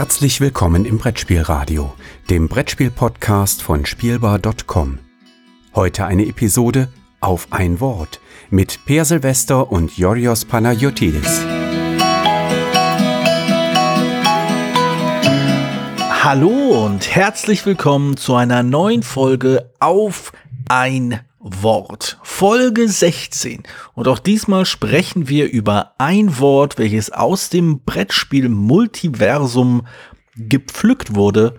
Herzlich 0.00 0.40
willkommen 0.40 0.86
im 0.86 0.96
Brettspielradio, 0.96 1.92
dem 2.30 2.48
Brettspiel-Podcast 2.48 3.60
von 3.60 3.84
Spielbar.com. 3.84 4.98
Heute 5.74 6.06
eine 6.06 6.24
Episode 6.24 6.88
auf 7.20 7.48
ein 7.50 7.80
Wort 7.80 8.18
mit 8.48 8.86
Per 8.86 9.04
Silvester 9.04 9.70
und 9.70 9.98
Yorios 9.98 10.46
Panayotidis. 10.46 11.42
Hallo 16.24 16.86
und 16.86 17.14
herzlich 17.14 17.66
willkommen 17.66 18.16
zu 18.16 18.34
einer 18.34 18.62
neuen 18.62 19.02
Folge 19.02 19.70
auf 19.80 20.32
ein 20.70 21.20
Wort. 21.40 22.18
Folge 22.22 22.86
16. 22.86 23.62
Und 23.94 24.08
auch 24.08 24.18
diesmal 24.18 24.66
sprechen 24.66 25.28
wir 25.28 25.50
über 25.50 25.94
ein 25.96 26.38
Wort, 26.38 26.78
welches 26.78 27.10
aus 27.10 27.48
dem 27.48 27.80
Brettspiel 27.80 28.50
Multiversum 28.50 29.86
gepflückt 30.36 31.14
wurde, 31.14 31.58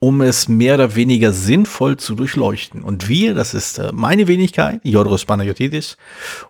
um 0.00 0.22
es 0.22 0.48
mehr 0.48 0.74
oder 0.74 0.94
weniger 0.94 1.32
sinnvoll 1.32 1.98
zu 1.98 2.14
durchleuchten. 2.14 2.82
Und 2.82 3.08
wir, 3.08 3.34
das 3.34 3.52
ist 3.52 3.78
äh, 3.78 3.90
meine 3.92 4.28
Wenigkeit, 4.28 4.80
Jodros 4.84 5.24
Panagiotitis, 5.24 5.98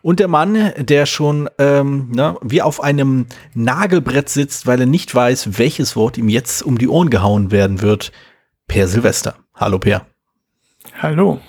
und 0.03 0.21
der 0.21 0.29
Mann, 0.29 0.73
der 0.79 1.07
schon 1.07 1.49
ähm, 1.59 2.13
na, 2.15 2.37
wie 2.43 2.63
auf 2.63 2.83
einem 2.83 3.27
Nagelbrett 3.55 4.29
sitzt, 4.29 4.67
weil 4.67 4.81
er 4.81 4.87
nicht 4.87 5.15
weiß, 5.15 5.59
welches 5.59 5.97
Wort 5.97 6.19
ihm 6.19 6.29
jetzt 6.29 6.63
um 6.63 6.79
die 6.79 6.89
Ohren 6.89 7.11
gehauen 7.11 7.51
werden 7.51 7.81
wird, 7.81 8.13
Per 8.69 8.87
Silvester. 8.87 9.35
Hallo 9.55 9.79
Per. 9.79 10.07
Hallo. 11.01 11.41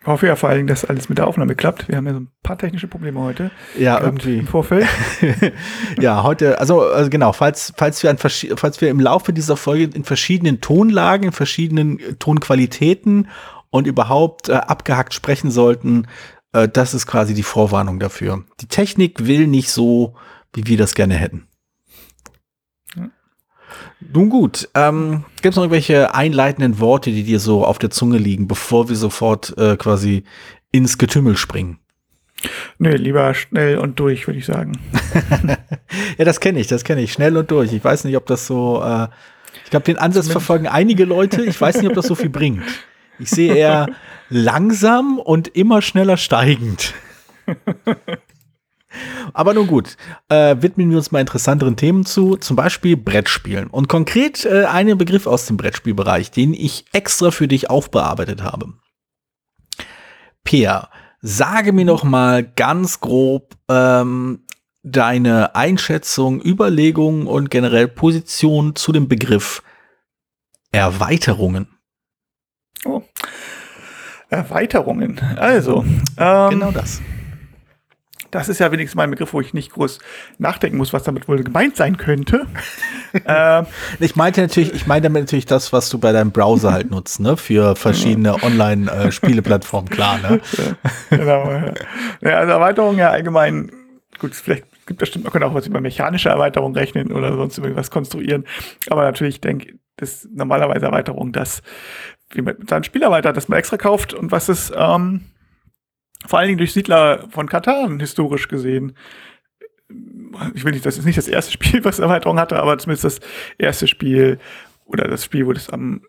Ich 0.00 0.06
hoffe 0.06 0.26
ja 0.26 0.34
vor 0.34 0.48
allen 0.48 0.58
Dingen, 0.58 0.68
dass 0.68 0.84
alles 0.84 1.08
mit 1.08 1.18
der 1.18 1.26
Aufnahme 1.26 1.54
klappt. 1.54 1.88
Wir 1.88 1.96
haben 1.96 2.06
ja 2.06 2.12
so 2.12 2.20
ein 2.20 2.28
paar 2.42 2.58
technische 2.58 2.88
Probleme 2.88 3.20
heute. 3.20 3.50
Ja, 3.78 4.00
irgendwie. 4.00 4.38
Im 4.38 4.46
Vorfeld. 4.46 4.86
ja, 6.00 6.22
heute, 6.22 6.58
also, 6.58 6.82
also 6.82 7.08
genau, 7.08 7.32
falls, 7.32 7.72
falls, 7.76 8.02
wir 8.02 8.10
an, 8.10 8.18
falls 8.18 8.80
wir 8.80 8.90
im 8.90 8.98
Laufe 8.98 9.32
dieser 9.32 9.56
Folge 9.56 9.84
in 9.94 10.04
verschiedenen 10.04 10.60
Tonlagen, 10.60 11.26
in 11.26 11.32
verschiedenen 11.32 12.00
Tonqualitäten 12.18 13.28
und 13.70 13.86
überhaupt 13.86 14.48
äh, 14.48 14.54
abgehackt 14.54 15.14
sprechen 15.14 15.50
sollten, 15.50 16.08
äh, 16.52 16.68
das 16.68 16.94
ist 16.94 17.06
quasi 17.06 17.34
die 17.34 17.42
Vorwarnung 17.42 18.00
dafür. 18.00 18.44
Die 18.60 18.66
Technik 18.66 19.26
will 19.26 19.46
nicht 19.46 19.70
so, 19.70 20.14
wie 20.52 20.66
wir 20.66 20.76
das 20.76 20.94
gerne 20.94 21.14
hätten. 21.14 21.46
Nun 24.12 24.28
gut, 24.28 24.68
ähm, 24.74 25.24
gibt 25.40 25.52
es 25.52 25.56
noch 25.56 25.64
irgendwelche 25.64 26.14
einleitenden 26.14 26.80
Worte, 26.80 27.10
die 27.10 27.22
dir 27.22 27.38
so 27.38 27.64
auf 27.64 27.78
der 27.78 27.90
Zunge 27.90 28.18
liegen, 28.18 28.48
bevor 28.48 28.88
wir 28.88 28.96
sofort 28.96 29.56
äh, 29.56 29.76
quasi 29.76 30.24
ins 30.70 30.98
Getümmel 30.98 31.36
springen? 31.36 31.78
Nö, 32.78 32.90
lieber 32.90 33.34
schnell 33.34 33.78
und 33.78 34.00
durch, 34.00 34.26
würde 34.26 34.38
ich 34.38 34.46
sagen. 34.46 34.72
ja, 36.18 36.24
das 36.24 36.40
kenne 36.40 36.60
ich, 36.60 36.66
das 36.66 36.84
kenne 36.84 37.02
ich. 37.02 37.12
Schnell 37.12 37.36
und 37.36 37.50
durch. 37.50 37.72
Ich 37.72 37.84
weiß 37.84 38.04
nicht, 38.04 38.16
ob 38.16 38.26
das 38.26 38.46
so, 38.46 38.82
äh, 38.82 39.08
ich 39.64 39.70
glaube, 39.70 39.84
den 39.84 39.98
Ansatz 39.98 40.28
verfolgen 40.28 40.66
einige 40.66 41.04
Leute. 41.04 41.42
Ich 41.44 41.60
weiß 41.60 41.76
nicht, 41.76 41.88
ob 41.88 41.94
das 41.94 42.06
so 42.06 42.14
viel 42.14 42.30
bringt. 42.30 42.64
Ich 43.18 43.30
sehe 43.30 43.54
eher 43.54 43.88
langsam 44.28 45.18
und 45.18 45.48
immer 45.48 45.82
schneller 45.82 46.16
steigend. 46.16 46.94
Aber 49.32 49.54
nun 49.54 49.66
gut, 49.66 49.96
äh, 50.28 50.56
widmen 50.60 50.90
wir 50.90 50.98
uns 50.98 51.12
mal 51.12 51.20
interessanteren 51.20 51.76
Themen 51.76 52.04
zu, 52.04 52.36
zum 52.36 52.56
Beispiel 52.56 52.96
Brettspielen. 52.96 53.68
Und 53.68 53.88
konkret 53.88 54.44
äh, 54.44 54.64
einen 54.64 54.98
Begriff 54.98 55.26
aus 55.26 55.46
dem 55.46 55.56
Brettspielbereich, 55.56 56.30
den 56.30 56.54
ich 56.54 56.84
extra 56.92 57.30
für 57.30 57.48
dich 57.48 57.70
aufbearbeitet 57.70 58.42
habe. 58.42 58.74
Peer, 60.44 60.88
sage 61.20 61.72
mir 61.72 61.84
noch 61.84 62.04
mal 62.04 62.44
ganz 62.44 63.00
grob 63.00 63.56
ähm, 63.68 64.44
deine 64.82 65.54
Einschätzung, 65.54 66.42
Überlegungen 66.44 67.26
und 67.26 67.50
generell 67.50 67.88
Position 67.88 68.74
zu 68.74 68.92
dem 68.92 69.08
Begriff 69.08 69.62
Erweiterungen. 70.72 71.68
Oh. 72.84 73.02
Erweiterungen. 74.28 75.20
Also. 75.36 75.84
Ähm, 76.16 76.50
genau 76.50 76.70
das 76.72 77.00
das 78.32 78.48
ist 78.48 78.58
ja 78.58 78.72
wenigstens 78.72 78.96
mein 78.96 79.10
Begriff, 79.10 79.32
wo 79.34 79.40
ich 79.40 79.54
nicht 79.54 79.72
groß 79.72 79.98
nachdenken 80.38 80.78
muss, 80.78 80.92
was 80.92 81.04
damit 81.04 81.28
wohl 81.28 81.44
gemeint 81.44 81.76
sein 81.76 81.98
könnte. 81.98 82.46
ähm, 83.26 83.66
ich 84.00 84.16
meinte 84.16 84.40
natürlich, 84.40 84.72
ich 84.74 84.86
meine 84.86 85.02
damit 85.02 85.24
natürlich 85.24 85.46
das, 85.46 85.72
was 85.72 85.90
du 85.90 85.98
bei 85.98 86.12
deinem 86.12 86.32
Browser 86.32 86.72
halt 86.72 86.90
nutzt, 86.90 87.20
ne, 87.20 87.36
für 87.36 87.76
verschiedene 87.76 88.42
Online-Spieleplattformen, 88.42 89.90
klar, 89.90 90.18
ne? 90.18 90.40
genau. 91.10 91.72
Ja, 92.22 92.38
also 92.38 92.52
Erweiterung 92.52 92.96
ja 92.96 93.10
allgemein, 93.10 93.70
gut, 94.18 94.34
vielleicht 94.34 94.64
gibt 94.86 95.02
es 95.02 95.08
bestimmt, 95.08 95.24
man 95.24 95.32
könnte 95.32 95.46
auch 95.46 95.54
was 95.54 95.66
über 95.66 95.82
mechanische 95.82 96.30
Erweiterung 96.30 96.74
rechnen 96.74 97.12
oder 97.12 97.36
sonst 97.36 97.58
irgendwas 97.58 97.90
konstruieren. 97.90 98.46
Aber 98.88 99.02
natürlich 99.02 99.42
denke 99.42 99.74
das 99.96 100.26
normalerweise 100.32 100.86
Erweiterung, 100.86 101.32
dass 101.32 101.62
wie 102.34 102.40
man 102.40 102.56
seinem 102.66 102.84
Spiel 102.84 103.02
erweitert, 103.02 103.36
dass 103.36 103.48
man 103.48 103.58
extra 103.58 103.76
kauft 103.76 104.14
und 104.14 104.32
was 104.32 104.48
ist, 104.48 104.72
ähm, 104.74 105.26
vor 106.26 106.38
allen 106.38 106.48
Dingen 106.48 106.58
durch 106.58 106.72
Siedler 106.72 107.26
von 107.30 107.48
Katan 107.48 108.00
historisch 108.00 108.48
gesehen. 108.48 108.96
Ich 110.54 110.64
will 110.64 110.72
nicht, 110.72 110.86
das 110.86 110.98
ist 110.98 111.04
nicht 111.04 111.18
das 111.18 111.28
erste 111.28 111.52
Spiel, 111.52 111.84
was 111.84 111.98
Erweiterung 111.98 112.38
hatte, 112.38 112.60
aber 112.60 112.78
zumindest 112.78 113.04
das 113.04 113.20
erste 113.58 113.86
Spiel 113.86 114.38
oder 114.84 115.08
das 115.08 115.24
Spiel, 115.24 115.46
wo 115.46 115.52
das 115.52 115.68
am 115.70 116.02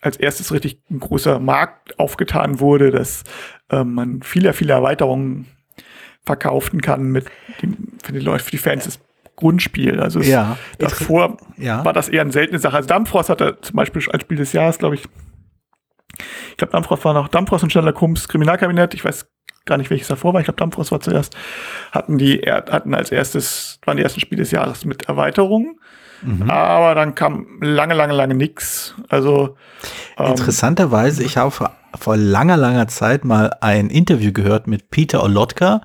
als 0.00 0.16
erstes 0.16 0.52
richtig 0.52 0.80
ein 0.90 1.00
großer 1.00 1.40
Markt 1.40 1.98
aufgetan 1.98 2.60
wurde, 2.60 2.92
dass 2.92 3.24
äh, 3.68 3.82
man 3.82 4.22
viele, 4.22 4.52
viele 4.52 4.72
Erweiterungen 4.72 5.46
verkaufen 6.24 6.80
kann 6.80 7.10
mit 7.10 7.26
dem, 7.62 7.76
für 8.02 8.12
die 8.12 8.20
Leute, 8.20 8.44
für 8.44 8.52
die 8.52 8.58
Fans 8.58 8.84
des 8.84 9.00
Grundspiel. 9.34 10.00
Also 10.00 10.20
ja, 10.20 10.58
davor 10.78 11.38
ja. 11.56 11.84
war 11.84 11.92
das 11.92 12.08
eher 12.08 12.22
eine 12.22 12.32
seltene 12.32 12.58
Sache. 12.58 12.76
Also 12.76 12.88
Dampfrost 12.88 13.30
hatte 13.30 13.58
zum 13.60 13.76
Beispiel 13.76 14.02
als 14.10 14.22
Spiel 14.22 14.36
des 14.36 14.52
Jahres, 14.52 14.78
glaube 14.78 14.96
ich, 14.96 15.08
ich 16.50 16.56
glaube, 16.56 16.72
Dampfrost 16.72 17.04
war 17.04 17.14
noch 17.14 17.28
Dampfrost 17.28 17.64
und 17.64 17.72
Sherlock 17.72 18.00
Holmes 18.00 18.28
Kriminalkabinett. 18.28 18.94
Ich 18.94 19.04
weiß 19.04 19.28
gar 19.66 19.78
nicht, 19.78 19.90
welches 19.90 20.08
davor 20.08 20.34
war. 20.34 20.40
Ich 20.40 20.46
glaube, 20.46 20.58
Dampfrost 20.58 20.90
war 20.90 21.00
zuerst. 21.00 21.36
Hatten 21.92 22.18
die, 22.18 22.38
hatten 22.40 22.94
als 22.94 23.12
erstes, 23.12 23.78
waren 23.84 23.96
die 23.96 24.02
ersten 24.02 24.20
Spiele 24.20 24.42
des 24.42 24.50
Jahres 24.50 24.84
mit 24.84 25.08
Erweiterungen. 25.08 25.78
Mhm. 26.22 26.50
Aber 26.50 26.94
dann 26.94 27.14
kam 27.14 27.46
lange, 27.60 27.94
lange, 27.94 28.14
lange 28.14 28.34
nix. 28.34 28.94
Also 29.08 29.56
ähm, 30.16 30.26
interessanterweise, 30.26 31.22
ich 31.22 31.36
habe 31.36 31.50
vor, 31.50 31.72
vor, 31.98 32.16
langer, 32.16 32.56
langer 32.56 32.88
Zeit 32.88 33.24
mal 33.24 33.54
ein 33.60 33.90
Interview 33.90 34.32
gehört 34.32 34.66
mit 34.66 34.90
Peter 34.90 35.22
Olotka, 35.22 35.82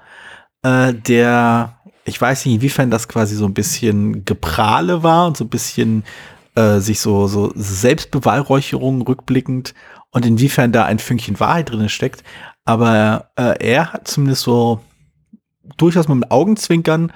äh, 0.64 0.94
der, 0.94 1.78
ich 2.06 2.20
weiß 2.20 2.46
nicht, 2.46 2.56
inwiefern 2.56 2.90
das 2.90 3.08
quasi 3.08 3.36
so 3.36 3.46
ein 3.46 3.54
bisschen 3.54 4.26
Geprahle 4.26 5.04
war 5.04 5.28
und 5.28 5.38
so 5.38 5.44
ein 5.44 5.50
bisschen 5.50 6.04
äh, 6.56 6.80
sich 6.80 7.00
so, 7.00 7.28
so 7.28 7.52
Selbstbeweihräucherung 7.56 9.02
rückblickend 9.04 9.74
und 10.14 10.26
inwiefern 10.26 10.72
da 10.72 10.86
ein 10.86 11.00
Fünkchen 11.00 11.40
Wahrheit 11.40 11.72
drin 11.72 11.90
steckt. 11.90 12.24
Aber 12.66 13.30
äh, 13.36 13.58
er 13.60 13.92
hat 13.92 14.08
zumindest 14.08 14.44
so 14.44 14.80
durchaus 15.78 16.08
mal 16.08 16.16
mit 16.16 16.32
Augenzwinkern, 16.32 17.12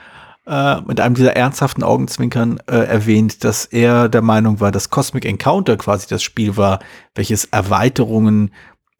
äh, 0.45 0.81
mit 0.81 0.99
einem 0.99 1.15
dieser 1.15 1.35
ernsthaften 1.35 1.83
Augenzwinkern 1.83 2.59
äh, 2.67 2.77
erwähnt, 2.77 3.43
dass 3.43 3.65
er 3.65 4.09
der 4.09 4.21
Meinung 4.21 4.59
war, 4.59 4.71
dass 4.71 4.89
Cosmic 4.89 5.25
Encounter 5.25 5.77
quasi 5.77 6.07
das 6.07 6.23
Spiel 6.23 6.57
war, 6.57 6.79
welches 7.15 7.45
Erweiterungen 7.45 8.51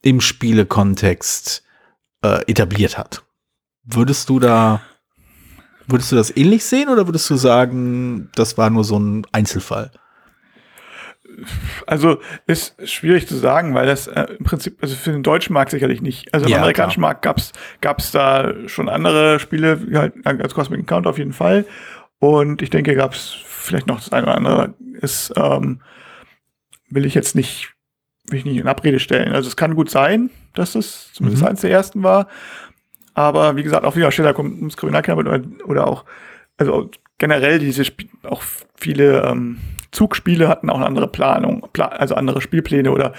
im 0.03 0.22
Spielekontext 0.22 1.63
äh, 2.22 2.44
etabliert 2.50 2.97
hat. 2.97 3.24
Würdest 3.84 4.30
du 4.30 4.40
da, 4.40 4.81
würdest 5.88 6.12
du 6.12 6.16
das 6.16 6.36
ähnlich 6.36 6.63
sehen 6.66 6.90
oder 6.90 7.07
würdest 7.07 7.30
du 7.30 7.36
sagen, 7.36 8.30
das 8.36 8.57
war 8.57 8.69
nur 8.69 8.84
so 8.84 9.00
ein 9.00 9.25
Einzelfall? 9.31 9.91
Also 11.86 12.18
ist 12.46 12.75
schwierig 12.88 13.28
zu 13.28 13.36
sagen, 13.36 13.74
weil 13.74 13.86
das 13.86 14.08
äh, 14.08 14.28
im 14.38 14.46
Prinzip, 14.46 14.78
also 14.81 14.96
für 14.96 15.12
den 15.12 15.24
deutschen 15.24 15.53
Markt 15.53 15.72
sicherlich 15.72 16.02
nicht. 16.02 16.34
Also 16.34 16.46
im 16.46 16.52
ja, 16.52 16.58
amerikanischen 16.58 17.02
klar. 17.02 17.12
Markt 17.12 17.22
gab's 17.24 17.52
gab's 17.81 18.12
da 18.12 18.53
schon 18.68 18.90
andere 18.90 19.40
Spiele, 19.40 19.80
halt 19.94 20.42
als 20.42 20.53
Cosmic 20.53 20.80
Encounter 20.80 21.09
auf 21.09 21.18
jeden 21.18 21.34
Fall. 21.34 21.66
Und 22.19 22.62
ich 22.62 22.69
denke, 22.69 22.95
gab's 22.95 23.38
vielleicht 23.45 23.88
noch 23.88 23.98
das 23.98 24.12
eine 24.12 24.28
oder 24.28 24.36
andere. 24.36 24.74
Ist, 25.01 25.34
ähm, 25.36 25.81
will 26.89 27.06
ich 27.06 27.13
jetzt 27.13 27.36
nicht, 27.36 27.74
will 28.30 28.39
ich 28.39 28.45
nicht 28.45 28.57
in 28.57 28.68
Abrede 28.68 29.00
stellen. 29.00 29.34
Also 29.34 29.48
es 29.48 29.56
kann 29.56 29.75
gut 29.75 29.89
sein, 29.89 30.30
dass 30.54 30.75
es 30.75 31.12
zumindest 31.13 31.44
mhm. 31.44 31.50
eins 31.50 31.62
der 31.62 31.72
ersten 31.72 32.04
war. 32.04 32.28
Aber 33.13 33.56
wie 33.56 33.63
gesagt, 33.63 33.86
auch 33.86 33.95
wieder 33.95 34.12
Steller 34.12 34.34
kommt 34.34 34.57
ums 34.57 34.78
Kriminalkriminal 34.78 35.39
oder, 35.39 35.66
oder 35.66 35.88
auch, 35.88 36.06
also 36.57 36.89
generell 37.18 37.60
diese 37.60 37.81
Sp 37.81 38.10
auch 38.24 38.44
viele 38.75 39.24
ähm, 39.24 39.57
Zugspiele 39.98 40.48
hatten 40.48 40.70
auch 40.70 40.76
eine 40.76 40.86
andere 40.86 41.08
Planung, 41.08 41.68
also 41.76 42.14
andere 42.14 42.40
Spielpläne 42.40 42.92
oder 42.92 43.14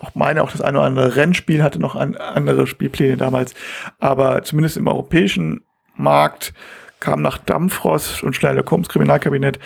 auch 0.00 0.14
meine, 0.14 0.42
auch 0.42 0.50
das 0.50 0.62
eine 0.62 0.78
oder 0.78 0.86
andere 0.86 1.16
Rennspiel 1.16 1.62
hatte 1.62 1.78
noch 1.78 1.96
andere 1.96 2.66
Spielpläne 2.66 3.18
damals. 3.18 3.54
Aber 3.98 4.42
zumindest 4.42 4.78
im 4.78 4.86
europäischen 4.86 5.64
Markt 5.96 6.54
kam 6.98 7.20
nach 7.20 7.36
Dampfrost 7.36 8.22
und 8.22 8.34
Schneider 8.34 8.64
Holmes 8.70 8.88
Kriminalkabinett 8.88 9.58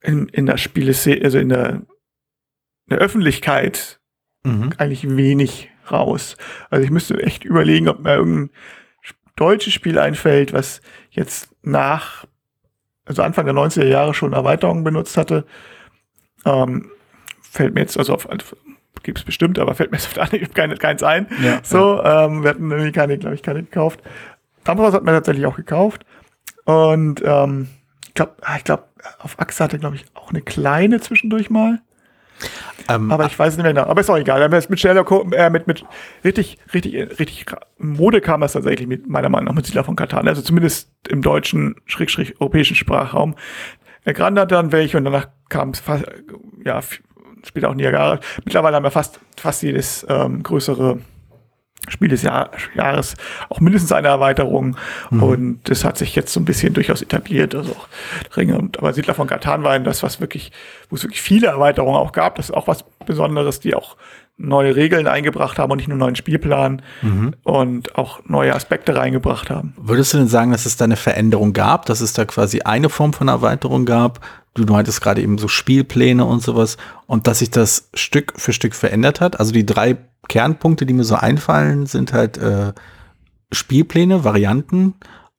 in, 0.00 0.28
in 0.28 0.46
der 0.46 0.56
Spieleszene, 0.56 1.22
also 1.22 1.38
in 1.38 1.50
der, 1.50 1.68
in 1.68 1.86
der 2.88 2.98
Öffentlichkeit 2.98 4.00
mhm. 4.44 4.70
eigentlich 4.78 5.06
wenig 5.06 5.70
raus. 5.90 6.38
Also 6.70 6.82
ich 6.82 6.90
müsste 6.90 7.22
echt 7.22 7.44
überlegen, 7.44 7.90
ob 7.90 8.00
mir 8.00 8.14
irgendein 8.14 8.50
deutsches 9.36 9.74
Spiel 9.74 9.98
einfällt, 9.98 10.54
was 10.54 10.80
jetzt 11.10 11.54
nach 11.60 12.24
also 13.04 13.22
Anfang 13.22 13.46
der 13.46 13.54
90er 13.54 13.86
Jahre 13.86 14.14
schon 14.14 14.32
Erweiterungen 14.32 14.84
benutzt 14.84 15.16
hatte. 15.16 15.44
Ähm, 16.44 16.90
fällt 17.40 17.74
mir 17.74 17.80
jetzt, 17.80 17.98
also 17.98 18.14
auf, 18.14 18.28
gibt 19.02 19.18
es 19.18 19.24
bestimmt, 19.24 19.58
aber 19.58 19.74
fällt 19.74 19.90
mir 19.90 19.98
jetzt 19.98 20.06
auf 20.06 20.18
Anhieb 20.18 20.54
keine, 20.54 20.76
keins 20.76 21.02
ein. 21.02 21.26
Ja, 21.42 21.60
so, 21.62 21.96
ja. 21.96 22.26
Ähm, 22.26 22.42
wir 22.42 22.50
hatten 22.50 22.68
nämlich 22.68 22.92
keine, 22.92 23.18
glaube 23.18 23.34
ich, 23.34 23.42
keine 23.42 23.62
gekauft. 23.62 24.00
Dampfhaus 24.64 24.94
hat 24.94 25.04
man 25.04 25.14
tatsächlich 25.14 25.46
auch 25.46 25.56
gekauft. 25.56 26.04
Und 26.64 27.22
ähm, 27.24 27.68
ich 28.06 28.14
glaube, 28.14 28.34
ah, 28.42 28.56
ich 28.56 28.64
glaube, 28.64 28.84
auf 29.18 29.38
Achse 29.40 29.64
hatte, 29.64 29.78
glaube 29.78 29.96
ich, 29.96 30.04
auch 30.14 30.30
eine 30.30 30.42
kleine 30.42 31.00
zwischendurch 31.00 31.50
mal. 31.50 31.80
Ähm, 32.88 33.10
aber 33.10 33.26
ich 33.26 33.38
weiß 33.38 33.56
nicht 33.56 33.62
mehr 33.62 33.72
genau. 33.72 33.86
Aber 33.86 34.00
ist 34.00 34.10
auch 34.10 34.16
egal. 34.16 34.48
Mit 34.48 34.80
schneller, 34.80 35.04
äh, 35.32 35.50
mit, 35.50 35.66
mit 35.66 35.84
richtig, 36.24 36.58
richtig, 36.72 37.18
richtig 37.18 37.46
Mode 37.78 38.20
kam 38.20 38.42
es 38.42 38.52
tatsächlich 38.52 38.88
mit 38.88 39.08
meiner 39.08 39.28
Meinung 39.28 39.46
nach 39.46 39.54
mit 39.54 39.66
Siedler 39.66 39.84
von 39.84 39.96
Katan. 39.96 40.28
Also 40.28 40.42
zumindest 40.42 40.90
im 41.08 41.22
deutschen, 41.22 41.76
schräg, 41.86 42.10
schräg, 42.10 42.34
europäischen 42.40 42.76
Sprachraum. 42.76 43.34
Der 44.04 44.14
Grand 44.14 44.38
hat 44.38 44.50
dann 44.50 44.72
welche 44.72 44.96
und 44.98 45.04
danach 45.04 45.28
kam 45.48 45.70
es 45.70 45.80
fast, 45.80 46.04
ja, 46.64 46.80
später 47.44 47.70
auch 47.70 47.74
Niagara. 47.74 48.18
Mittlerweile 48.44 48.76
haben 48.76 48.84
wir 48.84 48.90
fast, 48.90 49.20
fast 49.36 49.62
jedes 49.62 50.06
ähm, 50.08 50.42
größere 50.42 50.98
Spiel 51.88 52.08
des 52.08 52.22
Jahr, 52.22 52.50
Jahres 52.74 53.16
auch 53.48 53.60
mindestens 53.60 53.92
eine 53.92 54.08
Erweiterung 54.08 54.76
mhm. 55.10 55.22
und 55.22 55.60
das 55.64 55.84
hat 55.84 55.98
sich 55.98 56.14
jetzt 56.14 56.32
so 56.32 56.40
ein 56.40 56.44
bisschen 56.44 56.74
durchaus 56.74 57.02
etabliert. 57.02 57.54
Also 57.54 57.72
auch 57.72 57.88
Ringe 58.36 58.58
und 58.58 58.78
aber 58.78 58.92
Siedler 58.92 59.14
von 59.14 59.26
Katan 59.26 59.64
waren 59.64 59.84
das, 59.84 60.02
was 60.02 60.20
wirklich, 60.20 60.52
wo 60.90 60.96
es 60.96 61.02
wirklich 61.02 61.22
viele 61.22 61.48
Erweiterungen 61.48 61.96
auch 61.96 62.12
gab. 62.12 62.36
Das 62.36 62.50
ist 62.50 62.54
auch 62.54 62.68
was 62.68 62.84
Besonderes, 63.04 63.60
die 63.60 63.74
auch 63.74 63.96
neue 64.38 64.74
Regeln 64.74 65.06
eingebracht 65.06 65.58
haben 65.58 65.70
und 65.70 65.78
nicht 65.78 65.88
nur 65.88 65.98
neuen 65.98 66.16
Spielplan 66.16 66.82
mhm. 67.02 67.34
und 67.42 67.96
auch 67.96 68.20
neue 68.26 68.54
Aspekte 68.54 68.96
reingebracht 68.96 69.50
haben. 69.50 69.74
Würdest 69.76 70.14
du 70.14 70.18
denn 70.18 70.28
sagen, 70.28 70.52
dass 70.52 70.66
es 70.66 70.76
da 70.76 70.84
eine 70.84 70.96
Veränderung 70.96 71.52
gab, 71.52 71.86
dass 71.86 72.00
es 72.00 72.12
da 72.12 72.24
quasi 72.24 72.62
eine 72.62 72.88
Form 72.88 73.12
von 73.12 73.28
Erweiterung 73.28 73.84
gab? 73.84 74.20
Du 74.54 74.64
meintest 74.64 75.00
gerade 75.00 75.22
eben 75.22 75.38
so 75.38 75.48
Spielpläne 75.48 76.24
und 76.24 76.42
sowas 76.42 76.76
und 77.06 77.26
dass 77.26 77.38
sich 77.38 77.50
das 77.50 77.88
Stück 77.94 78.34
für 78.36 78.52
Stück 78.52 78.74
verändert 78.74 79.20
hat. 79.20 79.40
Also 79.40 79.52
die 79.52 79.64
drei 79.64 79.96
Kernpunkte, 80.28 80.84
die 80.84 80.92
mir 80.92 81.04
so 81.04 81.14
einfallen, 81.14 81.86
sind 81.86 82.12
halt 82.12 82.36
äh, 82.36 82.72
Spielpläne, 83.50 84.24
Varianten. 84.24 84.94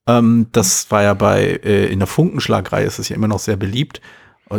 Ähm, 0.07 0.47
das 0.51 0.89
war 0.89 1.03
ja 1.03 1.13
bei 1.13 1.59
äh, 1.63 1.85
in 1.85 1.99
der 1.99 2.07
Funkenschlagreihe 2.07 2.85
ist 2.85 2.99
es 2.99 3.09
ja 3.09 3.15
immer 3.15 3.27
noch 3.27 3.39
sehr 3.39 3.57
beliebt. 3.57 4.01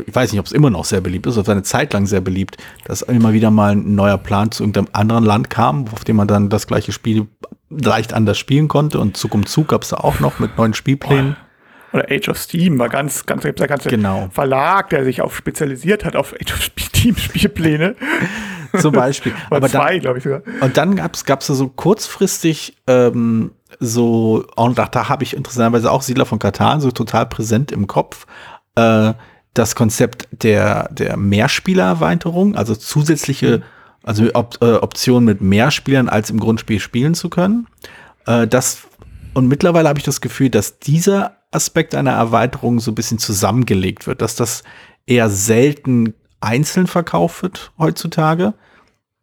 Ich 0.06 0.15
weiß 0.15 0.33
nicht, 0.33 0.41
ob 0.41 0.47
es 0.47 0.53
immer 0.53 0.71
noch 0.71 0.87
sehr 0.87 1.01
beliebt 1.01 1.27
ist, 1.27 1.39
aber 1.39 1.53
eine 1.53 1.62
Zeit 1.62 1.93
lang 1.93 2.06
sehr 2.06 2.21
beliebt, 2.21 2.56
dass 2.85 3.03
immer 3.03 3.33
wieder 3.33 3.51
mal 3.51 3.73
ein 3.73 3.95
neuer 3.95 4.19
Plan 4.19 4.51
zu 4.51 4.62
irgendeinem 4.62 4.89
anderen 4.93 5.25
Land 5.25 5.51
kam, 5.51 5.87
auf 5.93 6.05
dem 6.05 6.17
man 6.17 6.27
dann 6.27 6.49
das 6.49 6.67
gleiche 6.67 6.91
Spiel 6.91 7.29
leicht 7.71 8.12
anders 8.12 8.39
spielen 8.39 8.67
konnte. 8.69 8.99
Und 8.99 9.17
Zug 9.17 9.35
um 9.35 9.47
Zug 9.47 9.69
gab 9.69 9.83
es 9.83 9.91
da 9.91 9.99
auch 9.99 10.21
noch 10.21 10.39
mit 10.39 10.56
neuen 10.56 10.75
Spielplänen. 10.75 11.37
Oder 11.94 12.06
Age 12.11 12.29
of 12.29 12.38
Steam 12.38 12.79
war 12.81 12.88
ganz, 12.88 13.25
ganz, 13.25 13.43
der 13.43 13.69
ganze 13.69 13.88
genau. 13.88 14.29
Verlag, 14.32 14.91
der 14.91 15.05
sich 15.05 15.23
auf 15.23 15.37
spezialisiert 15.37 16.05
hat 16.05 16.17
auf 16.17 16.35
Age 16.35 16.52
of 16.52 16.61
Steam 16.79 17.17
Spielpläne. 17.17 17.94
Zum 18.81 18.93
Beispiel. 18.93 19.32
Aber 19.49 19.69
zwei, 19.69 20.00
glaube 20.00 20.19
ich 20.19 20.25
sogar. 20.25 20.43
Und 20.61 20.76
dann 20.76 20.96
gab 20.96 21.14
es 21.14 21.25
gab's 21.25 21.46
so 21.46 21.69
kurzfristig 21.69 22.76
ähm, 22.88 23.52
so, 23.79 24.44
und 24.56 24.76
da, 24.76 24.87
da 24.87 25.08
habe 25.08 25.23
ich 25.23 25.37
interessanterweise 25.37 25.91
auch 25.91 26.02
Siedler 26.02 26.26
von 26.26 26.41
Katan 26.41 26.81
so 26.81 26.91
total 26.91 27.26
präsent 27.26 27.70
im 27.70 27.87
Kopf. 27.87 28.26
Äh, 28.75 29.12
das 29.52 29.76
Konzept 29.76 30.26
der, 30.32 30.88
der 30.91 31.17
Mehrspielererweiterung, 31.17 32.56
also 32.56 32.75
zusätzliche, 32.75 33.62
also 34.02 34.29
Op 34.35 34.58
äh, 34.61 34.75
Optionen 34.75 35.25
mit 35.25 35.41
mehr 35.41 35.70
Spielern 35.70 36.08
als 36.08 36.31
im 36.31 36.41
Grundspiel 36.41 36.81
spielen 36.81 37.14
zu 37.14 37.31
können. 37.31 37.69
Äh, 38.26 38.49
das, 38.49 38.82
und 39.32 39.46
mittlerweile 39.46 39.88
habe 39.88 40.00
ich 40.00 40.05
das 40.05 40.20
Gefühl, 40.20 40.50
dass 40.50 40.81
dieser 40.81 41.37
Aspekt 41.55 41.95
einer 41.95 42.12
Erweiterung 42.12 42.81
so 42.81 42.91
ein 42.91 42.95
bisschen 42.95 43.19
zusammengelegt 43.19 44.06
wird, 44.06 44.23
dass 44.23 44.37
das 44.37 44.62
eher 45.06 45.29
selten 45.29 46.15
einzeln 46.41 46.87
verkauft 46.87 47.43
wird 47.43 47.73
heutzutage, 47.79 48.55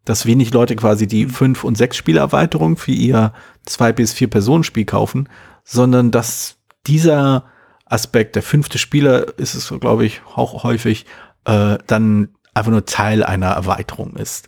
dass 0.05 0.25
wenig 0.25 0.51
Leute 0.53 0.75
quasi 0.75 1.07
die 1.07 1.25
mhm. 1.25 1.29
fünf 1.29 1.63
und 1.63 1.77
sechs 1.77 1.97
Spielerweiterung 1.97 2.77
für 2.77 2.91
ihr 2.91 3.33
zwei 3.65 3.91
bis 3.91 4.13
vier 4.13 4.29
Personen 4.29 4.63
Spiel 4.63 4.85
kaufen, 4.85 5.29
sondern 5.63 6.11
dass 6.11 6.57
dieser 6.87 7.45
Aspekt, 7.85 8.35
der 8.35 8.43
fünfte 8.43 8.77
Spieler 8.77 9.37
ist 9.37 9.53
es, 9.53 9.71
glaube 9.79 10.05
ich, 10.05 10.21
auch 10.35 10.63
häufig, 10.63 11.05
äh, 11.45 11.77
dann 11.87 12.29
einfach 12.53 12.71
nur 12.71 12.85
Teil 12.85 13.23
einer 13.23 13.49
Erweiterung 13.49 14.15
ist. 14.15 14.47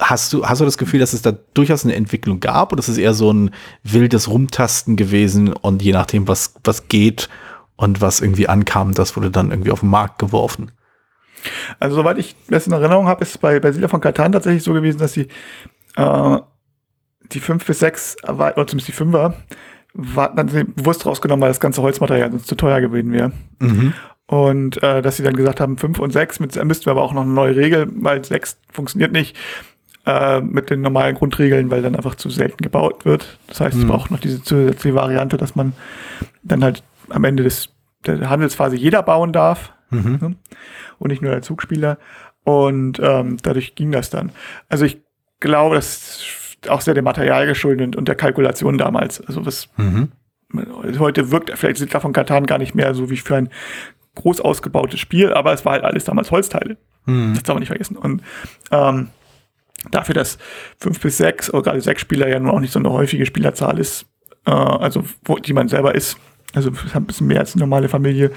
Hast 0.00 0.32
du, 0.32 0.44
hast 0.44 0.60
du 0.60 0.64
das 0.64 0.78
Gefühl, 0.78 1.00
dass 1.00 1.12
es 1.12 1.22
da 1.22 1.32
durchaus 1.54 1.84
eine 1.84 1.94
Entwicklung 1.94 2.40
gab 2.40 2.72
oder 2.72 2.80
ist 2.80 2.88
es 2.88 2.98
eher 2.98 3.14
so 3.14 3.32
ein 3.32 3.50
wildes 3.84 4.28
Rumtasten 4.28 4.96
gewesen 4.96 5.52
und 5.52 5.82
je 5.82 5.92
nachdem, 5.92 6.26
was, 6.26 6.54
was 6.64 6.88
geht 6.88 7.28
und 7.76 8.00
was 8.00 8.20
irgendwie 8.20 8.48
ankam, 8.48 8.92
das 8.92 9.16
wurde 9.16 9.30
dann 9.30 9.50
irgendwie 9.50 9.70
auf 9.70 9.80
den 9.80 9.90
Markt 9.90 10.18
geworfen? 10.18 10.72
Also 11.78 11.96
soweit 11.96 12.18
ich 12.18 12.34
das 12.48 12.66
in 12.66 12.72
Erinnerung 12.72 13.06
habe, 13.06 13.22
ist 13.22 13.30
es 13.30 13.38
bei, 13.38 13.60
bei 13.60 13.70
Siedler 13.70 13.88
von 13.88 14.00
Katan 14.00 14.32
tatsächlich 14.32 14.62
so 14.64 14.72
gewesen, 14.72 14.98
dass 14.98 15.12
sie 15.12 15.28
äh, 15.96 16.38
die 17.32 17.40
fünf 17.40 17.64
bis 17.64 17.78
sechs, 17.78 18.16
oder 18.24 18.54
zumindest 18.66 18.88
die 18.88 18.92
fünfer, 18.92 19.34
war, 19.92 20.34
dann 20.34 20.48
sie 20.48 20.64
bewusst 20.64 21.06
rausgenommen, 21.06 21.42
weil 21.42 21.50
das 21.50 21.60
ganze 21.60 21.82
Holzmaterial 21.82 22.30
sonst 22.30 22.48
zu 22.48 22.56
teuer 22.56 22.80
gewesen 22.80 23.12
wäre. 23.12 23.32
Mhm. 23.60 23.92
Und 24.26 24.82
äh, 24.82 25.02
dass 25.02 25.16
sie 25.16 25.22
dann 25.22 25.36
gesagt 25.36 25.60
haben, 25.60 25.78
fünf 25.78 25.98
und 25.98 26.10
sechs, 26.10 26.40
mit, 26.40 26.62
müssten 26.64 26.86
wir 26.86 26.92
aber 26.92 27.02
auch 27.02 27.12
noch 27.12 27.22
eine 27.22 27.30
neue 27.30 27.54
Regel, 27.54 27.88
weil 27.96 28.24
sechs 28.24 28.58
funktioniert 28.72 29.12
nicht 29.12 29.36
äh, 30.06 30.40
mit 30.40 30.70
den 30.70 30.80
normalen 30.80 31.14
Grundregeln, 31.14 31.70
weil 31.70 31.82
dann 31.82 31.96
einfach 31.96 32.14
zu 32.14 32.30
selten 32.30 32.58
gebaut 32.58 33.04
wird. 33.04 33.38
Das 33.46 33.60
heißt, 33.60 33.76
mhm. 33.76 33.82
es 33.82 33.88
braucht 33.88 34.10
noch 34.10 34.20
diese 34.20 34.42
zusätzliche 34.42 34.94
Variante, 34.94 35.36
dass 35.36 35.56
man 35.56 35.72
dann 36.42 36.62
halt 36.62 36.82
am 37.10 37.24
Ende 37.24 37.42
des, 37.42 37.70
der 38.06 38.28
Handelsphase 38.28 38.76
jeder 38.76 39.02
bauen 39.02 39.32
darf 39.32 39.72
mhm. 39.90 40.18
ne? 40.20 40.36
und 40.98 41.08
nicht 41.10 41.22
nur 41.22 41.30
der 41.30 41.42
Zugspieler. 41.42 41.98
Und 42.44 43.00
ähm, 43.02 43.38
dadurch 43.42 43.74
ging 43.74 43.90
das 43.90 44.10
dann. 44.10 44.32
Also 44.68 44.84
ich 44.84 45.00
glaube, 45.40 45.76
das 45.76 46.22
ist 46.62 46.68
auch 46.68 46.80
sehr 46.80 46.94
dem 46.94 47.04
Material 47.04 47.46
geschuldet 47.46 47.96
und 47.96 48.06
der 48.06 48.14
Kalkulation 48.14 48.78
damals. 48.78 49.20
Also 49.22 49.46
was 49.46 49.68
mhm. 49.76 50.12
heute 50.98 51.30
wirkt 51.30 51.50
vielleicht 51.56 51.78
sind 51.78 51.94
davon 51.94 52.12
Katan 52.12 52.46
gar 52.46 52.58
nicht 52.58 52.74
mehr 52.74 52.94
so 52.94 53.10
wie 53.10 53.16
für 53.16 53.36
ein 53.36 53.48
groß 54.14 54.40
ausgebautes 54.40 55.00
Spiel, 55.00 55.32
aber 55.32 55.52
es 55.52 55.64
war 55.64 55.72
halt 55.72 55.84
alles 55.84 56.04
damals 56.04 56.30
Holzteile. 56.30 56.76
Mhm. 57.06 57.34
Das 57.34 57.42
darf 57.42 57.54
man 57.54 57.60
nicht 57.60 57.68
vergessen. 57.68 57.96
Und 57.96 58.22
ähm, 58.70 59.08
dafür, 59.90 60.14
dass 60.14 60.38
fünf 60.78 61.00
bis 61.00 61.18
sechs 61.18 61.52
oder 61.52 61.62
gerade 61.62 61.80
sechs 61.80 62.00
Spieler 62.00 62.28
ja 62.28 62.38
nun 62.38 62.50
auch 62.50 62.60
nicht 62.60 62.72
so 62.72 62.78
eine 62.78 62.90
häufige 62.90 63.26
Spielerzahl 63.26 63.78
ist, 63.78 64.06
äh, 64.46 64.50
also 64.50 65.04
wo, 65.24 65.36
die 65.36 65.52
man 65.52 65.68
selber 65.68 65.94
ist, 65.94 66.16
also 66.54 66.70
ein 66.94 67.06
bisschen 67.06 67.26
mehr 67.26 67.40
als 67.40 67.54
eine 67.54 67.60
normale 67.60 67.88
Familie, 67.88 68.30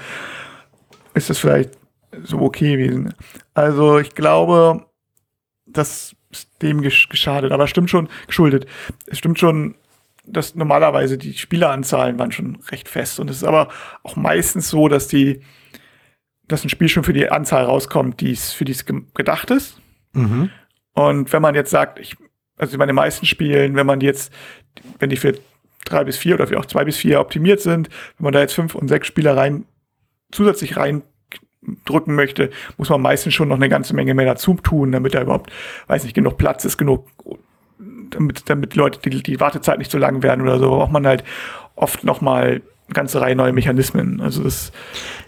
ist 1.14 1.30
das 1.30 1.38
vielleicht 1.38 1.70
so 2.22 2.40
okay 2.40 2.76
gewesen. 2.76 3.14
Also 3.54 3.98
ich 3.98 4.14
glaube, 4.14 4.86
das 5.66 6.14
ist 6.30 6.50
dem 6.62 6.82
geschadet, 6.82 7.52
aber 7.52 7.66
stimmt 7.66 7.90
schon, 7.90 8.08
geschuldet. 8.26 8.66
Es 9.06 9.18
stimmt 9.18 9.38
schon, 9.38 9.74
dass 10.26 10.54
normalerweise 10.54 11.18
die 11.18 11.34
Spieleranzahlen 11.34 12.18
waren 12.18 12.32
schon 12.32 12.58
recht 12.70 12.88
fest. 12.88 13.18
Und 13.18 13.30
es 13.30 13.38
ist 13.38 13.44
aber 13.44 13.68
auch 14.02 14.16
meistens 14.16 14.68
so, 14.68 14.88
dass 14.88 15.08
die, 15.08 15.40
dass 16.46 16.64
ein 16.64 16.68
Spiel 16.68 16.88
schon 16.88 17.04
für 17.04 17.12
die 17.12 17.30
Anzahl 17.30 17.64
rauskommt, 17.64 18.20
die 18.20 18.36
für 18.36 18.64
die 18.64 18.72
es 18.72 18.84
gedacht 18.84 19.50
ist. 19.50 19.80
Mhm. 20.12 20.50
Und 20.98 21.32
wenn 21.32 21.42
man 21.42 21.54
jetzt 21.54 21.70
sagt, 21.70 22.00
ich, 22.00 22.16
also 22.56 22.76
bei 22.76 22.84
den 22.84 22.96
meisten 22.96 23.24
Spielen, 23.24 23.76
wenn 23.76 23.86
man 23.86 24.00
jetzt, 24.00 24.32
wenn 24.98 25.10
die 25.10 25.16
für 25.16 25.38
drei 25.84 26.02
bis 26.02 26.16
vier 26.16 26.34
oder 26.34 26.48
für 26.48 26.58
auch 26.58 26.66
zwei 26.66 26.84
bis 26.84 26.96
vier 26.96 27.20
optimiert 27.20 27.60
sind, 27.60 27.88
wenn 28.16 28.24
man 28.24 28.32
da 28.32 28.40
jetzt 28.40 28.54
fünf 28.54 28.74
und 28.74 28.88
sechs 28.88 29.06
Spieler 29.06 29.36
rein 29.36 29.64
zusätzlich 30.32 30.76
reindrücken 30.76 32.16
möchte, 32.16 32.50
muss 32.78 32.88
man 32.88 33.00
meistens 33.00 33.32
schon 33.34 33.46
noch 33.46 33.56
eine 33.56 33.68
ganze 33.68 33.94
Menge 33.94 34.12
mehr 34.12 34.26
dazu 34.26 34.54
tun, 34.54 34.90
damit 34.90 35.14
da 35.14 35.22
überhaupt, 35.22 35.52
weiß 35.86 36.02
nicht, 36.02 36.14
genug 36.14 36.36
Platz 36.36 36.64
ist, 36.64 36.78
genug, 36.78 37.06
damit, 38.10 38.50
damit 38.50 38.74
die 38.74 38.78
Leute, 38.78 38.98
die, 39.08 39.22
die 39.22 39.38
Wartezeit 39.38 39.78
nicht 39.78 39.92
so 39.92 39.98
lang 39.98 40.24
werden 40.24 40.42
oder 40.42 40.58
so, 40.58 40.68
braucht 40.68 40.90
man 40.90 41.06
halt 41.06 41.22
oft 41.76 42.02
noch 42.02 42.20
mal 42.20 42.60
eine 42.88 42.94
ganze 42.94 43.20
Reihe 43.20 43.36
neue 43.36 43.52
Mechanismen. 43.52 44.20
Also 44.20 44.42
das, 44.42 44.72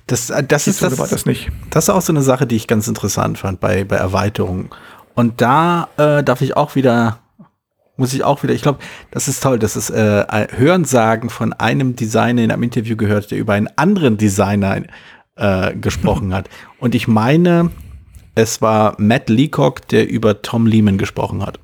das, 0.09 0.31
äh, 0.31 0.43
das 0.43 0.67
ist 0.67 0.83
das, 0.83 0.97
das 0.97 1.27
nicht. 1.27 1.53
Das 1.71 1.85
ist 1.85 1.91
auch 1.91 2.03
so 2.03 2.13
eine 2.13 2.23
Sache, 2.23 2.49
die 2.49 2.57
ich 2.57 2.67
ganz 2.67 2.89
interessant 2.89 3.39
fand 3.39 3.61
bei, 3.61 3.85
bei 3.85 3.97
Erweiterungen. 3.97 4.71
Und 5.21 5.43
da 5.43 5.91
äh, 5.99 6.25
darf 6.25 6.41
ich 6.41 6.57
auch 6.57 6.77
wieder 6.77 7.19
muss 7.99 8.15
ich 8.15 8.25
auch 8.25 8.43
wieder, 8.43 8.55
ich 8.55 8.63
glaube, 8.63 8.79
das 9.11 9.29
ist 9.29 9.43
toll, 9.43 9.59
das 9.59 9.77
ist 9.77 9.91
äh, 9.91 10.47
Hörensagen 10.57 11.29
von 11.29 11.53
einem 11.53 11.95
Designer 11.95 12.43
in 12.43 12.51
einem 12.51 12.63
Interview 12.63 12.97
gehört, 12.97 13.31
der 13.31 13.37
über 13.37 13.53
einen 13.53 13.69
anderen 13.77 14.17
Designer 14.17 14.85
äh, 15.37 15.77
gesprochen 15.77 16.33
hat. 16.35 16.49
Und 16.79 16.95
ich 16.95 17.07
meine, 17.07 17.71
es 18.35 18.63
war 18.63 18.95
Matt 18.97 19.29
Leacock, 19.29 19.87
der 19.89 20.09
über 20.09 20.41
Tom 20.41 20.67
Lehman 20.67 20.97
gesprochen 20.97 21.45
hat. 21.45 21.61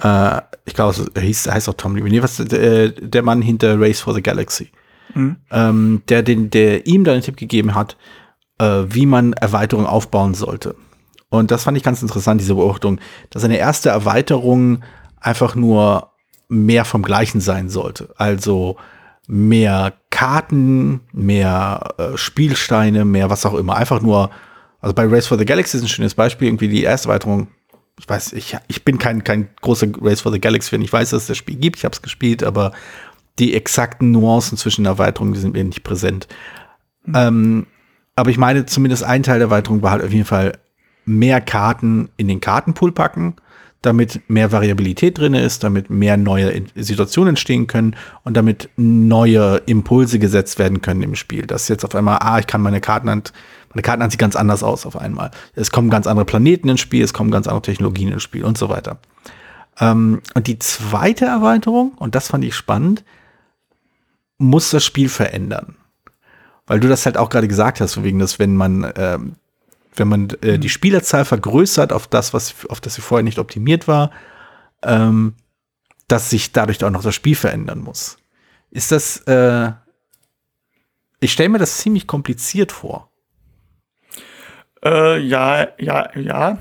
Äh, 0.00 0.40
ich 0.64 0.74
glaube, 0.74 1.10
er 1.12 1.22
hieß, 1.22 1.50
heißt 1.50 1.68
auch 1.68 1.74
Tom 1.74 1.96
Lehman. 1.96 2.12
Nee, 2.12 2.22
was, 2.22 2.36
der, 2.36 2.90
der 2.90 3.22
Mann 3.24 3.42
hinter 3.42 3.80
Race 3.80 3.98
for 3.98 4.14
the 4.14 4.22
Galaxy. 4.22 4.70
Mhm. 5.14 5.34
Ähm, 5.50 6.02
der, 6.08 6.22
den, 6.22 6.50
der 6.50 6.86
ihm 6.86 7.02
da 7.02 7.10
einen 7.10 7.22
Tipp 7.22 7.36
gegeben 7.36 7.74
hat, 7.74 7.96
äh, 8.60 8.84
wie 8.86 9.06
man 9.06 9.32
Erweiterungen 9.32 9.88
aufbauen 9.88 10.34
sollte. 10.34 10.76
Und 11.30 11.50
das 11.50 11.64
fand 11.64 11.76
ich 11.76 11.82
ganz 11.82 12.02
interessant, 12.02 12.40
diese 12.40 12.54
Beobachtung, 12.54 13.00
dass 13.30 13.44
eine 13.44 13.58
erste 13.58 13.90
Erweiterung 13.90 14.82
einfach 15.20 15.54
nur 15.54 16.12
mehr 16.48 16.84
vom 16.84 17.02
Gleichen 17.02 17.40
sein 17.40 17.68
sollte. 17.68 18.14
Also 18.16 18.76
mehr 19.26 19.92
Karten, 20.10 21.00
mehr 21.12 21.94
äh, 21.98 22.16
Spielsteine, 22.16 23.04
mehr 23.04 23.28
was 23.28 23.44
auch 23.44 23.54
immer. 23.54 23.76
Einfach 23.76 24.00
nur, 24.00 24.30
also 24.80 24.94
bei 24.94 25.06
Race 25.06 25.26
for 25.26 25.38
the 25.38 25.44
Galaxy 25.44 25.76
ist 25.76 25.82
ein 25.82 25.88
schönes 25.88 26.14
Beispiel, 26.14 26.48
irgendwie 26.48 26.68
die 26.68 26.82
erste 26.82 27.08
Erweiterung. 27.08 27.48
Ich 28.00 28.08
weiß, 28.08 28.32
ich, 28.32 28.56
ich 28.68 28.84
bin 28.84 28.96
kein, 28.98 29.22
kein 29.24 29.50
großer 29.60 29.88
Race 30.00 30.22
for 30.22 30.32
the 30.32 30.40
Galaxy-Fan. 30.40 30.80
Ich 30.80 30.92
weiß, 30.92 31.10
dass 31.10 31.22
es 31.22 31.28
das 31.28 31.36
Spiel 31.36 31.56
gibt, 31.56 31.76
ich 31.76 31.84
habe 31.84 31.92
es 31.92 32.00
gespielt, 32.00 32.42
aber 32.42 32.72
die 33.38 33.54
exakten 33.54 34.10
Nuancen 34.12 34.56
zwischen 34.56 34.86
Erweiterungen 34.86 35.34
sind 35.34 35.52
mir 35.52 35.64
nicht 35.64 35.84
präsent. 35.84 36.26
Mhm. 37.04 37.14
Ähm, 37.14 37.66
aber 38.16 38.30
ich 38.30 38.38
meine, 38.38 38.66
zumindest 38.66 39.04
ein 39.04 39.22
Teil 39.22 39.38
der 39.38 39.48
Erweiterung 39.48 39.82
war 39.82 39.92
halt 39.92 40.02
auf 40.02 40.12
jeden 40.12 40.24
Fall 40.24 40.58
mehr 41.08 41.40
Karten 41.40 42.10
in 42.16 42.28
den 42.28 42.40
Kartenpool 42.40 42.92
packen 42.92 43.36
damit 43.82 44.28
mehr 44.28 44.50
Variabilität 44.50 45.18
drin 45.18 45.34
ist, 45.34 45.62
damit 45.62 45.88
mehr 45.88 46.16
neue 46.16 46.62
Situationen 46.74 47.30
entstehen 47.30 47.68
können 47.68 47.94
und 48.24 48.36
damit 48.36 48.70
neue 48.76 49.58
Impulse 49.66 50.18
gesetzt 50.18 50.58
werden 50.58 50.82
können 50.82 51.02
im 51.02 51.14
Spiel. 51.14 51.46
Dass 51.46 51.68
jetzt 51.68 51.84
auf 51.84 51.94
einmal, 51.94 52.18
ah, 52.20 52.38
ich 52.38 52.48
kann 52.48 52.60
meine 52.60 52.80
Kartenhand, 52.80 53.32
meine 53.72 53.82
Kartenhand 53.82 54.12
sieht 54.12 54.20
ganz 54.20 54.34
anders 54.34 54.64
aus 54.64 54.84
auf 54.84 54.96
einmal. 54.96 55.30
Es 55.54 55.70
kommen 55.70 55.90
ganz 55.90 56.06
andere 56.08 56.24
Planeten 56.24 56.68
ins 56.68 56.80
Spiel, 56.80 57.04
es 57.04 57.14
kommen 57.14 57.30
ganz 57.30 57.46
andere 57.46 57.62
Technologien 57.62 58.10
ins 58.10 58.22
Spiel 58.22 58.44
und 58.44 58.58
so 58.58 58.68
weiter. 58.68 58.98
Ähm, 59.78 60.22
und 60.34 60.48
die 60.48 60.58
zweite 60.58 61.26
Erweiterung, 61.26 61.92
und 61.98 62.16
das 62.16 62.28
fand 62.28 62.44
ich 62.44 62.56
spannend, 62.56 63.04
muss 64.38 64.70
das 64.70 64.84
Spiel 64.84 65.08
verändern. 65.08 65.76
Weil 66.66 66.80
du 66.80 66.88
das 66.88 67.06
halt 67.06 67.16
auch 67.16 67.30
gerade 67.30 67.48
gesagt 67.48 67.80
hast, 67.80 68.02
wegen 68.02 68.18
des, 68.18 68.40
wenn 68.40 68.56
man 68.56 68.92
ähm, 68.96 69.36
wenn 69.98 70.08
man 70.08 70.28
äh, 70.42 70.52
mhm. 70.52 70.60
die 70.60 70.68
Spielerzahl 70.68 71.24
vergrößert 71.24 71.92
auf 71.92 72.06
das, 72.06 72.34
was 72.34 72.66
auf 72.68 72.80
das 72.80 72.94
sie 72.94 73.02
vorher 73.02 73.22
nicht 73.22 73.38
optimiert 73.38 73.88
war, 73.88 74.10
ähm, 74.82 75.34
dass 76.06 76.30
sich 76.30 76.52
dadurch 76.52 76.82
auch 76.84 76.90
noch 76.90 77.02
das 77.02 77.14
Spiel 77.14 77.36
verändern 77.36 77.80
muss. 77.80 78.18
Ist 78.70 78.92
das, 78.92 79.18
äh, 79.26 79.72
ich 81.20 81.32
stelle 81.32 81.48
mir 81.48 81.58
das 81.58 81.78
ziemlich 81.78 82.06
kompliziert 82.06 82.72
vor. 82.72 83.10
Äh, 84.84 85.18
ja, 85.18 85.68
ja, 85.78 86.10
ja. 86.16 86.58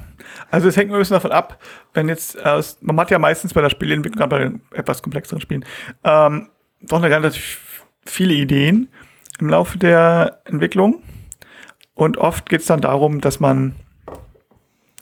Also 0.50 0.68
es 0.68 0.78
hängt 0.78 0.92
ein 0.92 0.98
bisschen 0.98 1.16
davon 1.16 1.32
ab, 1.32 1.62
wenn 1.94 2.10
jetzt, 2.10 2.36
äh, 2.36 2.62
man 2.82 3.00
hat 3.00 3.12
ja 3.12 3.20
meistens 3.20 3.54
bei 3.54 3.62
der 3.62 3.70
Spielentwicklung, 3.70 4.28
bei 4.30 4.40
den 4.40 4.62
etwas 4.72 5.02
komplexeren 5.02 5.42
Spielen, 5.42 5.66
ähm, 6.04 6.50
doch 6.82 6.98
eine 6.98 7.10
relativ 7.10 7.86
viele 8.06 8.34
Ideen 8.34 8.90
im 9.40 9.50
Laufe 9.50 9.78
der 9.78 10.42
Entwicklung. 10.46 11.04
Und 11.98 12.18
oft 12.18 12.48
geht 12.48 12.62
es 12.62 12.68
dann 12.68 12.80
darum, 12.80 13.22
dass 13.22 13.40
man 13.40 13.76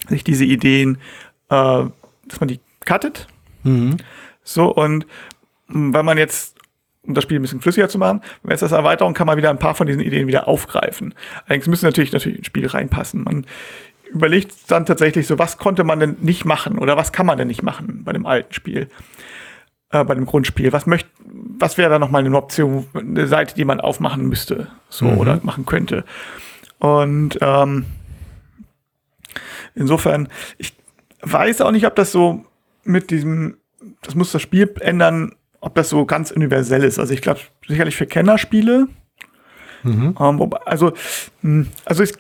sich 0.07 0.23
diese 0.23 0.45
Ideen, 0.45 0.97
äh, 1.49 1.83
dass 2.25 2.39
man 2.39 2.47
die 2.47 2.61
cuttet. 2.85 3.27
Mhm. 3.63 3.97
So, 4.43 4.73
und 4.73 5.05
wenn 5.67 6.05
man 6.05 6.17
jetzt, 6.17 6.55
um 7.03 7.13
das 7.13 7.25
Spiel 7.25 7.37
ein 7.37 7.41
bisschen 7.41 7.59
flüssiger 7.59 7.89
zu 7.89 7.97
machen, 7.97 8.21
wenn 8.43 8.53
es 8.53 8.61
das 8.61 8.71
Erweiterung, 8.71 9.13
kann 9.13 9.27
man 9.27 9.35
wieder 9.35 9.49
ein 9.49 9.59
paar 9.59 9.75
von 9.75 9.87
diesen 9.87 10.01
Ideen 10.01 10.27
wieder 10.27 10.47
aufgreifen. 10.47 11.13
Allerdings 11.45 11.67
müssen 11.67 11.85
natürlich 11.85 12.13
natürlich 12.13 12.37
ins 12.37 12.47
Spiel 12.47 12.65
reinpassen. 12.65 13.23
Man 13.23 13.45
überlegt 14.09 14.53
dann 14.71 14.85
tatsächlich 14.85 15.27
so, 15.27 15.37
was 15.37 15.57
konnte 15.57 15.83
man 15.83 15.99
denn 15.99 16.15
nicht 16.21 16.45
machen 16.45 16.77
oder 16.79 16.95
was 16.95 17.11
kann 17.11 17.25
man 17.25 17.37
denn 17.37 17.49
nicht 17.49 17.61
machen 17.61 18.03
bei 18.05 18.13
dem 18.13 18.25
alten 18.25 18.53
Spiel, 18.53 18.87
äh, 19.89 20.05
bei 20.05 20.15
dem 20.15 20.25
Grundspiel? 20.25 20.71
Was 20.71 20.85
möchte, 20.85 21.09
was 21.25 21.77
wäre 21.77 21.89
da 21.89 21.99
nochmal 21.99 22.25
eine 22.25 22.37
Option, 22.37 22.87
eine 22.93 23.27
Seite, 23.27 23.53
die 23.53 23.65
man 23.65 23.81
aufmachen 23.81 24.29
müsste, 24.29 24.67
so 24.87 25.07
mhm. 25.07 25.17
oder 25.17 25.39
machen 25.43 25.65
könnte? 25.65 26.05
Und 26.79 27.38
ähm, 27.41 27.86
insofern, 29.75 30.29
ich 30.58 30.74
weiß 31.22 31.62
auch 31.62 31.72
nicht, 31.72 31.86
ob 31.86 31.96
das 31.96 32.12
so 32.12 32.46
mit 32.84 33.10
diesem, 33.10 33.58
das 34.01 34.15
muss 34.15 34.32
das 34.32 34.41
Spiel 34.41 34.74
ändern, 34.79 35.36
ob 35.60 35.75
das 35.75 35.89
so 35.89 36.05
ganz 36.05 36.32
universell 36.32 36.84
ist. 36.84 37.00
Also 37.00 37.13
ich 37.13 37.22
glaube, 37.22 37.39
sicherlich 37.67 37.96
für 37.96 38.05
Kennerspiele. 38.05 38.88
Mhm. 39.84 40.15
Ähm, 40.20 40.53
also, 40.65 40.94
hm, 41.41 41.67
also 41.86 42.03
ich, 42.03 42.13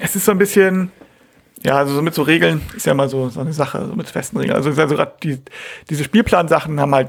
es 0.00 0.16
ist 0.16 0.24
so 0.26 0.32
ein 0.32 0.38
bisschen, 0.38 0.90
ja, 1.62 1.78
also 1.78 1.94
so 1.94 2.02
mit 2.02 2.14
so 2.14 2.22
Regeln 2.22 2.60
ist 2.76 2.86
ja 2.86 2.92
immer 2.92 3.08
so, 3.08 3.28
so 3.30 3.40
eine 3.40 3.52
Sache, 3.52 3.86
so 3.86 3.94
mit 3.94 4.08
festen 4.08 4.36
Regeln. 4.36 4.56
Also, 4.56 4.70
also 4.70 4.94
gerade 4.94 5.12
die, 5.22 5.38
diese 5.88 6.04
Spielplansachen 6.04 6.78
haben 6.78 6.94
halt 6.94 7.08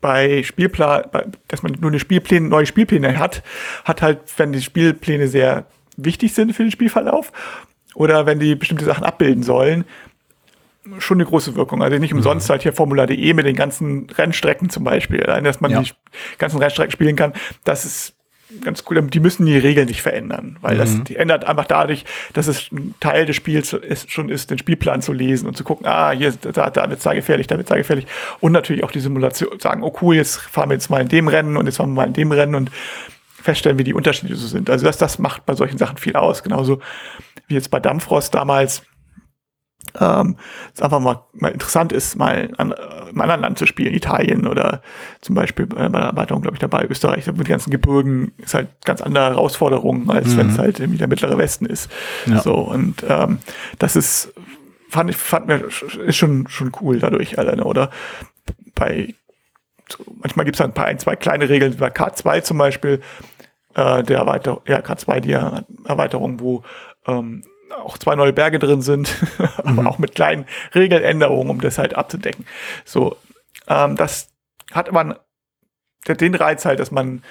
bei 0.00 0.42
Spielplan, 0.42 1.04
dass 1.48 1.62
man 1.62 1.72
nur 1.80 1.90
eine 1.90 2.00
Spielpläne, 2.00 2.48
neue 2.48 2.66
Spielpläne 2.66 3.18
hat, 3.18 3.42
hat 3.84 4.02
halt, 4.02 4.20
wenn 4.36 4.52
die 4.52 4.62
Spielpläne 4.62 5.28
sehr 5.28 5.66
wichtig 5.96 6.34
sind 6.34 6.54
für 6.54 6.62
den 6.62 6.72
Spielverlauf 6.72 7.32
oder 7.94 8.26
wenn 8.26 8.38
die 8.38 8.54
bestimmte 8.54 8.84
Sachen 8.84 9.04
abbilden 9.04 9.42
sollen, 9.42 9.84
schon 10.98 11.18
eine 11.18 11.26
große 11.26 11.56
Wirkung. 11.56 11.82
Also 11.82 11.98
nicht 11.98 12.14
umsonst 12.14 12.48
mhm. 12.48 12.52
halt 12.52 12.62
hier 12.62 12.72
Formula.de 12.72 13.34
mit 13.34 13.46
den 13.46 13.56
ganzen 13.56 14.08
Rennstrecken 14.10 14.70
zum 14.70 14.84
Beispiel, 14.84 15.20
dass 15.20 15.60
man 15.60 15.70
ja. 15.70 15.82
die 15.82 15.90
ganzen 16.38 16.58
Rennstrecken 16.58 16.92
spielen 16.92 17.16
kann, 17.16 17.34
das 17.64 17.84
ist 17.84 18.14
ganz 18.62 18.84
cool. 18.88 19.00
Die 19.02 19.20
müssen 19.20 19.46
die 19.46 19.58
Regeln 19.58 19.88
nicht 19.88 20.02
verändern, 20.02 20.56
weil 20.60 20.74
mhm. 20.74 20.78
das 20.78 21.04
die 21.04 21.16
ändert 21.16 21.44
einfach 21.44 21.66
dadurch, 21.66 22.04
dass 22.32 22.46
es 22.46 22.70
ein 22.72 22.94
Teil 23.00 23.26
des 23.26 23.36
Spiels 23.36 23.72
ist, 23.72 24.10
schon 24.10 24.28
ist, 24.28 24.50
den 24.50 24.58
Spielplan 24.58 25.02
zu 25.02 25.12
lesen 25.12 25.46
und 25.46 25.56
zu 25.56 25.64
gucken, 25.64 25.86
ah, 25.86 26.10
hier, 26.10 26.32
da, 26.32 26.70
da 26.70 26.90
wird 26.90 27.04
es 27.04 27.12
gefährlich, 27.12 27.46
da 27.46 27.56
wird 27.56 27.70
es 27.70 27.76
gefährlich. 27.76 28.06
Und 28.40 28.52
natürlich 28.52 28.84
auch 28.84 28.90
die 28.90 29.00
Simulation, 29.00 29.58
sagen, 29.60 29.82
oh 29.82 29.96
cool, 30.00 30.16
jetzt 30.16 30.40
fahren 30.40 30.70
wir 30.70 30.74
jetzt 30.74 30.90
mal 30.90 31.00
in 31.00 31.08
dem 31.08 31.28
Rennen 31.28 31.56
und 31.56 31.66
jetzt 31.66 31.76
fahren 31.76 31.90
wir 31.90 31.96
mal 31.96 32.06
in 32.06 32.12
dem 32.12 32.32
Rennen 32.32 32.54
und 32.54 32.70
feststellen, 33.42 33.78
wie 33.78 33.84
die 33.84 33.94
Unterschiede 33.94 34.36
so 34.36 34.46
sind. 34.46 34.68
Also 34.68 34.84
das, 34.84 34.98
das 34.98 35.18
macht 35.18 35.46
bei 35.46 35.54
solchen 35.54 35.78
Sachen 35.78 35.96
viel 35.96 36.16
aus. 36.16 36.42
Genauso 36.42 36.80
wie 37.48 37.54
jetzt 37.54 37.70
bei 37.70 37.80
Dampfrost 37.80 38.34
damals 38.34 38.82
ähm, 39.98 40.36
es 40.74 40.82
einfach 40.82 41.00
mal, 41.00 41.22
mal 41.32 41.50
interessant 41.50 41.92
ist, 41.92 42.16
mal 42.16 42.50
an, 42.56 42.72
äh, 42.72 43.10
im 43.10 43.20
anderen 43.20 43.40
Land 43.40 43.58
zu 43.58 43.66
spielen, 43.66 43.94
Italien 43.94 44.46
oder 44.46 44.82
zum 45.20 45.34
Beispiel 45.34 45.64
äh, 45.64 45.88
bei 45.88 45.98
der 45.98 46.08
Erweiterung, 46.08 46.42
glaube 46.42 46.56
ich, 46.56 46.60
dabei, 46.60 46.86
Österreich, 46.88 47.26
mit 47.26 47.38
den 47.38 47.44
ganzen 47.44 47.70
Gebirgen 47.70 48.32
ist 48.38 48.54
halt 48.54 48.68
ganz 48.84 49.00
andere 49.00 49.30
Herausforderung, 49.30 50.10
als 50.10 50.28
mhm. 50.28 50.36
wenn 50.36 50.50
es 50.50 50.58
halt 50.58 50.80
irgendwie 50.80 50.98
der 50.98 51.08
mittlere 51.08 51.38
Westen 51.38 51.66
ist. 51.66 51.90
Ja. 52.26 52.40
So, 52.40 52.54
und 52.54 53.04
ähm, 53.08 53.38
das 53.78 53.96
ist, 53.96 54.32
fand 54.88 55.10
ich, 55.10 55.16
fand 55.16 55.46
mir, 55.46 55.64
ist 56.06 56.16
schon, 56.16 56.46
schon 56.48 56.72
cool 56.80 56.98
dadurch 56.98 57.38
alleine, 57.38 57.64
oder? 57.64 57.90
Bei, 58.74 59.14
so, 59.88 60.04
manchmal 60.20 60.44
gibt 60.44 60.56
es 60.56 60.60
halt 60.60 60.70
ein 60.70 60.74
paar, 60.74 60.86
ein, 60.86 60.98
zwei 60.98 61.16
kleine 61.16 61.48
Regeln, 61.48 61.76
bei 61.76 61.88
K2 61.88 62.42
zum 62.42 62.58
Beispiel, 62.58 63.00
äh, 63.74 64.02
der 64.02 64.18
Erweiterung, 64.18 64.60
ja, 64.66 64.78
K2, 64.78 65.20
die 65.20 65.32
Erweiterung, 65.32 66.40
wo 66.40 66.62
ähm, 67.06 67.42
auch 67.72 67.98
zwei 67.98 68.14
neue 68.16 68.32
Berge 68.32 68.58
drin 68.58 68.82
sind, 68.82 69.14
aber 69.58 69.82
mhm. 69.82 69.86
auch 69.86 69.98
mit 69.98 70.14
kleinen 70.14 70.46
Regeländerungen, 70.74 71.50
um 71.50 71.60
das 71.60 71.78
halt 71.78 71.94
abzudecken. 71.94 72.46
So, 72.84 73.16
ähm, 73.68 73.96
das 73.96 74.28
hat 74.72 74.92
man 74.92 75.14
den 76.06 76.34
Reiz 76.34 76.64
halt, 76.64 76.80
dass 76.80 76.90
man 76.90 77.22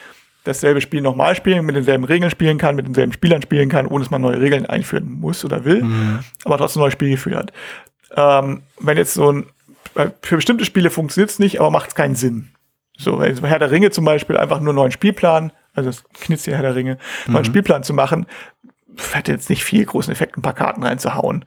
dasselbe 0.43 0.81
Spiel 0.81 1.01
nochmal 1.01 1.35
spielen, 1.35 1.65
mit 1.65 1.75
denselben 1.75 2.03
Regeln 2.03 2.31
spielen 2.31 2.57
kann, 2.57 2.75
mit 2.75 2.87
denselben 2.87 3.13
Spielern 3.13 3.41
spielen 3.41 3.69
kann, 3.69 3.87
ohne 3.87 4.03
dass 4.03 4.11
man 4.11 4.21
neue 4.21 4.39
Regeln 4.39 4.65
einführen 4.65 5.11
muss 5.19 5.43
oder 5.43 5.65
will, 5.65 5.83
mhm. 5.83 6.19
aber 6.45 6.57
trotzdem 6.57 6.79
ein 6.79 6.83
neues 6.83 6.93
Spielgefühl 6.93 7.35
hat. 7.35 7.51
Ähm, 8.15 8.63
wenn 8.79 8.97
jetzt 8.97 9.13
so 9.13 9.31
ein, 9.31 9.45
für 10.21 10.35
bestimmte 10.35 10.65
Spiele 10.65 10.89
funktioniert 10.89 11.29
es 11.29 11.39
nicht, 11.39 11.59
aber 11.59 11.71
macht 11.71 11.89
es 11.89 11.95
keinen 11.95 12.15
Sinn. 12.15 12.49
So, 12.97 13.19
wenn 13.19 13.29
jetzt 13.29 13.41
Herr 13.41 13.59
der 13.59 13.71
Ringe 13.71 13.91
zum 13.91 14.05
Beispiel 14.05 14.37
einfach 14.37 14.59
nur 14.59 14.69
einen 14.69 14.77
neuen 14.77 14.91
Spielplan, 14.91 15.51
also 15.73 15.89
das 15.89 16.03
knitzt 16.21 16.47
Herr 16.47 16.61
der 16.61 16.75
Ringe, 16.75 16.97
mhm. 17.27 17.33
neuen 17.33 17.45
Spielplan 17.45 17.83
zu 17.83 17.93
machen, 17.93 18.25
hätte 19.13 19.31
jetzt 19.31 19.49
nicht 19.49 19.63
viel 19.63 19.85
großen 19.85 20.11
Effekt, 20.11 20.37
ein 20.37 20.41
paar 20.41 20.53
Karten 20.53 20.83
reinzuhauen. 20.83 21.45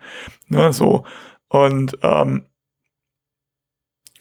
Ne, 0.49 0.73
so. 0.73 1.05
Und 1.49 1.99
ähm, 2.03 2.47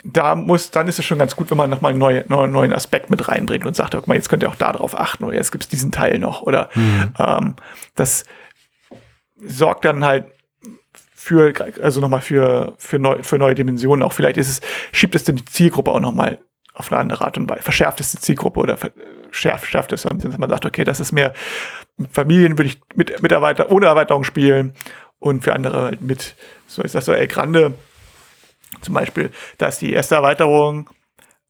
da 0.04 0.36
muss, 0.36 0.72
dann 0.72 0.88
ist 0.88 1.00
es 1.00 1.06
schon 1.06 1.20
ganz 1.20 1.36
gut, 1.36 1.52
wenn 1.52 1.58
man 1.58 1.70
nochmal 1.70 1.92
einen 1.92 2.00
neuen, 2.00 2.52
neuen 2.52 2.74
Aspekt 2.74 3.10
mit 3.10 3.28
reinbringt 3.28 3.66
und 3.66 3.76
sagt, 3.76 3.94
guck 3.94 4.08
mal, 4.08 4.16
jetzt 4.16 4.30
könnt 4.30 4.44
ihr 4.44 4.50
auch 4.50 4.56
da 4.56 4.74
drauf 4.74 5.00
achten 5.00 5.24
oder 5.24 5.36
jetzt 5.36 5.52
gibt 5.52 5.64
es 5.64 5.70
diesen 5.70 5.92
Teil 5.92 6.18
noch. 6.20 6.42
Oder 6.42 6.70
mhm. 6.74 7.14
ähm, 7.20 7.56
das 7.96 8.26
sorgt 9.38 9.86
dann 9.86 10.04
halt 10.04 10.26
für, 11.14 11.54
also 11.82 12.02
nochmal 12.02 12.22
für, 12.22 12.74
für, 12.78 12.98
neu, 12.98 13.22
für 13.22 13.38
neue 13.38 13.56
Dimensionen 13.56 14.04
auch. 14.04 14.14
Vielleicht 14.14 14.38
ist 14.38 14.50
es, 14.50 14.62
schiebt 14.92 15.14
es 15.16 15.24
dann 15.24 15.36
die 15.36 15.46
Zielgruppe 15.46 15.92
auch 15.92 16.00
nochmal 16.00 16.40
auf 16.74 16.92
eine 16.92 17.00
andere 17.00 17.26
Art 17.26 17.38
und 17.38 17.50
Weise, 17.50 17.62
verschärft 17.62 18.00
es 18.00 18.12
die 18.12 18.20
Zielgruppe 18.20 18.60
oder 18.60 18.78
schärft, 19.30 19.68
schärft 19.68 19.94
es, 19.94 20.04
dass 20.04 20.38
man 20.38 20.50
sagt, 20.50 20.66
okay, 20.66 20.84
das 20.84 21.00
ist 21.00 21.12
mehr 21.12 21.34
Familien 22.12 22.58
würde 22.58 22.70
ich 22.70 22.82
mit 22.96 23.22
Mitarbeiter 23.22 23.72
ohne 23.72 23.88
Erweiterung 23.88 24.24
spielen 24.24 24.74
und 25.20 25.44
für 25.44 25.54
andere 25.54 25.82
halt 25.84 26.02
mit. 26.02 26.36
So 26.68 26.82
ist 26.82 26.96
das 26.96 27.06
so 27.06 27.14
El 27.14 27.28
Grande 27.28 27.74
zum 28.82 28.94
Beispiel. 28.94 29.32
Da 29.58 29.68
ist 29.68 29.82
die 29.82 29.94
erste 29.94 30.16
Erweiterung 30.16 30.90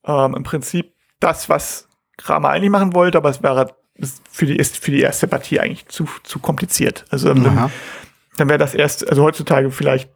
ähm, 0.06 0.36
im 0.36 0.44
Prinzip 0.44 0.94
das, 1.20 1.50
was 1.50 1.88
Kramer 2.18 2.50
eigentlich 2.50 2.72
machen 2.72 2.94
wollte, 2.94 3.18
aber 3.18 3.30
es 3.30 3.42
wäre 3.42 3.76
für 4.30 4.46
die, 4.46 4.56
ist 4.56 4.84
für 4.84 4.92
die 4.92 5.02
erste 5.02 5.28
Partie 5.28 5.60
eigentlich 5.60 5.88
zu, 5.88 6.08
zu 6.24 6.40
kompliziert. 6.40 7.06
Also 7.10 7.34
dann, 7.34 7.72
dann 8.38 8.50
wäre 8.50 8.58
das 8.58 8.74
erst, 8.74 9.08
also 9.08 9.24
heutzutage 9.24 9.72
vielleicht 9.72 10.10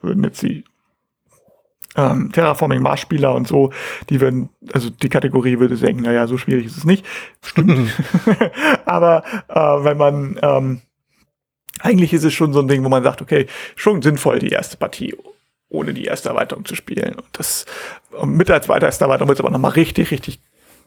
würden 0.00 0.24
jetzt 0.24 0.42
die 0.42 0.64
ähm, 1.98 2.30
Terraforming 2.32 2.80
Mars-Spieler 2.80 3.34
und 3.34 3.48
so, 3.48 3.72
die 4.08 4.20
würden, 4.20 4.48
also 4.72 4.88
die 4.88 5.08
Kategorie 5.08 5.58
würde 5.58 5.76
denken, 5.76 6.02
naja, 6.02 6.26
so 6.26 6.38
schwierig 6.38 6.66
ist 6.66 6.78
es 6.78 6.84
nicht. 6.84 7.04
Stimmt. 7.42 7.90
Aber 8.86 9.24
äh, 9.48 9.84
wenn 9.84 9.98
man 9.98 10.38
ähm, 10.40 10.80
eigentlich 11.80 12.12
ist 12.12 12.24
es 12.24 12.34
schon 12.34 12.52
so 12.52 12.60
ein 12.60 12.68
Ding, 12.68 12.84
wo 12.84 12.88
man 12.88 13.02
sagt, 13.02 13.22
okay, 13.22 13.46
schon 13.76 14.02
sinnvoll, 14.02 14.38
die 14.38 14.48
erste 14.48 14.76
Partie 14.76 15.14
ohne 15.70 15.92
die 15.92 16.06
erste 16.06 16.30
Erweiterung 16.30 16.64
zu 16.64 16.74
spielen. 16.74 17.14
Und 17.14 17.26
das 17.32 17.66
mit 18.24 18.48
der 18.48 18.62
zweiten 18.62 18.86
erste 18.86 19.04
Erweiterung 19.04 19.28
wird 19.28 19.38
es 19.38 19.44
aber 19.44 19.52
nochmal 19.52 19.72
richtig, 19.72 20.10
richtig 20.10 20.40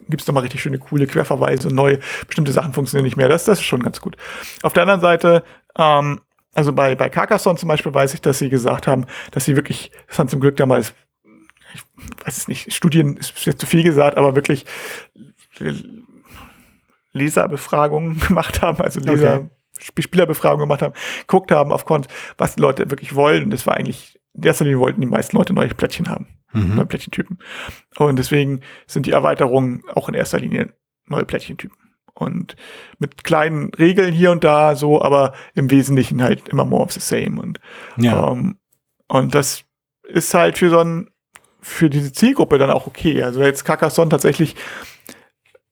gibt 0.08 0.22
es 0.22 0.26
nochmal 0.26 0.42
richtig 0.42 0.60
schöne, 0.60 0.80
coole 0.80 1.06
Querverweise, 1.06 1.68
neue, 1.68 2.00
bestimmte 2.26 2.50
Sachen 2.50 2.72
funktionieren 2.72 3.04
nicht 3.04 3.16
mehr. 3.16 3.28
Das, 3.28 3.44
das 3.44 3.60
ist 3.60 3.64
schon 3.64 3.84
ganz 3.84 4.00
gut. 4.00 4.16
Auf 4.62 4.72
der 4.72 4.82
anderen 4.82 5.00
Seite, 5.00 5.44
ähm, 5.78 6.20
also 6.52 6.72
bei, 6.72 6.94
bei 6.94 7.08
Carcassonne 7.08 7.58
zum 7.58 7.68
Beispiel 7.68 7.94
weiß 7.94 8.14
ich, 8.14 8.20
dass 8.20 8.38
sie 8.38 8.50
gesagt 8.50 8.86
haben, 8.86 9.06
dass 9.30 9.44
sie 9.44 9.56
wirklich, 9.56 9.90
das 10.08 10.18
haben 10.18 10.28
zum 10.28 10.40
Glück 10.40 10.56
damals, 10.56 10.94
ich 11.74 11.82
weiß 12.24 12.36
es 12.36 12.48
nicht, 12.48 12.72
Studien 12.72 13.16
ist 13.16 13.46
jetzt 13.46 13.60
zu 13.60 13.66
viel 13.66 13.82
gesagt, 13.82 14.18
aber 14.18 14.34
wirklich 14.34 14.66
Leserbefragungen 17.12 18.20
gemacht 18.28 18.62
haben, 18.62 18.82
also 18.82 19.00
Leser, 19.00 19.36
okay. 19.36 20.02
Spielerbefragungen 20.02 20.68
gemacht 20.68 20.82
haben, 20.82 20.94
guckt 21.26 21.50
haben 21.50 21.72
auf 21.72 21.84
Kont, 21.84 22.08
was 22.36 22.56
die 22.56 22.60
Leute 22.60 22.90
wirklich 22.90 23.14
wollen. 23.14 23.44
Und 23.44 23.50
das 23.50 23.66
war 23.66 23.76
eigentlich, 23.76 24.20
in 24.34 24.44
erster 24.44 24.64
Linie 24.64 24.80
wollten 24.80 25.00
die 25.00 25.06
meisten 25.06 25.36
Leute 25.36 25.52
neue 25.54 25.68
Plättchen 25.68 26.08
haben, 26.08 26.28
mhm. 26.52 26.76
neue 26.76 26.86
Plättchentypen. 26.86 27.38
Und 27.96 28.18
deswegen 28.18 28.60
sind 28.86 29.06
die 29.06 29.12
Erweiterungen 29.12 29.82
auch 29.94 30.08
in 30.08 30.14
erster 30.14 30.38
Linie 30.38 30.74
neue 31.06 31.24
Plättchentypen. 31.24 31.76
Und 32.22 32.56
mit 32.98 33.24
kleinen 33.24 33.72
Regeln 33.74 34.12
hier 34.12 34.30
und 34.30 34.44
da 34.44 34.74
so, 34.74 35.02
aber 35.02 35.32
im 35.54 35.70
Wesentlichen 35.70 36.22
halt 36.22 36.48
immer 36.48 36.64
more 36.64 36.82
of 36.82 36.92
the 36.92 37.00
same. 37.00 37.40
Und, 37.40 37.60
ja. 37.96 38.30
ähm, 38.30 38.58
und 39.08 39.34
das 39.34 39.64
ist 40.08 40.32
halt 40.34 40.58
für 40.58 40.70
so 40.70 40.80
ein, 40.80 41.10
für 41.60 41.90
diese 41.90 42.12
Zielgruppe 42.12 42.58
dann 42.58 42.70
auch 42.70 42.86
okay. 42.86 43.22
Also 43.22 43.42
jetzt 43.42 43.64
Carcassonne 43.64 44.08
tatsächlich 44.08 44.56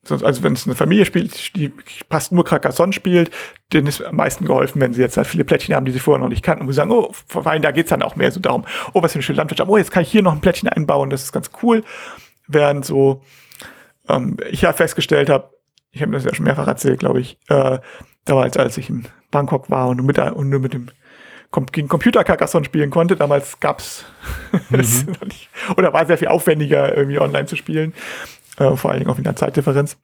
also 0.09 0.43
wenn 0.43 0.55
es 0.55 0.67
eine 0.67 0.75
Familie 0.75 1.05
spielt, 1.05 1.55
die 1.57 1.73
passt 2.09 2.33
nur 2.33 2.45
Carcassonne 2.45 2.93
spielt, 2.93 3.31
denen 3.73 3.87
ist 3.87 4.03
am 4.03 4.17
meisten 4.17 4.47
geholfen, 4.47 4.81
wenn 4.81 4.95
sie 4.95 5.03
jetzt 5.03 5.17
halt 5.17 5.27
viele 5.27 5.45
Plättchen 5.45 5.75
haben, 5.75 5.85
die 5.85 5.93
sie 5.93 5.99
vorher 5.99 6.23
noch 6.23 6.31
nicht 6.31 6.43
kannten. 6.43 6.63
Und 6.63 6.69
sie 6.69 6.75
sagen, 6.75 6.91
oh, 6.91 7.13
Wein, 7.33 7.63
da 7.63 7.71
geht's 7.71 7.91
dann 7.91 8.03
auch 8.03 8.17
mehr 8.17 8.33
so 8.33 8.41
darum, 8.41 8.65
oh, 8.95 9.03
was 9.03 9.13
für 9.13 9.17
eine 9.17 9.23
schöne 9.23 9.37
Landwirtschaft, 9.37 9.71
oh, 9.71 9.77
jetzt 9.77 9.91
kann 9.91 10.03
ich 10.03 10.11
hier 10.11 10.23
noch 10.23 10.33
ein 10.33 10.41
Plättchen 10.41 10.69
einbauen, 10.69 11.11
das 11.11 11.23
ist 11.23 11.33
ganz 11.33 11.51
cool. 11.63 11.85
Während 12.47 12.85
so, 12.85 13.23
ähm, 14.09 14.39
ich 14.51 14.63
ja 14.63 14.73
festgestellt 14.73 15.29
habe, 15.29 15.51
ich 15.93 16.03
habe 16.03 16.13
das 16.13 16.25
ja 16.25 16.35
schon 16.35 16.45
mehrfach 16.45 16.67
erzählt, 16.67 17.01
glaube 17.01 17.21
ich, 17.21 17.39
äh, 17.49 17.79
damals, 18.25 18.57
als 18.57 18.79
ich 18.79 18.91
in 18.91 19.07
Bangkok 19.31 19.71
war 19.71 19.89
und 19.89 19.97
nur 19.97 20.07
mit, 20.07 20.19
und 20.19 20.49
nur 20.49 20.61
mit 20.61 20.73
dem 20.73 20.89
gegen 21.73 21.89
Computer 21.89 22.23
Carcassonne 22.23 22.65
spielen 22.65 22.91
konnte. 22.91 23.17
Damals 23.17 23.59
gab's 23.59 24.05
mhm. 24.71 24.81
oder 25.77 25.93
war 25.93 26.07
sehr 26.07 26.17
viel 26.17 26.29
aufwendiger, 26.29 26.97
irgendwie 26.97 27.19
online 27.19 27.47
zu 27.47 27.57
spielen 27.57 27.93
äh, 28.61 28.77
vor 28.77 28.91
allen 28.91 29.01
Dingen 29.01 29.11
auch 29.11 29.19
in 29.19 29.25
der 29.25 29.37
Zeitdifferenz. 29.37 29.97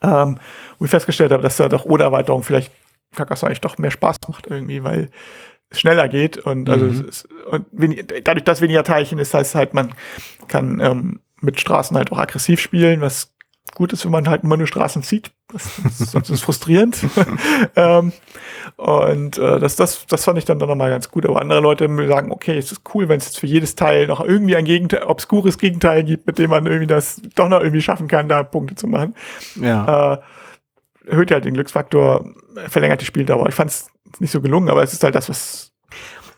Ähm, 0.00 0.38
wo 0.78 0.84
ich 0.84 0.90
festgestellt 0.90 1.30
habe, 1.30 1.42
dass 1.42 1.56
da 1.56 1.68
doch 1.68 1.84
ohne 1.84 2.02
Erweiterung 2.02 2.42
vielleicht 2.42 2.72
Carcassonne 3.14 3.50
eigentlich 3.50 3.60
doch 3.60 3.78
mehr 3.78 3.90
Spaß 3.92 4.16
macht 4.28 4.48
irgendwie, 4.48 4.82
weil 4.82 5.10
es 5.70 5.78
schneller 5.78 6.08
geht 6.08 6.38
und 6.38 6.68
also 6.68 6.86
mhm. 6.86 7.08
ist, 7.08 7.28
und 7.50 7.66
wenig, 7.70 8.06
dadurch, 8.24 8.44
dass 8.44 8.60
weniger 8.60 8.82
Teilchen 8.82 9.18
ist, 9.18 9.32
heißt 9.32 9.54
halt, 9.54 9.74
man 9.74 9.94
kann 10.48 10.80
ähm, 10.80 11.20
mit 11.40 11.60
Straßen 11.60 11.96
halt 11.96 12.10
auch 12.10 12.18
aggressiv 12.18 12.60
spielen, 12.60 13.00
was 13.00 13.31
gut 13.74 13.92
ist, 13.92 14.04
wenn 14.04 14.12
man 14.12 14.28
halt 14.28 14.44
immer 14.44 14.56
nur 14.56 14.66
Straßen 14.66 15.02
zieht. 15.02 15.32
Das, 15.50 15.80
das, 15.82 15.98
sonst 15.98 16.30
ist 16.30 16.36
es 16.36 16.40
frustrierend. 16.42 16.98
ähm, 17.76 18.12
und 18.76 19.38
äh, 19.38 19.60
das, 19.60 19.76
das, 19.76 20.06
das 20.06 20.24
fand 20.24 20.38
ich 20.38 20.44
dann, 20.44 20.58
dann 20.58 20.68
nochmal 20.68 20.90
ganz 20.90 21.10
gut. 21.10 21.24
Aber 21.26 21.40
andere 21.40 21.60
Leute 21.60 21.88
sagen, 22.06 22.32
okay, 22.32 22.58
es 22.58 22.72
ist 22.72 22.82
cool, 22.94 23.08
wenn 23.08 23.18
es 23.18 23.26
jetzt 23.26 23.38
für 23.38 23.46
jedes 23.46 23.74
Teil 23.74 24.06
noch 24.06 24.20
irgendwie 24.20 24.56
ein 24.56 24.64
Gegenteil, 24.64 25.04
obskures 25.04 25.58
Gegenteil 25.58 26.04
gibt, 26.04 26.26
mit 26.26 26.38
dem 26.38 26.50
man 26.50 26.66
irgendwie 26.66 26.86
das 26.86 27.22
doch 27.34 27.48
noch 27.48 27.60
irgendwie 27.60 27.82
schaffen 27.82 28.08
kann, 28.08 28.28
da 28.28 28.42
Punkte 28.42 28.74
zu 28.74 28.86
machen. 28.86 29.14
Ja. 29.56 30.14
Äh, 30.14 30.18
erhöht 31.10 31.30
halt 31.30 31.44
den 31.44 31.54
Glücksfaktor, 31.54 32.26
verlängert 32.68 33.00
die 33.00 33.06
Spieldauer. 33.06 33.48
Ich 33.48 33.54
fand 33.54 33.70
es 33.70 33.90
nicht 34.18 34.30
so 34.30 34.40
gelungen, 34.40 34.68
aber 34.68 34.82
es 34.82 34.92
ist 34.92 35.02
halt 35.02 35.14
das, 35.14 35.28
was 35.28 35.71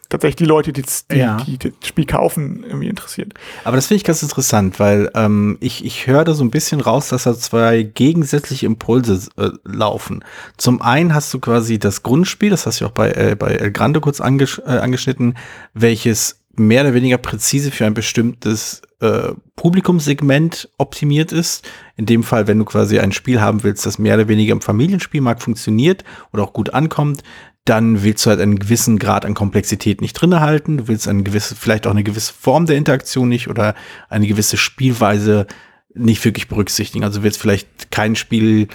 tatsächlich 0.08 0.36
die 0.36 0.44
Leute, 0.44 0.72
die, 0.72 0.82
die, 1.10 1.16
ja. 1.16 1.36
die, 1.38 1.58
die 1.58 1.72
das 1.78 1.88
Spiel 1.88 2.06
kaufen, 2.06 2.64
irgendwie 2.64 2.88
interessiert. 2.88 3.34
Aber 3.64 3.76
das 3.76 3.86
finde 3.86 3.98
ich 3.98 4.04
ganz 4.04 4.22
interessant, 4.22 4.78
weil 4.80 5.10
ähm, 5.14 5.58
ich, 5.60 5.84
ich 5.84 6.06
höre 6.06 6.24
da 6.24 6.34
so 6.34 6.44
ein 6.44 6.50
bisschen 6.50 6.80
raus, 6.80 7.08
dass 7.08 7.24
da 7.24 7.36
zwei 7.36 7.82
gegensätzliche 7.82 8.66
Impulse 8.66 9.20
äh, 9.36 9.50
laufen. 9.64 10.24
Zum 10.56 10.82
einen 10.82 11.14
hast 11.14 11.32
du 11.34 11.40
quasi 11.40 11.78
das 11.78 12.02
Grundspiel, 12.02 12.50
das 12.50 12.66
hast 12.66 12.80
du 12.80 12.86
auch 12.86 12.92
bei, 12.92 13.12
äh, 13.12 13.36
bei 13.38 13.52
El 13.52 13.72
Grande 13.72 14.00
kurz 14.00 14.20
anges 14.20 14.58
äh, 14.58 14.70
angeschnitten, 14.70 15.36
welches 15.72 16.40
mehr 16.56 16.82
oder 16.82 16.94
weniger 16.94 17.18
präzise 17.18 17.70
für 17.70 17.86
ein 17.86 17.94
bestimmtes 17.94 18.82
äh, 19.00 19.32
Publikumssegment 19.56 20.70
optimiert 20.78 21.32
ist. 21.32 21.68
In 21.96 22.06
dem 22.06 22.22
Fall, 22.22 22.46
wenn 22.46 22.58
du 22.58 22.64
quasi 22.64 22.98
ein 22.98 23.12
Spiel 23.12 23.40
haben 23.40 23.62
willst, 23.62 23.86
das 23.86 23.98
mehr 23.98 24.14
oder 24.14 24.28
weniger 24.28 24.52
im 24.52 24.60
Familienspielmarkt 24.60 25.42
funktioniert 25.42 26.04
oder 26.32 26.44
auch 26.44 26.52
gut 26.52 26.72
ankommt, 26.72 27.22
dann 27.64 28.02
willst 28.02 28.24
du 28.26 28.30
halt 28.30 28.40
einen 28.40 28.58
gewissen 28.58 28.98
Grad 28.98 29.24
an 29.24 29.34
Komplexität 29.34 30.00
nicht 30.02 30.12
drinne 30.12 30.40
halten. 30.40 30.76
Du 30.76 30.88
willst 30.88 31.08
eine 31.08 31.22
gewisse, 31.22 31.56
vielleicht 31.56 31.86
auch 31.86 31.92
eine 31.92 32.04
gewisse 32.04 32.34
Form 32.34 32.66
der 32.66 32.76
Interaktion 32.76 33.28
nicht 33.28 33.48
oder 33.48 33.74
eine 34.10 34.26
gewisse 34.26 34.58
Spielweise 34.58 35.46
nicht 35.94 36.22
wirklich 36.24 36.48
berücksichtigen. 36.48 37.04
Also 37.04 37.22
willst 37.22 37.40
vielleicht 37.40 37.90
kein 37.90 38.16
Spiel 38.16 38.68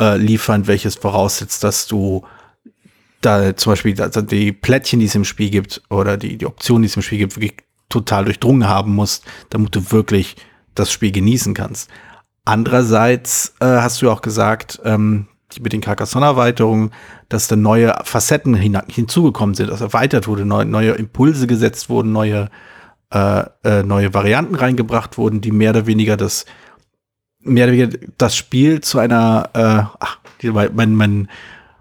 äh, 0.00 0.16
liefern, 0.16 0.66
welches 0.66 0.96
voraussetzt, 0.96 1.62
dass 1.62 1.86
du 1.86 2.24
da 3.20 3.56
zum 3.56 3.72
Beispiel 3.72 4.00
also 4.00 4.20
die 4.20 4.52
Plättchen, 4.52 4.98
die 4.98 5.06
es 5.06 5.14
im 5.14 5.24
Spiel 5.24 5.50
gibt 5.50 5.82
oder 5.88 6.16
die, 6.16 6.36
die 6.36 6.46
Optionen, 6.46 6.82
die 6.82 6.88
es 6.88 6.96
im 6.96 7.02
Spiel 7.02 7.18
gibt, 7.18 7.36
wirklich 7.36 7.54
total 7.88 8.24
durchdrungen 8.24 8.68
haben 8.68 8.94
musst, 8.94 9.24
damit 9.50 9.74
du 9.74 9.92
wirklich 9.92 10.36
das 10.74 10.90
Spiel 10.90 11.12
genießen 11.12 11.54
kannst. 11.54 11.88
Andererseits 12.44 13.54
äh, 13.60 13.66
hast 13.66 14.02
du 14.02 14.10
auch 14.10 14.20
gesagt, 14.20 14.80
ähm, 14.84 15.28
mit 15.62 15.72
den 15.72 15.80
Carcassonne-Erweiterungen, 15.80 16.90
dass 17.28 17.48
da 17.48 17.56
neue 17.56 17.94
Facetten 18.04 18.54
hin, 18.54 18.78
hinzugekommen 18.88 19.54
sind, 19.54 19.70
dass 19.70 19.80
erweitert 19.80 20.28
wurde, 20.28 20.44
neue, 20.44 20.64
neue 20.64 20.92
Impulse 20.92 21.46
gesetzt 21.46 21.88
wurden, 21.88 22.12
neue, 22.12 22.50
äh, 23.10 23.44
äh, 23.64 23.82
neue 23.82 24.14
Varianten 24.14 24.54
reingebracht 24.54 25.18
wurden, 25.18 25.40
die 25.40 25.52
mehr 25.52 25.70
oder 25.70 25.86
weniger 25.86 26.16
das 26.16 26.44
mehr 27.44 27.66
oder 27.66 27.72
weniger 27.72 27.98
das 28.18 28.36
Spiel 28.36 28.80
zu 28.80 28.98
einer, 28.98 29.50
äh, 29.52 29.96
ach, 30.00 30.18
die, 30.42 30.50
mein, 30.50 30.94
mein, 30.94 31.28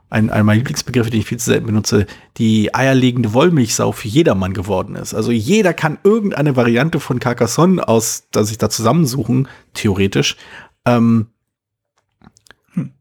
ein, 0.09 0.29
einer 0.29 0.43
meiner 0.43 0.57
Lieblingsbegriffe, 0.57 1.09
den 1.09 1.21
ich 1.21 1.25
viel 1.25 1.39
zu 1.39 1.49
selten 1.49 1.65
benutze, 1.65 2.05
die 2.37 2.73
eierlegende 2.75 3.33
Wollmilchsau 3.33 3.91
für 3.91 4.07
jedermann 4.07 4.53
geworden 4.53 4.95
ist. 4.95 5.13
Also 5.13 5.31
jeder 5.31 5.73
kann 5.73 5.97
irgendeine 6.03 6.55
Variante 6.55 6.99
von 6.99 7.19
Carcassonne 7.19 7.87
aus, 7.87 8.27
dass 8.31 8.49
sich 8.49 8.59
da 8.59 8.69
zusammensuchen, 8.69 9.47
theoretisch. 9.73 10.37
Ähm, 10.85 11.27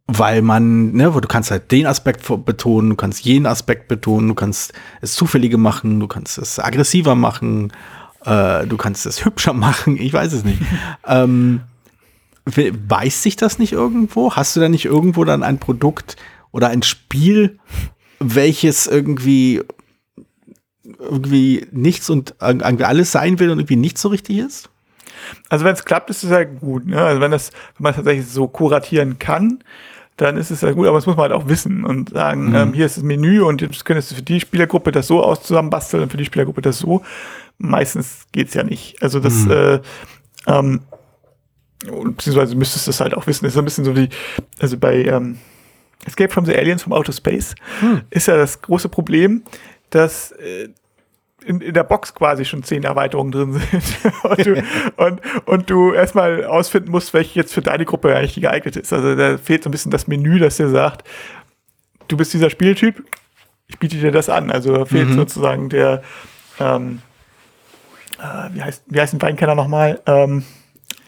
weil 0.07 0.43
man, 0.43 0.93
ne, 0.93 1.15
wo 1.15 1.21
du 1.21 1.29
kannst 1.29 1.51
halt 1.51 1.71
den 1.73 1.87
Aspekt 1.87 2.27
betonen, 2.45 2.91
du 2.91 2.97
kannst 2.97 3.25
jeden 3.25 3.47
Aspekt 3.47 3.89
betonen, 3.89 4.29
du 4.29 4.35
kannst 4.35 4.73
es 5.01 5.15
zufällige 5.15 5.59
machen, 5.59 6.01
du 6.01 6.07
kannst 6.07 6.39
es 6.39 6.59
aggressiver 6.59 7.15
machen, 7.15 7.73
äh, 8.25 8.67
du 8.67 8.77
kannst 8.77 9.07
es 9.07 9.25
hübscher 9.25 9.53
machen, 9.55 9.97
ich 9.97 10.13
weiß 10.13 10.33
es 10.33 10.45
nicht. 10.45 10.61
ähm, 11.07 11.63
weiß 12.45 13.23
sich 13.23 13.37
das 13.37 13.59
nicht 13.59 13.73
irgendwo? 13.73 14.35
Hast 14.35 14.57
du 14.57 14.61
da 14.61 14.69
nicht 14.69 14.85
irgendwo 14.85 15.25
dann 15.25 15.43
ein 15.43 15.59
Produkt 15.59 16.17
oder 16.51 16.69
ein 16.69 16.83
Spiel, 16.83 17.59
welches 18.19 18.87
irgendwie 18.87 19.63
irgendwie 20.85 21.67
nichts 21.71 22.11
und 22.11 22.35
irgendwie 22.41 22.85
alles 22.85 23.13
sein 23.13 23.39
will 23.39 23.51
und 23.51 23.61
irgendwie 23.61 23.77
nicht 23.77 23.99
so 23.99 24.09
richtig 24.09 24.39
ist? 24.39 24.72
Also 25.49 25.65
wenn 25.65 25.75
es 25.75 25.85
klappt, 25.85 26.11
ist 26.11 26.23
es 26.25 26.31
ja 26.31 26.45
gut. 26.45 26.87
Ne? 26.87 27.01
Also 27.01 27.21
wenn 27.21 27.31
das, 27.31 27.51
wenn 27.79 27.85
man 27.85 27.95
tatsächlich 27.95 28.27
so 28.27 28.49
kuratieren 28.49 29.19
kann, 29.19 29.63
dann 30.17 30.37
ist 30.37 30.51
es 30.51 30.61
ja 30.61 30.73
gut, 30.73 30.87
aber 30.87 30.99
das 30.99 31.07
muss 31.07 31.17
man 31.17 31.31
halt 31.31 31.33
auch 31.33 31.49
wissen 31.49 31.85
und 31.85 32.11
sagen, 32.11 32.51
mhm. 32.51 32.55
ähm, 32.55 32.73
hier 32.75 32.87
ist 32.87 32.97
das 32.97 33.05
Menü 33.05 33.43
und 33.43 33.63
jetzt 33.63 33.85
könntest 33.85 34.11
du 34.11 34.15
für 34.17 34.23
die 34.23 34.41
Spielergruppe 34.41 34.93
das 34.93 35.07
so 35.07 35.23
aus 35.23 35.43
zusammenbasteln 35.43 36.03
und 36.03 36.11
für 36.11 36.19
die 36.19 36.25
Spielergruppe 36.25 36.63
das 36.63 36.79
so. 36.79 37.03
Meistens 37.59 38.27
geht's 38.33 38.55
ja 38.55 38.63
nicht. 38.63 39.03
Also 39.03 39.21
das, 39.21 39.35
mhm. 39.45 39.51
äh, 39.51 39.81
ähm, 40.47 40.81
beziehungsweise 41.81 42.55
müsstest 42.55 42.87
du 42.87 42.91
das 42.91 43.01
halt 43.01 43.15
auch 43.15 43.27
wissen. 43.27 43.45
Das 43.45 43.55
ist 43.55 43.59
ein 43.59 43.65
bisschen 43.65 43.85
so 43.85 43.97
wie, 43.97 44.11
also 44.61 44.77
bei 44.77 45.05
ähm, 45.05 45.39
Escape 46.07 46.33
from 46.33 46.45
the 46.45 46.55
Aliens 46.57 46.83
vom 46.83 46.93
Outer 46.93 47.13
Space 47.13 47.55
mhm. 47.81 48.03
ist 48.11 48.27
ja 48.27 48.37
das 48.37 48.61
große 48.61 48.89
Problem, 48.89 49.43
dass 49.91 50.33
äh, 50.33 50.69
in, 51.43 51.61
in 51.61 51.75
der 51.75 51.85
Box 51.85 52.15
quasi 52.15 52.45
schon 52.45 52.63
zehn 52.63 52.85
Erweiterungen 52.85 53.33
drin 53.33 53.53
sind 53.53 53.83
und, 54.25 54.47
du, 54.47 54.65
und, 54.97 55.21
und 55.47 55.71
du 55.71 55.93
erstmal 55.93 56.45
ausfinden 56.45 56.91
musst, 56.91 57.15
welche 57.15 57.39
jetzt 57.39 57.53
für 57.53 57.63
deine 57.63 57.85
Gruppe 57.85 58.15
eigentlich 58.17 58.35
die 58.35 58.41
geeignete 58.41 58.81
ist. 58.81 58.93
Also 58.93 59.15
da 59.15 59.39
fehlt 59.39 59.63
so 59.63 59.69
ein 59.69 59.73
bisschen 59.73 59.91
das 59.91 60.07
Menü, 60.07 60.39
das 60.39 60.57
dir 60.57 60.69
sagt, 60.69 61.07
du 62.09 62.17
bist 62.17 62.33
dieser 62.33 62.51
Spieltyp, 62.51 63.03
ich 63.67 63.79
biete 63.79 63.97
dir 63.97 64.13
das 64.13 64.29
an. 64.29 64.51
Also 64.51 64.75
da 64.75 64.85
fehlt 64.85 65.09
mhm. 65.09 65.15
sozusagen 65.15 65.69
der, 65.69 66.03
ähm, 66.61 67.01
äh, 68.19 68.55
wie, 68.55 68.63
heißt, 68.63 68.85
wie 68.87 69.01
heißt 69.01 69.15
ein 69.15 69.23
Weinkenner 69.23 69.55
nochmal? 69.55 70.01
Ähm, 70.07 70.45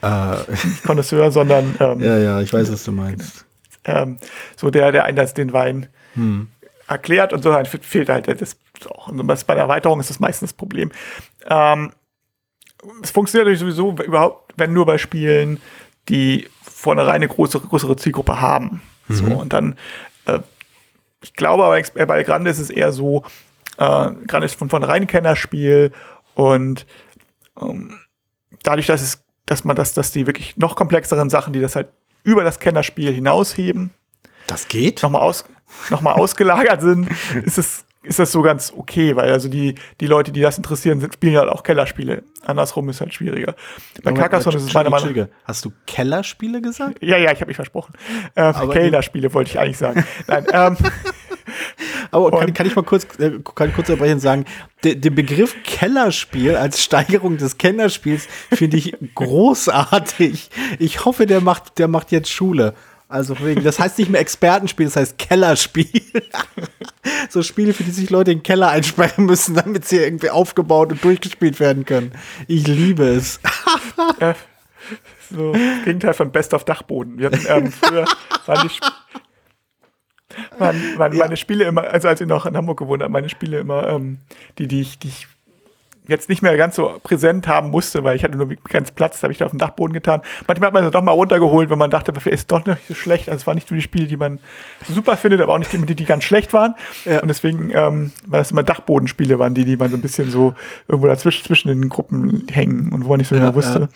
uh. 0.02 0.36
Nicht 0.50 0.84
Connoisseur, 0.84 1.30
sondern 1.30 1.74
ähm, 1.80 2.00
Ja, 2.00 2.18
ja, 2.18 2.40
ich 2.40 2.52
weiß, 2.52 2.72
was 2.72 2.84
du 2.84 2.92
meinst. 2.92 3.44
Ähm, 3.84 4.16
so 4.56 4.70
der, 4.70 4.92
der 4.92 5.04
einen 5.04 5.34
den 5.34 5.52
Wein 5.52 5.88
hm. 6.14 6.48
Erklärt 6.86 7.32
und 7.32 7.42
so 7.42 7.50
dann 7.50 7.66
fehlt 7.66 8.08
halt 8.08 8.28
das 8.40 8.56
auch. 8.86 9.08
Und 9.08 9.26
bei 9.26 9.54
der 9.54 9.64
Erweiterung 9.64 10.00
ist 10.00 10.10
das 10.10 10.20
meistens 10.20 10.50
das 10.50 10.56
Problem. 10.56 10.92
Ähm, 11.46 11.92
es 13.02 13.10
funktioniert 13.10 13.46
natürlich 13.46 13.60
sowieso 13.76 14.02
überhaupt, 14.02 14.52
wenn 14.56 14.72
nur 14.72 14.86
bei 14.86 14.98
Spielen, 14.98 15.60
die 16.08 16.48
vornherein 16.62 17.16
eine 17.16 17.28
größere, 17.28 17.66
größere 17.66 17.96
Zielgruppe 17.96 18.40
haben. 18.40 18.82
Mhm. 19.08 19.14
So, 19.14 19.24
und 19.26 19.52
dann, 19.52 19.78
äh, 20.26 20.40
ich 21.22 21.34
glaube 21.34 21.64
aber 21.64 21.80
bei 22.06 22.22
Grande 22.22 22.50
ist 22.50 22.58
es 22.58 22.70
eher 22.70 22.92
so, 22.92 23.24
äh, 23.78 24.10
Grande 24.26 24.44
ist 24.44 24.58
von 24.58 24.68
vornherein 24.68 25.02
ein 25.02 25.06
Kennerspiel 25.06 25.92
und 26.34 26.86
ähm, 27.60 27.98
dadurch, 28.62 28.86
dass 28.86 29.00
es 29.00 29.24
dass 29.46 29.64
man 29.64 29.76
das, 29.76 29.94
dass 29.94 30.10
die 30.10 30.26
wirklich 30.26 30.56
noch 30.56 30.76
komplexeren 30.76 31.30
Sachen, 31.30 31.52
die 31.52 31.60
das 31.60 31.76
halt 31.76 31.88
über 32.22 32.44
das 32.44 32.58
Kennerspiel 32.58 33.12
hinausheben, 33.12 33.90
das 34.46 34.68
geht, 34.68 35.02
nochmal 35.02 35.22
aus, 35.22 35.44
noch 35.90 36.00
mal 36.00 36.12
ausgelagert 36.12 36.80
sind, 36.80 37.08
ist 37.44 37.58
es 37.58 37.84
ist 38.04 38.18
das 38.18 38.32
so 38.32 38.42
ganz 38.42 38.72
okay, 38.76 39.16
weil 39.16 39.32
also 39.32 39.48
die, 39.48 39.74
die 40.00 40.06
Leute, 40.06 40.30
die 40.30 40.42
das 40.42 40.58
interessieren, 40.58 41.00
sind, 41.00 41.14
spielen 41.14 41.36
halt 41.38 41.48
auch 41.48 41.62
Kellerspiele. 41.62 42.22
Andersrum 42.44 42.88
ist 42.90 43.00
halt 43.00 43.14
schwieriger. 43.14 43.54
Bei 44.02 44.12
Carcassonne 44.12 44.56
ist 44.56 44.64
es 44.64 44.74
meiner 44.74 44.90
Meinung 44.90 45.14
nach. 45.14 45.28
Hast 45.44 45.64
du 45.64 45.72
Kellerspiele 45.86 46.60
gesagt? 46.60 47.02
Ja, 47.02 47.16
ja, 47.16 47.32
ich 47.32 47.40
habe 47.40 47.48
mich 47.48 47.56
versprochen. 47.56 47.94
Ähm, 48.36 48.54
Kellerspiele 48.70 49.32
wollte 49.32 49.52
ich 49.52 49.58
eigentlich 49.58 49.78
sagen. 49.78 50.04
Nein, 50.26 50.46
ähm, 50.52 50.76
Aber 52.10 52.30
kann, 52.30 52.54
kann, 52.54 52.66
ich 52.66 52.76
mal 52.76 52.84
kurz, 52.84 53.06
äh, 53.18 53.32
kann 53.54 53.72
kurz 53.72 53.88
erbrechen 53.88 54.14
und 54.14 54.20
sagen, 54.20 54.44
de, 54.82 54.94
den 54.94 55.14
Begriff 55.14 55.56
Kellerspiel 55.64 56.56
als 56.56 56.82
Steigerung 56.82 57.38
des 57.38 57.58
Kennerspiels 57.58 58.28
finde 58.52 58.76
ich 58.76 58.94
großartig. 59.14 60.50
Ich 60.78 61.04
hoffe, 61.04 61.26
der 61.26 61.40
macht, 61.40 61.78
der 61.78 61.88
macht 61.88 62.12
jetzt 62.12 62.30
Schule. 62.30 62.74
Also 63.14 63.38
wegen, 63.44 63.62
das 63.62 63.78
heißt 63.78 63.96
nicht 64.00 64.10
mehr 64.10 64.20
Expertenspiel, 64.20 64.86
das 64.86 64.96
heißt 64.96 65.18
Kellerspiel. 65.18 66.02
so 67.30 67.44
Spiele, 67.44 67.72
für 67.72 67.84
die 67.84 67.92
sich 67.92 68.10
Leute 68.10 68.32
in 68.32 68.38
den 68.38 68.42
Keller 68.42 68.70
einsperren 68.70 69.26
müssen, 69.26 69.54
damit 69.54 69.84
sie 69.84 69.98
irgendwie 69.98 70.30
aufgebaut 70.30 70.90
und 70.90 71.04
durchgespielt 71.04 71.60
werden 71.60 71.84
können. 71.84 72.10
Ich 72.48 72.66
liebe 72.66 73.04
es. 73.04 73.38
ja, 74.20 74.34
so, 75.30 75.52
Gegenteil 75.84 76.14
von 76.14 76.32
Best 76.32 76.54
of 76.54 76.64
Dachboden. 76.64 77.16
Wir 77.16 77.26
hatten 77.26 77.46
ähm, 77.46 77.70
früher 77.70 78.04
waren 78.46 78.68
die 78.68 78.74
waren, 80.58 80.98
waren 80.98 81.12
ja. 81.12 81.18
meine 81.20 81.36
Spiele 81.36 81.66
immer, 81.66 81.84
also 81.84 82.08
als 82.08 82.20
ich 82.20 82.26
noch 82.26 82.46
in 82.46 82.56
Hamburg 82.56 82.80
gewohnt 82.80 83.00
habe, 83.00 83.12
meine 83.12 83.28
Spiele 83.28 83.60
immer, 83.60 83.90
ähm, 83.90 84.18
die, 84.58 84.66
die 84.66 84.80
ich, 84.80 84.98
die 84.98 85.06
ich 85.06 85.28
jetzt 86.06 86.28
nicht 86.28 86.42
mehr 86.42 86.56
ganz 86.56 86.76
so 86.76 87.00
präsent 87.02 87.48
haben 87.48 87.70
musste, 87.70 88.04
weil 88.04 88.16
ich 88.16 88.24
hatte 88.24 88.36
nur 88.36 88.46
begrenzt 88.46 88.94
Platz, 88.94 89.22
habe 89.22 89.32
ich 89.32 89.38
da 89.38 89.46
auf 89.46 89.52
dem 89.52 89.58
Dachboden 89.58 89.92
getan. 89.92 90.20
Manchmal 90.46 90.68
hat 90.68 90.74
man 90.74 90.84
es 90.84 90.90
doch 90.90 91.02
mal 91.02 91.12
runtergeholt, 91.12 91.70
wenn 91.70 91.78
man 91.78 91.90
dachte, 91.90 92.12
ist 92.28 92.52
doch 92.52 92.64
nicht 92.66 92.86
so 92.86 92.94
schlecht. 92.94 93.28
Also 93.28 93.40
es 93.40 93.46
waren 93.46 93.54
nicht 93.54 93.70
nur 93.70 93.76
die 93.76 93.82
Spiele, 93.82 94.06
die 94.06 94.16
man 94.16 94.38
super 94.88 95.16
findet, 95.16 95.40
aber 95.40 95.54
auch 95.54 95.58
nicht 95.58 95.72
die, 95.72 95.94
die 95.94 96.04
ganz 96.04 96.24
schlecht 96.24 96.52
waren. 96.52 96.74
Ja. 97.04 97.20
Und 97.20 97.28
deswegen 97.28 97.70
ähm, 97.72 98.12
war 98.26 98.38
das 98.40 98.50
immer 98.50 98.62
Dachbodenspiele, 98.62 99.38
waren 99.38 99.54
die, 99.54 99.64
die 99.64 99.76
man 99.76 99.90
so 99.90 99.96
ein 99.96 100.02
bisschen 100.02 100.30
so 100.30 100.54
irgendwo 100.88 101.08
dazwischen 101.08 101.44
zwischen 101.44 101.68
den 101.68 101.88
Gruppen 101.88 102.46
hängen 102.50 102.92
und 102.92 103.04
wo 103.04 103.10
man 103.10 103.18
nicht 103.18 103.28
so 103.28 103.34
ja, 103.34 103.42
genau 103.42 103.54
wusste. 103.54 103.80
Ja. 103.80 103.88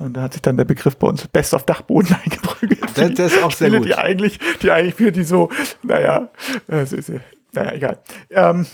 Und 0.00 0.14
da 0.14 0.22
hat 0.22 0.32
sich 0.32 0.42
dann 0.42 0.56
der 0.56 0.64
Begriff 0.64 0.96
bei 0.96 1.08
uns 1.08 1.26
Best 1.28 1.52
of 1.52 1.64
Dachboden 1.64 2.16
eingeprügelt. 2.24 2.80
Das, 2.94 3.14
das 3.14 3.32
ist 3.32 3.42
auch 3.42 3.50
sehr 3.50 3.68
Spiele, 3.68 3.78
gut. 3.78 3.88
Die 3.88 3.94
eigentlich, 3.96 4.38
die 4.62 4.70
eigentlich 4.70 4.94
für 4.94 5.12
die 5.12 5.24
so, 5.24 5.50
naja, 5.82 6.28
äh, 6.68 6.86
naja, 7.52 7.72
egal. 7.72 7.98
Ähm, 8.30 8.66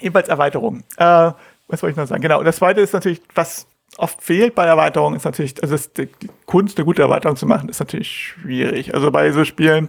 jedenfalls 0.00 0.28
Erweiterung. 0.28 0.84
Äh, 0.96 1.32
was 1.70 1.82
wollte 1.82 1.92
ich 1.92 1.96
noch 1.96 2.06
sagen? 2.06 2.22
Genau. 2.22 2.38
Und 2.38 2.44
das 2.44 2.56
zweite 2.56 2.80
ist 2.80 2.92
natürlich, 2.92 3.20
was 3.34 3.66
oft 3.96 4.22
fehlt 4.22 4.54
bei 4.54 4.64
Erweiterungen, 4.64 5.16
ist 5.16 5.24
natürlich, 5.24 5.62
also 5.62 5.76
die, 5.96 6.06
die 6.06 6.30
Kunst, 6.46 6.78
eine 6.78 6.84
gute 6.84 7.02
Erweiterung 7.02 7.36
zu 7.36 7.46
machen, 7.46 7.68
ist 7.68 7.80
natürlich 7.80 8.10
schwierig. 8.10 8.94
Also 8.94 9.10
bei 9.10 9.30
so 9.32 9.44
Spielen, 9.44 9.88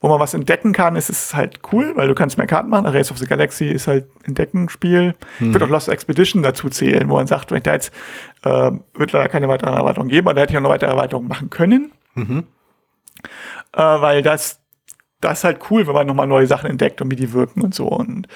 wo 0.00 0.08
man 0.08 0.18
was 0.18 0.34
entdecken 0.34 0.72
kann, 0.72 0.96
ist 0.96 1.08
es 1.08 1.34
halt 1.34 1.60
cool, 1.72 1.92
weil 1.94 2.08
du 2.08 2.14
kannst 2.14 2.36
mehr 2.36 2.46
Karten 2.46 2.68
machen. 2.68 2.86
Race 2.86 3.10
of 3.10 3.18
the 3.18 3.26
Galaxy 3.26 3.68
ist 3.68 3.86
halt 3.86 4.06
Entdeckenspiel. 4.24 5.14
Hm. 5.38 5.48
Ich 5.48 5.54
würde 5.54 5.64
auch 5.66 5.70
Lost 5.70 5.88
Expedition 5.88 6.42
dazu 6.42 6.68
zählen, 6.68 7.08
wo 7.08 7.14
man 7.14 7.26
sagt, 7.26 7.50
wenn 7.50 7.58
ich 7.58 7.64
da 7.64 7.72
jetzt, 7.74 7.92
äh, 8.44 8.72
wird 8.94 9.12
leider 9.12 9.28
keine 9.28 9.48
weiteren 9.48 9.74
Erweiterungen 9.74 10.10
geben, 10.10 10.28
aber 10.28 10.34
da 10.34 10.42
hätte 10.42 10.52
ich 10.52 10.58
auch 10.58 10.62
noch 10.62 10.70
weitere 10.70 10.90
Erweiterungen 10.90 11.28
machen 11.28 11.50
können. 11.50 11.92
Mhm. 12.14 12.44
Äh, 13.72 13.80
weil 13.80 14.22
das 14.22 14.61
das 15.22 15.38
ist 15.38 15.44
halt 15.44 15.60
cool, 15.70 15.86
wenn 15.86 15.94
man 15.94 16.06
nochmal 16.06 16.26
neue 16.26 16.46
Sachen 16.46 16.68
entdeckt 16.68 17.00
und 17.00 17.10
wie 17.10 17.16
die 17.16 17.32
wirken 17.32 17.62
und 17.62 17.74
so. 17.74 17.86
Und 17.86 18.26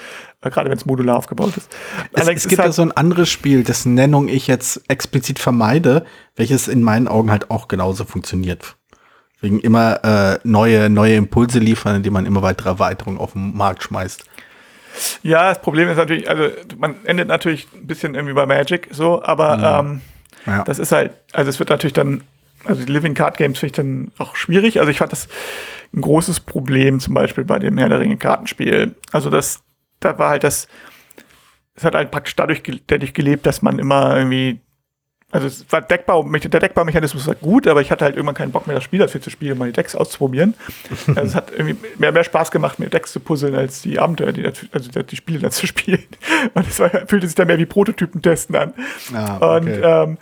äh, 0.41 0.49
gerade 0.49 0.69
wenn 0.69 0.77
es 0.77 0.85
modular 0.85 1.17
aufgebaut 1.17 1.55
ist. 1.55 1.69
Es, 2.13 2.27
es 2.27 2.47
gibt 2.47 2.59
halt 2.59 2.69
ja 2.69 2.73
so 2.73 2.81
ein 2.81 2.91
anderes 2.91 3.29
Spiel, 3.29 3.63
dessen 3.63 3.93
Nennung 3.93 4.29
ich 4.29 4.47
jetzt 4.47 4.81
explizit 4.87 5.37
vermeide, 5.37 6.05
welches 6.35 6.67
in 6.67 6.81
meinen 6.81 7.07
Augen 7.07 7.29
halt 7.29 7.51
auch 7.51 7.67
genauso 7.67 8.05
funktioniert. 8.05 8.75
Wegen 9.41 9.59
immer 9.59 10.03
äh, 10.03 10.39
neue, 10.43 10.89
neue 10.89 11.15
Impulse 11.15 11.59
liefern, 11.59 11.97
indem 11.97 12.13
man 12.13 12.25
immer 12.25 12.41
weitere 12.41 12.69
Erweiterungen 12.69 13.19
auf 13.19 13.33
den 13.33 13.55
Markt 13.55 13.83
schmeißt. 13.83 14.23
Ja, 15.21 15.49
das 15.49 15.61
Problem 15.61 15.89
ist 15.89 15.97
natürlich, 15.97 16.27
also 16.29 16.49
man 16.77 16.95
endet 17.05 17.27
natürlich 17.27 17.67
ein 17.75 17.85
bisschen 17.85 18.15
irgendwie 18.15 18.33
bei 18.33 18.47
Magic 18.47 18.87
so, 18.91 19.21
aber 19.21 19.59
ja. 19.59 19.79
ähm, 19.81 20.01
ja. 20.47 20.63
das 20.63 20.79
ist 20.79 20.91
halt, 20.91 21.11
also 21.33 21.49
es 21.49 21.59
wird 21.59 21.69
natürlich 21.69 21.93
dann, 21.93 22.23
also 22.65 22.83
die 22.83 22.91
Living 22.91 23.13
Card 23.13 23.37
Games 23.37 23.59
finde 23.59 23.71
ich 23.71 23.75
dann 23.75 24.11
auch 24.17 24.35
schwierig. 24.35 24.79
Also 24.79 24.89
ich 24.89 24.97
fand 24.97 25.11
das 25.11 25.27
ein 25.93 26.01
großes 26.01 26.41
Problem, 26.41 26.99
zum 26.99 27.13
Beispiel 27.13 27.45
bei 27.45 27.59
dem 27.59 27.77
Herr 27.77 27.89
der 27.89 27.99
Ringe 27.99 28.17
Kartenspiel. 28.17 28.95
Also 29.11 29.29
das, 29.29 29.63
da 29.99 30.17
war 30.19 30.29
halt 30.29 30.43
das, 30.43 30.67
es 31.75 31.83
hat 31.83 31.95
halt 31.95 32.11
praktisch 32.11 32.35
dadurch, 32.35 32.63
dadurch 32.87 33.13
gelebt, 33.13 33.45
dass 33.45 33.61
man 33.61 33.79
immer 33.79 34.15
irgendwie, 34.17 34.59
also 35.31 35.47
es 35.47 35.65
war 35.69 35.81
Deckbau, 35.81 36.23
der 36.23 36.59
Deckbaumechanismus 36.59 37.27
war 37.27 37.35
gut, 37.35 37.67
aber 37.67 37.81
ich 37.81 37.91
hatte 37.91 38.05
halt 38.05 38.15
irgendwann 38.15 38.35
keinen 38.35 38.51
Bock 38.51 38.65
mehr, 38.65 38.75
das 38.75 38.83
Spiel 38.83 38.99
dafür 38.99 39.21
zu 39.21 39.29
spielen, 39.29 39.59
die 39.59 39.71
Decks 39.71 39.95
auszuprobieren. 39.95 40.55
also 41.07 41.21
es 41.21 41.35
hat 41.35 41.51
irgendwie 41.51 41.75
mehr, 41.97 42.11
mehr 42.11 42.23
Spaß 42.23 42.49
gemacht, 42.51 42.79
mir 42.79 42.89
Decks 42.89 43.11
zu 43.11 43.19
puzzeln, 43.19 43.53
als 43.53 43.81
die 43.81 43.99
Abenteuer, 43.99 44.31
die 44.31 44.45
also 44.45 45.03
die 45.03 45.15
Spiele 45.15 45.39
dazu 45.39 45.67
spielen. 45.67 46.05
Und 46.53 46.67
es 46.67 46.79
war, 46.79 46.89
fühlte 46.89 47.27
sich 47.27 47.35
dann 47.35 47.47
mehr 47.47 47.59
wie 47.59 47.65
Prototypen 47.65 48.21
testen 48.21 48.55
an. 48.55 48.73
Ah, 49.13 49.57
okay. 49.57 49.57
Und, 49.57 49.81
ähm, 49.83 50.17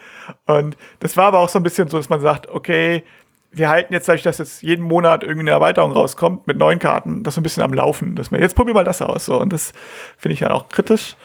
und 0.46 0.78
das 1.00 1.16
war 1.16 1.26
aber 1.26 1.40
auch 1.40 1.50
so 1.50 1.60
ein 1.60 1.64
bisschen 1.64 1.88
so, 1.88 1.98
dass 1.98 2.10
man 2.10 2.20
sagt, 2.22 2.50
okay, 2.50 3.04
wir 3.56 3.70
halten 3.70 3.94
jetzt, 3.94 4.08
dadurch, 4.08 4.24
dass 4.24 4.38
jetzt 4.38 4.62
jeden 4.62 4.84
Monat 4.84 5.24
irgendwie 5.24 5.42
eine 5.42 5.52
Erweiterung 5.52 5.92
rauskommt 5.92 6.46
mit 6.46 6.58
neuen 6.58 6.78
Karten, 6.78 7.24
das 7.24 7.36
so 7.36 7.42
ein 7.42 7.44
bisschen 7.44 7.64
am 7.64 7.74
Laufen. 7.74 8.16
Dass 8.16 8.32
wir, 8.32 8.40
jetzt 8.40 8.56
probier 8.56 8.74
mal 8.74 8.84
das 8.84 9.02
aus. 9.02 9.26
So. 9.26 9.40
Und 9.40 9.54
das 9.54 9.72
finde 10.18 10.34
ich 10.34 10.42
ja 10.42 10.52
auch 10.52 10.68
kritisch. 10.70 11.16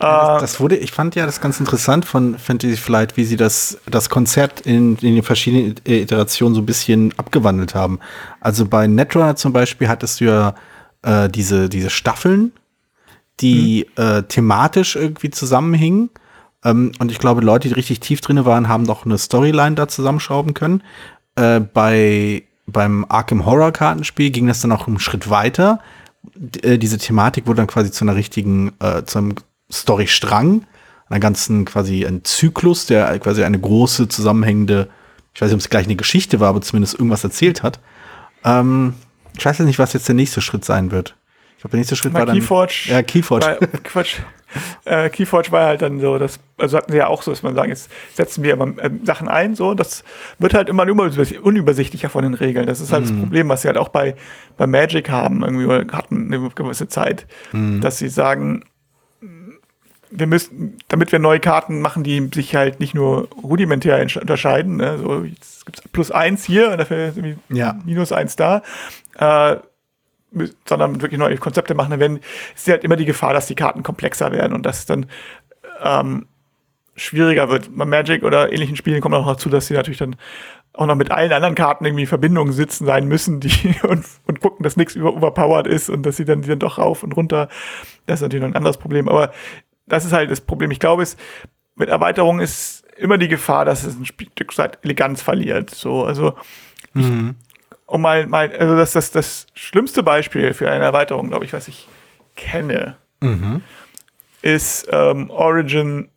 Ja, 0.00 0.34
das, 0.34 0.38
äh, 0.38 0.40
das, 0.40 0.60
wurde, 0.60 0.76
ich 0.76 0.90
fand 0.90 1.14
ja 1.14 1.26
das 1.26 1.40
ganz 1.40 1.60
interessant 1.60 2.04
von 2.04 2.38
Fantasy 2.38 2.76
Flight, 2.76 3.16
wie 3.16 3.24
sie 3.24 3.36
das, 3.36 3.78
das 3.88 4.10
Konzept 4.10 4.62
in, 4.62 4.96
in 4.96 5.14
den 5.14 5.22
verschiedenen 5.22 5.76
Iterationen 5.84 6.54
so 6.54 6.60
ein 6.60 6.66
bisschen 6.66 7.14
abgewandelt 7.18 7.74
haben. 7.74 8.00
Also 8.40 8.66
bei 8.66 8.86
Netrunner 8.88 9.36
zum 9.36 9.52
Beispiel 9.52 9.88
hattest 9.88 10.20
du 10.20 10.24
ja 10.24 10.54
äh, 11.02 11.28
diese, 11.28 11.68
diese 11.68 11.90
Staffeln, 11.90 12.52
die 13.40 13.86
mhm. 13.96 14.02
äh, 14.02 14.22
thematisch 14.24 14.96
irgendwie 14.96 15.30
zusammenhingen. 15.30 16.10
Ähm, 16.64 16.92
und 16.98 17.12
ich 17.12 17.18
glaube, 17.20 17.42
Leute, 17.42 17.68
die 17.68 17.74
richtig 17.74 18.00
tief 18.00 18.20
drin 18.20 18.44
waren, 18.44 18.68
haben 18.68 18.86
doch 18.86 19.04
eine 19.04 19.18
Storyline 19.18 19.76
da 19.76 19.86
zusammenschrauben 19.86 20.52
können. 20.52 20.82
Äh, 21.36 21.60
bei 21.60 22.42
beim 22.66 23.06
Arkham 23.08 23.46
Horror 23.46 23.72
Kartenspiel 23.72 24.30
ging 24.30 24.46
das 24.48 24.60
dann 24.60 24.72
auch 24.72 24.86
einen 24.88 24.98
Schritt 24.98 25.30
weiter. 25.30 25.80
D 26.34 26.74
äh, 26.74 26.78
diese 26.78 26.98
Thematik 26.98 27.46
wurde 27.46 27.58
dann 27.58 27.68
quasi 27.68 27.92
zu 27.92 28.04
einer 28.04 28.16
richtigen, 28.16 28.72
äh, 28.80 29.04
zu 29.04 29.18
einem 29.18 29.34
Storystrang, 29.70 30.66
einer 31.08 31.20
ganzen 31.20 31.64
quasi 31.64 32.04
ein 32.04 32.24
Zyklus, 32.24 32.86
der 32.86 33.18
quasi 33.20 33.44
eine 33.44 33.60
große 33.60 34.08
zusammenhängende, 34.08 34.88
ich 35.34 35.40
weiß 35.40 35.48
nicht, 35.48 35.54
ob 35.54 35.60
es 35.60 35.70
gleich 35.70 35.86
eine 35.86 35.96
Geschichte 35.96 36.40
war, 36.40 36.48
aber 36.48 36.60
zumindest 36.62 36.94
irgendwas 36.94 37.22
erzählt 37.22 37.62
hat. 37.62 37.78
Ähm, 38.44 38.94
ich 39.38 39.44
weiß 39.44 39.58
jetzt 39.58 39.66
nicht, 39.66 39.78
was 39.78 39.92
jetzt 39.92 40.08
der 40.08 40.14
nächste 40.14 40.40
Schritt 40.40 40.64
sein 40.64 40.90
wird. 40.90 41.14
Ich 41.56 41.62
glaube, 41.62 41.72
der 41.72 41.78
nächste 41.78 41.96
Schritt 41.96 42.12
Na, 42.12 42.20
war 42.20 42.26
dann. 42.26 42.36
Keyforge. 42.36 42.74
Ja, 42.86 43.02
Keyforge. 43.02 43.46
War, 43.46 43.56
Quatsch. 43.84 44.16
Äh, 44.84 45.10
Keyforge 45.10 45.50
war 45.50 45.66
halt 45.66 45.82
dann 45.82 45.98
so, 45.98 46.16
das, 46.16 46.38
also 46.58 46.76
hatten 46.76 46.92
sie 46.92 46.98
ja 46.98 47.08
auch 47.08 47.22
so, 47.22 47.32
dass 47.32 47.42
man 47.42 47.56
sagen, 47.56 47.70
jetzt 47.70 47.90
setzen 48.14 48.44
wir 48.44 48.52
immer 48.52 48.68
äh, 48.78 48.88
Sachen 49.02 49.26
ein, 49.26 49.56
so, 49.56 49.74
das 49.74 50.04
wird 50.38 50.54
halt 50.54 50.68
immer 50.68 50.84
unübersichtlicher 50.84 52.08
von 52.08 52.22
den 52.22 52.34
Regeln. 52.34 52.66
Das 52.66 52.80
ist 52.80 52.92
halt 52.92 53.04
mhm. 53.04 53.08
das 53.08 53.18
Problem, 53.18 53.48
was 53.48 53.62
sie 53.62 53.68
halt 53.68 53.78
auch 53.78 53.88
bei, 53.88 54.14
bei 54.56 54.68
Magic 54.68 55.10
haben, 55.10 55.42
irgendwie 55.42 55.92
hatten 55.92 56.32
eine 56.32 56.50
gewisse 56.50 56.86
Zeit, 56.86 57.26
mhm. 57.50 57.80
dass 57.80 57.98
sie 57.98 58.08
sagen, 58.08 58.62
wir 60.10 60.26
müssen, 60.26 60.76
damit 60.88 61.12
wir 61.12 61.18
neue 61.18 61.40
Karten 61.40 61.80
machen, 61.80 62.02
die 62.02 62.30
sich 62.32 62.54
halt 62.54 62.80
nicht 62.80 62.94
nur 62.94 63.28
rudimentär 63.42 64.00
unterscheiden, 64.00 64.76
ne? 64.76 64.98
so 64.98 65.24
jetzt 65.24 65.66
gibt's 65.66 65.82
plus 65.88 66.10
eins 66.10 66.44
hier 66.44 66.70
und 66.70 66.78
dafür 66.78 67.12
ja. 67.48 67.76
minus 67.84 68.12
eins 68.12 68.36
da, 68.36 68.62
äh, 69.18 69.56
sondern 70.66 71.00
wirklich 71.00 71.18
neue 71.18 71.36
Konzepte 71.38 71.74
machen, 71.74 71.98
dann 71.98 72.20
ist 72.54 72.68
halt 72.68 72.84
immer 72.84 72.96
die 72.96 73.04
Gefahr, 73.04 73.32
dass 73.32 73.46
die 73.46 73.54
Karten 73.54 73.82
komplexer 73.82 74.32
werden 74.32 74.52
und 74.52 74.64
dass 74.64 74.80
es 74.80 74.86
dann 74.86 75.06
ähm, 75.82 76.26
schwieriger 76.94 77.48
wird. 77.48 77.76
Bei 77.76 77.84
Magic 77.84 78.22
oder 78.22 78.52
ähnlichen 78.52 78.76
Spielen 78.76 79.00
kommt 79.00 79.14
auch 79.14 79.24
noch 79.24 79.34
dazu, 79.34 79.48
dass 79.48 79.66
sie 79.66 79.74
natürlich 79.74 79.98
dann 79.98 80.16
auch 80.72 80.86
noch 80.86 80.94
mit 80.94 81.10
allen 81.10 81.32
anderen 81.32 81.54
Karten 81.54 81.84
irgendwie 81.84 82.02
in 82.02 82.08
Verbindung 82.08 82.52
sitzen 82.52 82.84
sein 82.86 83.06
müssen, 83.06 83.40
die 83.40 83.74
und, 83.82 84.04
und 84.26 84.40
gucken, 84.40 84.62
dass 84.62 84.76
nichts 84.76 84.94
über, 84.94 85.14
overpowered 85.14 85.66
ist 85.66 85.88
und 85.88 86.04
dass 86.04 86.16
sie 86.16 86.24
dann, 86.24 86.42
die 86.42 86.48
dann 86.48 86.58
doch 86.58 86.78
rauf 86.78 87.02
und 87.02 87.16
runter. 87.16 87.48
Das 88.06 88.20
ist 88.20 88.22
natürlich 88.22 88.42
noch 88.42 88.50
ein 88.50 88.56
anderes 88.56 88.78
Problem. 88.78 89.08
Aber 89.08 89.32
das 89.86 90.04
ist 90.04 90.12
halt 90.12 90.30
das 90.30 90.40
Problem. 90.40 90.70
Ich 90.70 90.80
glaube, 90.80 91.02
es 91.02 91.16
mit 91.76 91.88
Erweiterung 91.88 92.40
ist 92.40 92.84
immer 92.96 93.18
die 93.18 93.28
Gefahr, 93.28 93.64
dass 93.64 93.84
es 93.84 93.96
ein 93.96 94.06
Stück 94.06 94.56
weit 94.58 94.78
Eleganz 94.82 95.22
verliert. 95.22 95.70
So, 95.70 96.04
also 96.04 96.34
mhm 96.94 97.36
um 97.86 98.02
mal, 98.02 98.26
mal 98.26 98.54
also 98.56 98.76
das, 98.76 98.92
das, 98.92 99.10
das 99.10 99.46
schlimmste 99.54 100.02
Beispiel 100.02 100.52
für 100.54 100.70
eine 100.70 100.84
Erweiterung, 100.84 101.28
glaube 101.28 101.44
ich, 101.44 101.52
was 101.52 101.68
ich 101.68 101.88
kenne, 102.34 102.96
mhm. 103.20 103.62
ist 104.42 104.88
ähm, 104.90 105.30
Origin, 105.30 106.08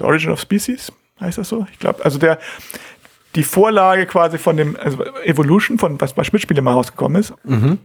Origin 0.00 0.30
of 0.30 0.40
Species, 0.40 0.92
heißt 1.20 1.38
das 1.38 1.48
so? 1.48 1.66
Ich 1.72 1.78
glaube, 1.78 2.04
also 2.04 2.18
der, 2.18 2.38
die 3.34 3.44
Vorlage 3.44 4.06
quasi 4.06 4.38
von 4.38 4.56
dem, 4.56 4.76
also 4.76 5.04
Evolution, 5.24 5.78
von 5.78 6.00
was 6.00 6.14
bei 6.14 6.24
Schmidt-Spiele 6.24 6.62
mal 6.62 6.72
rausgekommen 6.72 7.20
ist. 7.20 7.34
Mhm. 7.44 7.78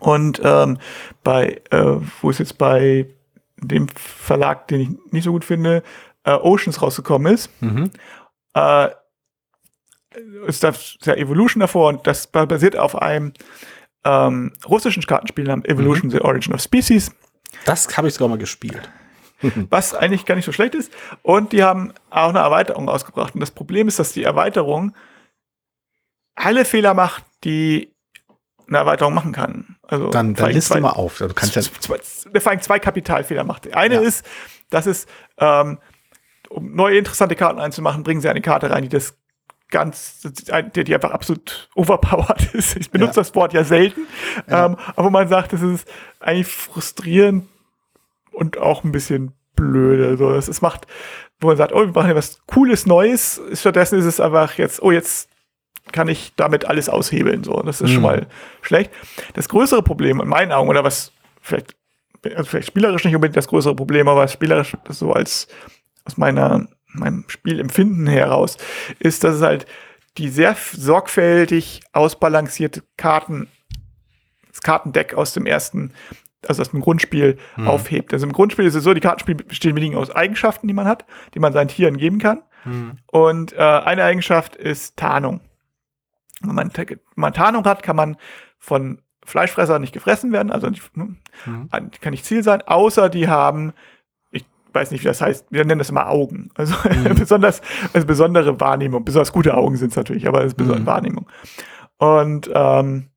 Und 0.00 0.40
ähm, 0.44 0.78
bei, 1.24 1.60
äh, 1.70 1.96
wo 2.20 2.30
ist 2.30 2.38
jetzt 2.38 2.58
bei 2.58 3.06
dem 3.56 3.88
Verlag, 3.88 4.68
den 4.68 4.80
ich 4.80 5.12
nicht 5.12 5.24
so 5.24 5.32
gut 5.32 5.44
finde, 5.44 5.82
äh, 6.24 6.32
Oceans 6.32 6.80
rausgekommen 6.80 7.32
ist. 7.32 7.50
Mhm. 7.60 7.90
Äh, 8.54 8.88
ist 10.46 10.64
das 10.64 10.96
ja 11.02 11.14
Evolution 11.14 11.60
davor 11.60 11.88
und 11.88 12.06
das 12.06 12.26
basiert 12.26 12.76
auf 12.76 13.00
einem 13.00 13.32
ähm, 14.04 14.52
russischen 14.66 15.04
Kartenspiel 15.04 15.44
namens 15.44 15.66
Evolution 15.66 16.08
mhm. 16.08 16.12
The 16.12 16.20
Origin 16.22 16.54
of 16.54 16.60
Species. 16.60 17.12
Das 17.64 17.96
habe 17.96 18.08
ich 18.08 18.14
sogar 18.14 18.28
mal 18.28 18.38
gespielt. 18.38 18.90
was 19.70 19.94
eigentlich 19.94 20.24
gar 20.24 20.34
nicht 20.34 20.44
so 20.44 20.52
schlecht 20.52 20.74
ist. 20.74 20.92
Und 21.22 21.52
die 21.52 21.62
haben 21.62 21.92
auch 22.10 22.30
eine 22.30 22.40
Erweiterung 22.40 22.88
ausgebracht. 22.88 23.34
Und 23.34 23.40
das 23.40 23.50
Problem 23.50 23.88
ist, 23.88 23.98
dass 23.98 24.12
die 24.12 24.22
Erweiterung 24.22 24.94
alle 26.34 26.64
Fehler 26.64 26.94
macht, 26.94 27.24
die 27.44 27.94
eine 28.68 28.78
Erweiterung 28.78 29.14
machen 29.14 29.32
kann. 29.32 29.76
Also 29.82 30.10
dann, 30.10 30.34
dann 30.34 30.52
liste 30.52 30.74
zwei, 30.74 30.80
mal 30.80 30.90
auf. 30.90 31.18
Du 31.18 31.28
kannst 31.28 31.56
ja 31.56 31.62
zwei, 31.62 31.98
vor 32.40 32.52
allem 32.52 32.60
zwei 32.60 32.78
Kapitalfehler 32.78 33.44
macht. 33.44 33.64
Der 33.64 33.76
eine 33.76 33.96
ja. 33.96 34.00
ist, 34.00 34.24
dass 34.70 34.86
es, 34.86 35.06
ähm, 35.38 35.78
um 36.48 36.74
neue 36.74 36.98
interessante 36.98 37.34
Karten 37.34 37.60
einzumachen, 37.60 38.02
bringen 38.02 38.20
sie 38.20 38.28
eine 38.28 38.40
Karte 38.40 38.70
rein, 38.70 38.82
die 38.82 38.88
das 38.88 39.16
ganz, 39.70 40.20
die, 40.74 40.84
die 40.84 40.94
einfach 40.94 41.10
absolut 41.10 41.68
overpowered 41.74 42.54
ist. 42.54 42.76
Ich 42.76 42.90
benutze 42.90 43.16
ja. 43.16 43.22
das 43.22 43.34
Wort 43.34 43.52
ja 43.52 43.64
selten, 43.64 44.06
ja. 44.48 44.66
Ähm, 44.66 44.76
aber 44.96 45.10
man 45.10 45.28
sagt, 45.28 45.52
es 45.52 45.62
ist 45.62 45.88
eigentlich 46.20 46.48
frustrierend 46.48 47.48
und 48.32 48.58
auch 48.58 48.84
ein 48.84 48.92
bisschen 48.92 49.32
blöde. 49.54 50.16
So, 50.16 50.32
es, 50.32 50.48
es 50.48 50.62
macht, 50.62 50.86
wo 51.40 51.48
man 51.48 51.56
sagt, 51.56 51.72
oh, 51.72 51.80
wir 51.80 51.92
machen 51.92 52.08
ja 52.08 52.16
was 52.16 52.40
Cooles 52.46 52.86
Neues. 52.86 53.40
Stattdessen 53.54 53.98
ist 53.98 54.04
es 54.04 54.20
einfach 54.20 54.58
jetzt, 54.58 54.82
oh, 54.82 54.90
jetzt 54.90 55.28
kann 55.92 56.08
ich 56.08 56.32
damit 56.36 56.64
alles 56.64 56.88
aushebeln. 56.88 57.44
So, 57.44 57.60
das 57.62 57.80
ist 57.80 57.90
mhm. 57.90 57.94
schon 57.94 58.02
mal 58.02 58.26
schlecht. 58.62 58.90
Das 59.34 59.48
größere 59.48 59.82
Problem 59.82 60.20
in 60.20 60.28
meinen 60.28 60.52
Augen, 60.52 60.68
oder 60.68 60.84
was 60.84 61.12
vielleicht, 61.40 61.74
also 62.24 62.44
vielleicht 62.44 62.68
spielerisch 62.68 63.04
nicht 63.04 63.14
unbedingt 63.14 63.36
das 63.36 63.48
größere 63.48 63.74
Problem, 63.74 64.08
aber 64.08 64.28
spielerisch 64.28 64.76
so 64.88 65.12
als 65.12 65.48
aus 66.04 66.16
meiner, 66.16 66.66
meinem 66.92 67.24
Spielempfinden 67.28 68.06
heraus, 68.06 68.56
ist, 68.98 69.24
dass 69.24 69.36
es 69.36 69.42
halt 69.42 69.66
die 70.18 70.28
sehr 70.28 70.56
sorgfältig 70.72 71.82
ausbalancierte 71.92 72.82
Karten, 72.96 73.48
das 74.48 74.60
Kartendeck 74.60 75.14
aus 75.14 75.32
dem 75.32 75.46
ersten, 75.46 75.92
also 76.46 76.62
aus 76.62 76.70
dem 76.70 76.80
Grundspiel 76.80 77.38
mhm. 77.56 77.68
aufhebt. 77.68 78.12
Also 78.12 78.26
im 78.26 78.32
Grundspiel 78.32 78.66
ist 78.66 78.74
es 78.74 78.84
so, 78.84 78.94
die 78.94 79.00
Kartenspiele 79.00 79.44
bestehen 79.44 79.76
weniger 79.76 79.98
aus 79.98 80.10
Eigenschaften, 80.10 80.66
die 80.66 80.74
man 80.74 80.86
hat, 80.86 81.04
die 81.34 81.38
man 81.38 81.52
seinen 81.52 81.68
Tieren 81.68 81.96
geben 81.96 82.18
kann. 82.18 82.42
Mhm. 82.64 82.98
Und 83.06 83.52
äh, 83.52 83.58
eine 83.58 84.04
Eigenschaft 84.04 84.56
ist 84.56 84.96
Tarnung. 84.96 85.40
Wenn 86.40 86.54
man, 86.54 86.70
wenn 86.74 86.98
man 87.16 87.32
Tarnung 87.32 87.64
hat, 87.64 87.82
kann 87.82 87.96
man 87.96 88.16
von 88.58 89.00
Fleischfresser 89.24 89.78
nicht 89.78 89.92
gefressen 89.92 90.32
werden, 90.32 90.50
also 90.50 90.68
nicht, 90.68 90.96
mhm. 90.96 91.68
kann 91.70 92.10
nicht 92.10 92.24
Ziel 92.24 92.42
sein, 92.42 92.62
außer 92.62 93.08
die 93.08 93.28
haben, 93.28 93.72
weiß 94.72 94.90
nicht, 94.90 95.02
wie 95.02 95.08
das 95.08 95.20
heißt, 95.20 95.46
wir 95.50 95.64
nennen 95.64 95.78
das 95.78 95.90
immer 95.90 96.08
Augen. 96.08 96.50
Also 96.54 96.74
mhm. 96.88 97.14
besonders, 97.14 97.60
also 97.92 98.06
besondere 98.06 98.60
Wahrnehmung, 98.60 99.04
besonders 99.04 99.32
gute 99.32 99.54
Augen 99.54 99.76
sind 99.76 99.90
es 99.90 99.96
natürlich, 99.96 100.26
aber 100.26 100.40
es 100.40 100.48
ist 100.48 100.56
besondere 100.56 100.82
mhm. 100.82 100.86
Wahrnehmung. 100.86 101.26
Und 101.98 102.50
ähm, 102.54 103.10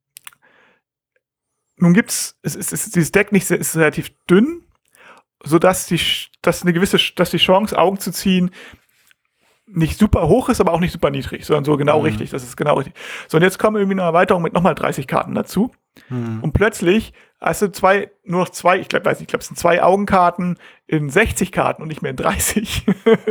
nun 1.78 1.94
gibt's, 1.94 2.38
es 2.44 2.56
ist, 2.56 2.74
es 2.74 2.86
ist 2.86 2.96
dieses 2.96 3.12
Deck 3.12 3.32
nicht, 3.32 3.50
ist 3.50 3.76
relativ 3.76 4.12
dünn, 4.30 4.64
so 5.44 5.60
dass 5.60 5.86
die, 5.88 6.00
dass 6.42 6.62
eine 6.62 6.74
gewisse, 6.74 6.98
dass 7.16 7.32
die 7.32 7.38
Chance, 7.38 7.78
Augen 7.78 8.00
zu 8.00 8.12
ziehen, 8.12 8.52
nicht 9.66 9.98
super 9.98 10.28
hoch 10.28 10.50
ist, 10.50 10.62
aber 10.62 10.74
auch 10.74 10.80
nicht 10.80 10.92
super 10.92 11.10
niedrig, 11.10 11.46
sondern 11.46 11.66
so 11.66 11.78
genau 11.78 12.00
mhm. 12.00 12.06
richtig. 12.06 12.30
Das 12.30 12.44
ist 12.44 12.58
genau 12.58 12.76
richtig. 12.76 12.94
So, 13.28 13.38
und 13.38 13.44
jetzt 13.44 13.60
kommen 13.60 13.78
irgendwie 13.78 13.96
eine 13.96 14.04
Erweiterung 14.04 14.44
mit 14.44 14.54
nochmal 14.54 14.76
30 14.76 15.08
Karten 15.08 15.34
dazu. 15.34 15.72
Mhm. 16.10 16.40
Und 16.42 16.54
plötzlich 16.54 17.14
hast 17.44 17.62
du 17.62 17.72
zwei, 17.72 18.10
nur 18.24 18.42
noch 18.42 18.50
zwei, 18.50 18.80
ich 18.80 18.88
glaube, 18.88 19.06
weiß 19.06 19.20
nicht, 19.20 19.24
ich 19.24 19.28
glaube, 19.28 19.42
es 19.42 19.48
sind 19.48 19.60
zwei 19.60 19.84
Augenkarten 19.84 20.58
in 20.88 21.10
60 21.10 21.52
Karten 21.52 21.82
und 21.82 21.90
nicht 21.90 22.02
mehr 22.02 22.12
in 22.12 22.18
30. 22.18 22.86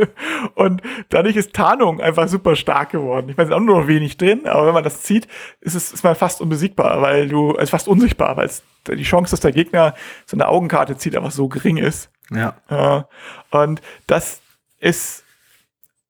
und 0.55 0.81
dadurch 1.09 1.35
ist 1.35 1.53
Tarnung 1.53 1.99
einfach 1.99 2.27
super 2.27 2.55
stark 2.55 2.91
geworden. 2.91 3.29
Ich 3.29 3.37
meine, 3.37 3.45
es 3.45 3.49
ist 3.49 3.55
auch 3.55 3.63
nur 3.63 3.81
noch 3.81 3.87
wenig 3.87 4.17
drin, 4.17 4.45
aber 4.45 4.67
wenn 4.67 4.73
man 4.73 4.83
das 4.83 5.01
zieht, 5.01 5.27
ist 5.61 5.73
es 5.73 5.91
ist 5.91 6.03
man 6.03 6.15
fast 6.15 6.41
unbesiegbar, 6.41 7.01
weil 7.01 7.27
du, 7.27 7.55
es 7.55 7.63
ist 7.63 7.69
fast 7.71 7.87
unsichtbar, 7.87 8.37
weil 8.37 8.45
es, 8.45 8.63
die 8.87 9.03
Chance, 9.03 9.31
dass 9.31 9.39
der 9.39 9.51
Gegner 9.51 9.95
so 10.25 10.37
eine 10.37 10.47
Augenkarte 10.47 10.95
zieht, 10.95 11.15
einfach 11.15 11.31
so 11.31 11.47
gering 11.47 11.77
ist. 11.77 12.11
Ja. 12.29 12.55
Äh, 12.69 13.57
und 13.57 13.81
das 14.05 14.41
ist 14.79 15.23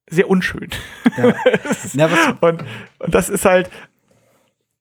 sehr 0.07 0.29
unschön. 0.29 0.69
Ja. 1.17 1.33
ja, 2.07 2.37
und, 2.41 2.63
und 2.99 3.15
das 3.15 3.29
ist 3.29 3.45
halt, 3.45 3.69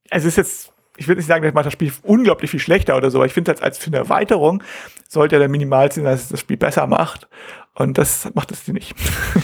also 0.09 0.27
es 0.27 0.33
ist 0.33 0.37
jetzt, 0.37 0.72
ich 0.97 1.07
würde 1.07 1.19
nicht 1.19 1.27
sagen, 1.27 1.43
das 1.43 1.53
macht 1.53 1.65
das 1.65 1.73
Spiel 1.73 1.91
unglaublich 2.03 2.51
viel 2.51 2.59
schlechter 2.59 2.95
oder 2.95 3.09
so, 3.09 3.17
aber 3.17 3.25
ich 3.25 3.33
finde, 3.33 3.51
als, 3.51 3.61
als 3.61 3.77
für 3.77 3.87
eine 3.87 3.97
Erweiterung 3.97 4.63
sollte 5.07 5.35
ja 5.35 5.39
der 5.39 5.49
Minimalsinn, 5.49 6.03
dass 6.03 6.23
es 6.23 6.29
das 6.29 6.39
Spiel 6.39 6.57
besser 6.57 6.87
macht. 6.87 7.27
Und 7.75 7.97
das 7.97 8.29
macht 8.35 8.51
es 8.51 8.67
nicht. 8.67 8.93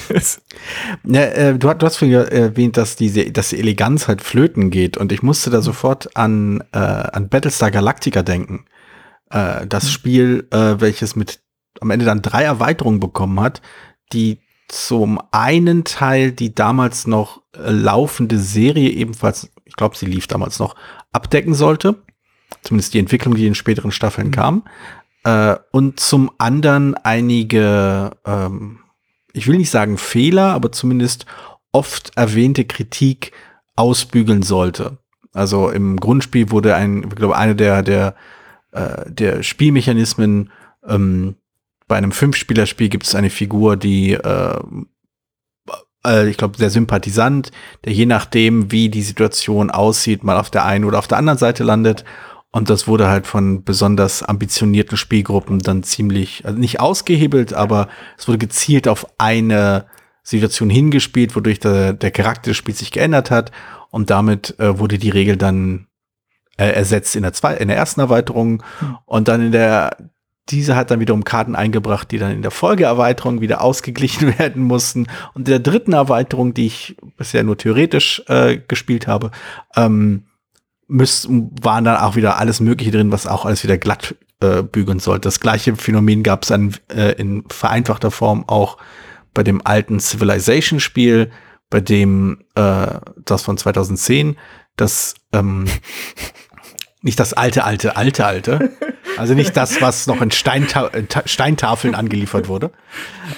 ja, 1.04 1.22
äh, 1.22 1.58
du, 1.58 1.74
du, 1.74 1.86
hast 1.86 1.98
vorhin 1.98 2.16
erwähnt, 2.16 2.78
dass 2.78 2.96
diese, 2.96 3.32
dass 3.32 3.50
die 3.50 3.58
Eleganz 3.58 4.08
halt 4.08 4.22
flöten 4.22 4.70
geht. 4.70 4.98
Und 4.98 5.12
ich 5.12 5.24
musste 5.24 5.50
da 5.50 5.62
sofort 5.62 6.16
an, 6.16 6.64
äh, 6.72 6.78
an 6.78 7.30
Battlestar 7.30 7.72
Galactica 7.72 8.22
denken. 8.22 8.66
Äh, 9.32 9.66
das 9.66 9.86
mhm. 9.86 9.90
Spiel, 9.90 10.48
äh, 10.52 10.76
welches 10.80 11.16
mit 11.16 11.40
am 11.82 11.90
Ende 11.90 12.06
dann 12.06 12.22
drei 12.22 12.44
Erweiterungen 12.44 13.00
bekommen 13.00 13.40
hat, 13.40 13.62
die 14.14 14.40
zum 14.69 15.19
einen 15.32 15.84
Teil 15.84 16.32
die 16.32 16.55
damals 16.55 17.08
noch 17.08 17.41
äh, 17.55 17.71
laufende 17.71 18.38
Serie 18.38 18.89
ebenfalls, 18.89 19.49
ich 19.65 19.75
glaube, 19.75 19.97
sie 19.97 20.05
lief 20.05 20.27
damals 20.27 20.60
noch, 20.60 20.75
abdecken 21.12 21.53
sollte. 21.53 22.03
Zumindest 22.62 22.93
die 22.93 22.99
Entwicklung, 22.99 23.36
die 23.36 23.47
in 23.47 23.55
späteren 23.55 23.91
Staffeln 23.91 24.27
mhm. 24.27 24.32
kam. 24.32 24.63
Äh, 25.23 25.55
und 25.71 25.99
zum 25.99 26.32
anderen 26.38 26.95
einige, 26.95 28.12
ähm, 28.25 28.79
ich 29.34 29.47
will 29.47 29.58
nicht 29.58 29.71
sagen 29.71 29.97
Fehler, 29.97 30.53
aber 30.53 30.71
zumindest 30.71 31.25
oft 31.71 32.15
erwähnte 32.15 32.65
Kritik 32.65 33.32
ausbügeln 33.75 34.43
sollte. 34.43 34.97
Also 35.34 35.69
im 35.69 35.97
Grundspiel 35.97 36.51
wurde 36.51 36.75
ein, 36.75 37.03
ich 37.03 37.15
glaube, 37.15 37.38
eine 37.38 37.55
der, 37.55 37.84
der, 37.84 38.15
äh, 38.71 39.10
der 39.10 39.43
Spielmechanismen 39.43 40.51
ähm, 40.88 41.36
bei 41.89 41.97
einem 41.97 42.13
Fünf-Spieler-Spiel 42.13 42.88
gibt 42.88 43.06
es 43.06 43.15
eine 43.15 43.30
Figur, 43.30 43.75
die 43.75 44.13
äh, 44.13 44.60
äh, 46.06 46.30
ich 46.30 46.38
glaube, 46.38 46.58
sehr 46.58 46.69
sympathisant, 46.69 47.52
der 47.84 47.93
je 47.93 48.06
nachdem, 48.06 48.71
wie 48.71 48.89
die 48.89 49.02
Situation 49.02 49.69
aussieht, 49.69 50.23
mal 50.23 50.38
auf 50.38 50.49
der 50.49 50.65
einen 50.65 50.86
oder 50.86 50.99
auf 50.99 51.08
der 51.08 51.17
anderen 51.17 51.39
Seite 51.39 51.63
landet. 51.63 52.06
Und 52.52 52.69
das 52.69 52.88
wurde 52.88 53.10
halt 53.10 53.28
von 53.28 53.63
besonders 53.63 54.23
ambitionierten 54.23 54.97
Spielgruppen 54.97 55.60
dann 55.60 55.84
ziemlich, 55.84 56.45
also 56.45 56.58
nicht 56.58 56.80
ausgehebelt, 56.80 57.54
aber 57.54 57.89
es 58.17 58.28
wurde 58.28 58.39
gezielt 58.39 58.88
auf 58.88 59.06
eine 59.19 59.86
Situation 60.23 60.69
hingespielt, 60.69 61.36
wodurch 61.36 61.60
der, 61.60 61.93
der 61.93 62.12
Charakter 62.12 62.52
des 62.52 62.58
Spiels 62.58 62.80
sich 62.80 62.91
geändert 62.91 63.30
hat. 63.30 63.52
Und 63.91 64.10
damit 64.10 64.60
äh, 64.60 64.80
wurde 64.80 64.97
die 64.97 65.10
Regel 65.10 65.38
dann 65.38 65.88
äh, 66.58 66.69
ersetzt 66.69 67.15
in 67.15 67.23
der, 67.23 67.34
zwei, 67.34 67.56
in 67.56 67.67
der 67.67 67.78
ersten 67.78 67.99
Erweiterung. 67.99 68.63
Hm. 68.80 68.97
Und 69.06 69.28
dann 69.28 69.41
in 69.41 69.52
der 69.52 69.95
diese 70.50 70.76
hat 70.76 70.92
dann 70.92 71.00
wiederum 71.00 71.24
Karten 71.24 71.56
eingebracht, 71.56 72.12
die 72.12 72.18
dann 72.18 72.32
in 72.32 72.42
der 72.42 72.52
Folgeerweiterung 72.52 73.42
wieder 73.42 73.62
ausgeglichen 73.62 74.38
werden 74.40 74.64
mussten. 74.64 75.08
Und 75.34 75.48
in 75.48 75.52
der 75.52 75.60
dritten 75.60 75.94
Erweiterung, 75.94 76.54
die 76.54 76.68
ich 76.68 76.98
bisher 77.18 77.44
nur 77.44 77.58
theoretisch 77.58 78.24
äh, 78.28 78.58
gespielt 78.68 79.08
habe, 79.08 79.32
ähm, 79.76 80.24
müssen, 80.88 81.52
waren 81.62 81.84
dann 81.84 81.98
auch 81.98 82.16
wieder 82.16 82.38
alles 82.38 82.60
Mögliche 82.60 82.92
drin, 82.92 83.12
was 83.12 83.28
auch 83.28 83.46
alles 83.46 83.64
wieder 83.64 83.78
glatt 83.78 84.16
äh, 84.42 84.64
bügeln 84.64 85.00
sollte. 85.00 85.28
Das 85.28 85.40
gleiche 85.40 85.76
Phänomen 85.76 86.24
gab 86.24 86.44
es 86.44 86.50
dann 86.50 86.74
äh, 86.90 87.14
in 87.14 87.44
vereinfachter 87.50 88.12
Form 88.12 88.44
auch 88.48 88.78
bei 89.34 89.44
dem 89.44 89.62
alten 89.66 90.00
Civilization-Spiel, 90.00 91.30
bei 91.70 91.82
dem 91.82 92.46
äh, 92.56 92.88
das 93.24 93.44
von 93.44 93.58
2010, 93.58 94.38
das 94.76 95.14
ähm, 95.34 95.66
nicht 97.02 97.20
das 97.20 97.34
alte, 97.34 97.64
alte, 97.64 97.96
alte, 97.96 98.26
alte. 98.26 98.72
Also 99.19 99.34
nicht 99.34 99.55
das, 99.55 99.82
was 99.82 100.08
noch 100.08 100.21
in 100.21 100.32
Steinta 100.32 100.89
Steintafeln 101.25 101.93
angeliefert 101.95 102.47
wurde. 102.47 102.71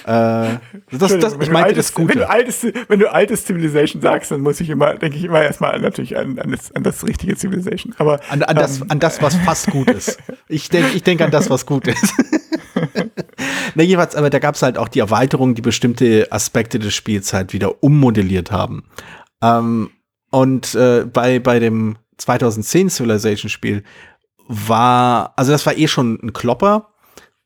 Äh, 0.04 0.58
das, 0.90 1.18
das, 1.18 1.36
ich 1.40 1.50
meinte 1.50 1.74
das 1.74 1.92
Gute. 1.92 2.14
Wenn 2.14 2.20
du, 2.20 2.30
altes, 2.30 2.66
wenn 2.88 2.98
du 2.98 3.12
altes 3.12 3.44
Civilization 3.44 4.00
sagst, 4.00 4.30
dann 4.30 4.40
muss 4.40 4.60
ich 4.60 4.70
immer, 4.70 4.94
denke 4.94 5.16
ich 5.16 5.24
immer 5.24 5.42
erstmal 5.42 5.78
natürlich 5.80 6.16
an, 6.16 6.38
an, 6.38 6.52
das, 6.52 6.72
an 6.74 6.82
das 6.82 7.06
richtige 7.06 7.36
Civilization. 7.36 7.94
Aber, 7.98 8.20
an, 8.30 8.42
an, 8.42 8.56
das, 8.56 8.80
ähm, 8.80 8.86
an 8.90 9.00
das, 9.00 9.20
was 9.20 9.34
fast 9.36 9.70
gut 9.70 9.90
ist. 9.90 10.18
Ich 10.48 10.68
denke 10.68 10.90
ich 10.94 11.02
denk 11.02 11.20
an 11.20 11.30
das, 11.30 11.50
was 11.50 11.66
gut 11.66 11.88
ist. 11.88 12.14
Na, 13.74 13.82
jeweils, 13.82 14.14
aber 14.16 14.30
da 14.30 14.38
gab 14.38 14.54
es 14.54 14.62
halt 14.62 14.78
auch 14.78 14.88
die 14.88 15.00
Erweiterungen, 15.00 15.54
die 15.54 15.62
bestimmte 15.62 16.28
Aspekte 16.30 16.78
des 16.78 16.94
Spiels 16.94 17.32
halt 17.32 17.52
wieder 17.52 17.82
ummodelliert 17.82 18.50
haben. 18.50 18.84
Ähm, 19.42 19.90
und 20.30 20.74
äh, 20.74 21.04
bei, 21.04 21.38
bei 21.38 21.58
dem 21.58 21.96
2010 22.18 22.90
Civilization 22.90 23.50
Spiel 23.50 23.82
war, 24.52 25.32
also 25.36 25.52
das 25.52 25.64
war 25.66 25.76
eh 25.76 25.88
schon 25.88 26.18
ein 26.22 26.32
Klopper 26.32 26.90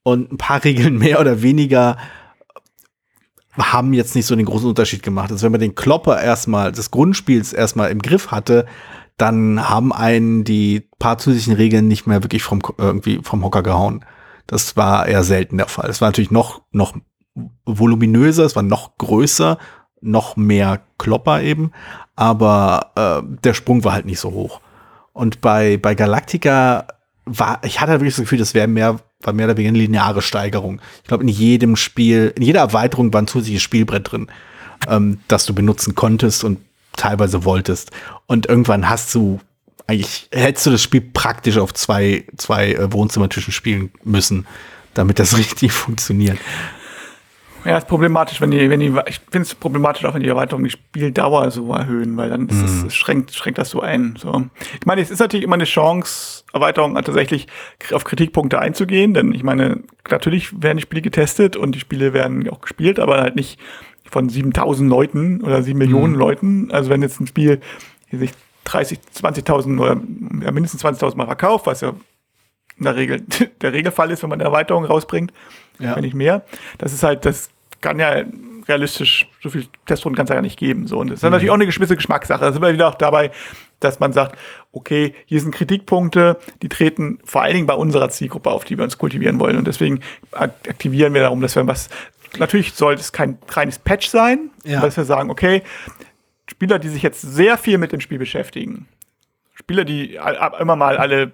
und 0.03 0.33
ein 0.33 0.39
paar 0.39 0.65
Regeln 0.65 0.99
mehr 0.99 1.21
oder 1.21 1.43
weniger 1.43 1.97
haben 3.59 3.95
jetzt 3.95 4.15
nicht 4.15 4.27
so 4.27 4.37
den 4.37 4.45
großen 4.45 4.69
Unterschied 4.69 5.03
gemacht. 5.03 5.31
Also 5.31 5.45
wenn 5.45 5.53
man 5.53 5.63
den 5.63 5.75
Klopper 5.75 6.21
erstmal 6.21 6.73
des 6.73 6.91
Grundspiels 6.91 7.55
erstmal 7.55 7.91
im 7.91 8.03
Griff 8.03 8.31
hatte, 8.31 8.67
dann 9.17 9.71
haben 9.71 9.95
einen 9.95 10.45
die 10.45 10.91
paar 10.99 11.17
zusätzlichen 11.17 11.55
Regeln 11.55 11.89
nicht 11.89 12.07
mehr 12.07 12.23
wirklich 12.23 12.43
vom 12.43 12.61
irgendwie 12.77 13.21
vom 13.23 13.43
Hocker 13.43 13.63
gehauen. 13.63 14.05
Das 14.47 14.77
war 14.77 15.07
eher 15.07 15.25
selten 15.25 15.57
der 15.57 15.69
Fall. 15.69 15.89
Es 15.89 16.03
war 16.03 16.09
natürlich 16.09 16.31
noch 16.31 16.63
noch 16.71 16.95
voluminöser, 17.65 18.45
es 18.45 18.57
war 18.57 18.63
noch 18.63 18.99
größer, 18.99 19.57
noch 20.03 20.37
mehr 20.37 20.83
Klopper 20.99 21.41
eben, 21.43 21.73
aber 22.15 22.93
äh, 22.95 23.37
der 23.43 23.55
Sprung 23.55 23.85
war 23.85 23.95
halt 23.95 24.07
nicht 24.07 24.21
so 24.21 24.33
hoch. 24.33 24.61
Und 25.13 25.41
bei, 25.41 25.79
bei 25.79 25.95
Galactica 25.95 26.87
war, 27.27 27.61
ich 27.65 27.81
hatte 27.81 27.93
wirklich 27.93 28.15
das 28.15 28.23
Gefühl, 28.23 28.39
das 28.39 28.55
wäre 28.55 28.69
mehr, 28.69 29.01
war 29.21 29.33
mehr 29.33 29.47
oder 29.47 29.57
weniger 29.57 29.71
eine 29.71 29.79
lineare 29.79 30.23
Steigerung. 30.23 30.81
Ich 31.03 31.09
glaube, 31.09 31.25
in 31.25 31.29
jedem 31.29 31.77
Spiel, 31.77 32.33
in 32.37 32.43
jeder 32.43 32.61
Erweiterung 32.61 33.13
war 33.13 33.21
ein 33.21 33.27
zusätzliches 33.27 33.63
Spielbrett 33.63 34.11
drin, 34.11 34.29
ähm, 34.89 35.19
das 35.29 35.45
du 35.45 35.55
benutzen 35.55 35.95
konntest 35.95 36.45
und 36.45 36.59
teilweise 36.97 37.45
wolltest. 37.45 37.91
Und 38.27 38.47
irgendwann 38.47 38.89
hast 38.89 39.15
du 39.15 39.41
eigentlich 39.87 40.29
hättest 40.33 40.67
du 40.67 40.71
das 40.71 40.83
Spiel 40.83 41.01
praktisch 41.01 41.59
auf 41.59 41.73
zwei, 41.75 42.25
zwei 42.37 42.73
äh, 42.73 42.93
Wohnzimmertischen 42.93 43.53
spielen 43.53 43.91
müssen, 44.03 44.47
damit 44.95 45.19
das 45.19 45.37
richtig 45.39 45.73
funktioniert. 45.73 46.39
Ja, 47.67 47.79
ist 47.79 47.89
problematisch, 47.89 48.41
wenn 48.41 48.53
die, 48.53 48.71
wenn 48.71 48.81
die, 48.81 48.95
ich 49.07 49.21
finde 49.31 49.47
es 49.47 49.55
problematisch 49.55 50.05
auch, 50.05 50.15
wenn 50.15 50.23
die 50.23 50.29
Erweiterung 50.29 50.63
die 50.63 50.71
Spieldauer 50.71 51.51
so 51.51 51.73
erhöhen, 51.73 52.17
weil 52.17 52.31
dann 52.31 52.49
ist 52.49 52.63
es, 52.63 52.83
mhm. 52.85 52.91
schränkt, 52.91 53.35
schränkt 53.35 53.59
das 53.59 53.71
so 53.71 53.81
ein. 53.81 54.15
So. 54.17 54.47
Ich 54.79 54.87
meine, 54.87 55.01
es 55.01 55.11
ist 55.11 55.19
natürlich 55.19 55.45
immer 55.45 55.57
eine 55.57 55.65
Chance, 55.65 56.45
Erweiterung 56.53 56.95
tatsächlich 56.95 57.49
auf 57.93 58.05
Kritikpunkte 58.05 58.61
einzugehen, 58.61 59.15
denn 59.15 59.35
ich 59.35 59.43
meine, 59.43 59.81
natürlich 60.09 60.63
werden 60.63 60.77
die 60.79 60.83
Spiele 60.83 61.03
getestet 61.03 61.57
und 61.57 61.75
die 61.75 61.81
Spiele 61.81 62.13
werden 62.13 62.49
auch 62.49 62.61
gespielt, 62.61 63.01
aber 63.01 63.21
halt 63.21 63.35
nicht 63.35 63.59
von 64.09 64.29
7000 64.29 64.89
Leuten 64.89 65.43
oder 65.43 65.63
7 65.63 65.77
Millionen 65.77 66.13
mhm. 66.13 66.19
Leuten. 66.19 66.71
Also 66.71 66.91
wenn 66.91 67.03
jetzt 67.03 67.21
ein 67.21 67.27
Spiel 67.27 67.61
sich 68.13 68.31
30, 68.65 69.01
20.000 69.15 69.81
oder 69.81 70.01
ja, 70.45 70.53
mindestens 70.53 70.85
20.000 70.85 71.17
Mal 71.17 71.27
verkauft, 71.27 71.67
was 71.67 71.81
ja 71.81 71.95
in 72.79 72.85
der 72.85 72.97
Regel 72.97 73.23
der 73.61 73.73
Regelfall 73.73 74.11
ist, 74.11 74.23
wenn 74.23 74.31
man 74.31 74.41
eine 74.41 74.49
Erweiterung 74.49 74.85
rausbringt, 74.85 75.33
ja. 75.79 75.97
wenn 75.97 76.05
nicht 76.05 76.15
mehr. 76.15 76.45
Das 76.79 76.93
ist 76.93 77.03
halt, 77.03 77.25
das 77.25 77.51
kann 77.87 78.01
ja 78.01 78.25
realistisch, 78.69 79.29
so 79.41 79.49
viel 79.49 79.67
Testrunden 79.87 80.17
kann 80.17 80.25
es 80.25 80.31
ja 80.31 80.43
nicht 80.43 80.59
geben. 80.59 80.89
So. 80.89 80.99
Und 80.99 81.09
das 81.09 81.21
ist 81.21 81.23
mhm. 81.23 81.31
natürlich 81.31 81.51
auch 81.51 81.55
eine 81.55 81.67
gewisse 81.67 81.95
Geschmackssache. 81.95 82.41
Da 82.41 82.53
sind 82.53 82.61
wir 82.61 82.73
wieder 82.73 82.89
auch 82.89 82.97
dabei, 82.97 83.31
dass 83.79 84.01
man 84.01 84.13
sagt, 84.13 84.37
okay, 84.73 85.15
hier 85.27 85.41
sind 85.41 85.55
Kritikpunkte, 85.55 86.37
die 86.63 86.69
treten 86.69 87.21
vor 87.25 87.43
allen 87.43 87.55
Dingen 87.55 87.67
bei 87.69 87.75
unserer 87.75 88.09
Zielgruppe 88.09 88.51
auf, 88.51 88.65
die 88.65 88.77
wir 88.77 88.83
uns 88.83 88.99
kultivieren 88.99 89.39
wollen. 89.39 89.57
Und 89.57 89.69
deswegen 89.69 90.01
aktivieren 90.33 91.15
wir 91.15 91.21
darum, 91.21 91.41
dass 91.41 91.55
wir 91.55 91.65
was, 91.69 91.89
natürlich 92.39 92.75
sollte 92.75 93.03
es 93.03 93.13
kein 93.13 93.39
reines 93.49 93.79
Patch 93.79 94.09
sein, 94.09 94.51
ja. 94.65 94.81
dass 94.81 94.97
wir 94.97 95.05
sagen, 95.05 95.31
okay, 95.31 95.63
Spieler, 96.49 96.81
die 96.81 96.89
sich 96.89 97.03
jetzt 97.05 97.23
sehr 97.23 97.57
viel 97.57 97.79
mit 97.79 97.93
dem 97.93 98.01
Spiel 98.01 98.19
beschäftigen, 98.19 98.89
Spieler, 99.55 99.85
die 99.85 100.19
immer 100.59 100.75
mal 100.75 100.97
alle 100.97 101.31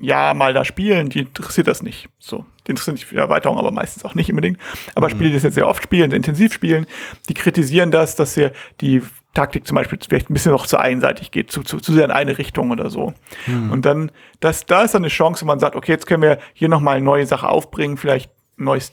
Jahr 0.00 0.34
mal 0.34 0.54
da 0.54 0.64
spielen, 0.64 1.08
die 1.10 1.20
interessiert 1.20 1.66
das 1.66 1.82
nicht. 1.82 2.08
So, 2.18 2.44
die 2.66 2.70
interessieren 2.70 2.96
sich 2.96 3.06
für 3.06 3.14
die 3.14 3.20
Erweiterung, 3.20 3.58
aber 3.58 3.70
meistens 3.70 4.04
auch 4.04 4.14
nicht 4.14 4.30
unbedingt. 4.30 4.58
Aber 4.94 5.08
mhm. 5.08 5.12
Spiele, 5.12 5.30
die 5.30 5.34
das 5.34 5.42
jetzt 5.42 5.54
sehr 5.54 5.68
oft 5.68 5.82
spielen, 5.82 6.12
intensiv 6.12 6.52
spielen, 6.52 6.86
die 7.28 7.34
kritisieren 7.34 7.90
das, 7.90 8.16
dass 8.16 8.34
sie 8.34 8.50
die 8.80 9.02
Taktik 9.34 9.66
zum 9.66 9.76
Beispiel 9.76 9.98
vielleicht 10.06 10.28
ein 10.28 10.34
bisschen 10.34 10.52
noch 10.52 10.66
zu 10.66 10.78
einseitig 10.78 11.30
geht, 11.30 11.52
zu, 11.52 11.62
zu, 11.62 11.78
zu 11.78 11.92
sehr 11.92 12.04
in 12.04 12.10
eine 12.10 12.38
Richtung 12.38 12.70
oder 12.70 12.90
so. 12.90 13.14
Mhm. 13.46 13.70
Und 13.70 13.86
dann, 13.86 14.10
das, 14.40 14.66
da 14.66 14.82
ist 14.82 14.94
dann 14.94 15.02
eine 15.02 15.08
Chance, 15.08 15.42
wo 15.42 15.46
man 15.46 15.60
sagt, 15.60 15.76
okay, 15.76 15.92
jetzt 15.92 16.06
können 16.06 16.22
wir 16.22 16.38
hier 16.52 16.68
nochmal 16.68 16.96
eine 16.96 17.04
neue 17.04 17.26
Sache 17.26 17.48
aufbringen, 17.48 17.96
vielleicht 17.96 18.30
neues 18.56 18.92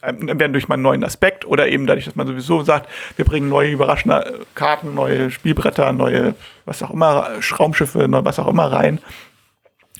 werden 0.00 0.52
durch 0.52 0.68
mal 0.68 0.74
einen 0.74 0.82
neuen 0.82 1.04
Aspekt 1.04 1.46
oder 1.46 1.68
eben 1.68 1.86
dadurch, 1.86 2.04
dass 2.04 2.16
man 2.16 2.26
sowieso 2.26 2.62
sagt, 2.62 2.88
wir 3.16 3.24
bringen 3.24 3.48
neue 3.48 3.70
überraschende 3.70 4.40
Karten, 4.54 4.94
neue 4.94 5.30
Spielbretter, 5.30 5.92
neue, 5.92 6.34
was 6.64 6.82
auch 6.82 6.90
immer, 6.90 7.30
Raumschiffe, 7.58 8.06
was 8.10 8.38
auch 8.38 8.48
immer 8.48 8.70
rein. 8.70 8.98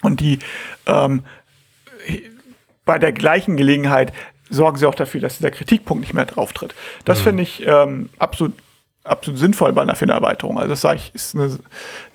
Und 0.05 0.21
die 0.21 0.39
ähm, 0.87 1.25
bei 2.85 2.99
der 2.99 3.13
gleichen 3.13 3.57
Gelegenheit 3.57 4.13
sorgen 4.51 4.77
sie 4.77 4.87
auch 4.87 4.95
dafür, 4.95 5.21
dass 5.21 5.39
dieser 5.39 5.51
Kritikpunkt 5.51 6.03
nicht 6.03 6.15
mehr 6.15 6.27
drauf 6.27 6.53
tritt. 6.53 6.75
Das 7.05 7.21
mhm. 7.21 7.25
finde 7.25 7.43
ich 7.43 7.67
ähm, 7.67 8.11
absolut 8.19 8.53
absolut 9.05 9.39
sinnvoll 9.39 9.73
bei 9.73 9.83
einer 9.83 9.95
Erweiterung. 9.95 10.59
Also 10.59 10.71
das 10.71 10.81
sage 10.81 10.97
ich, 10.97 11.15
ist 11.15 11.35
eine, 11.35 11.59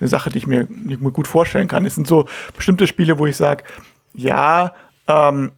eine 0.00 0.08
Sache, 0.08 0.30
die 0.30 0.38
ich 0.38 0.46
mir, 0.46 0.64
die 0.64 0.94
ich 0.94 1.00
mir 1.00 1.12
gut 1.12 1.28
vorstellen 1.28 1.68
kann. 1.68 1.86
Es 1.86 1.94
sind 1.94 2.06
so 2.06 2.26
bestimmte 2.56 2.88
Spiele, 2.88 3.18
wo 3.18 3.26
ich 3.26 3.36
sage, 3.36 3.62
ja, 4.12 4.74
ähm, 5.06 5.52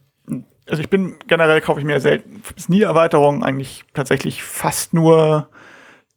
also 0.69 0.81
ich 0.81 0.89
bin 0.89 1.15
generell 1.27 1.59
kaufe 1.59 1.79
ich 1.79 1.85
mir 1.85 1.99
selten 1.99 2.41
nie 2.67 2.83
Erweiterungen, 2.83 3.43
eigentlich 3.43 3.83
tatsächlich 3.93 4.43
fast 4.43 4.93
nur 4.93 5.49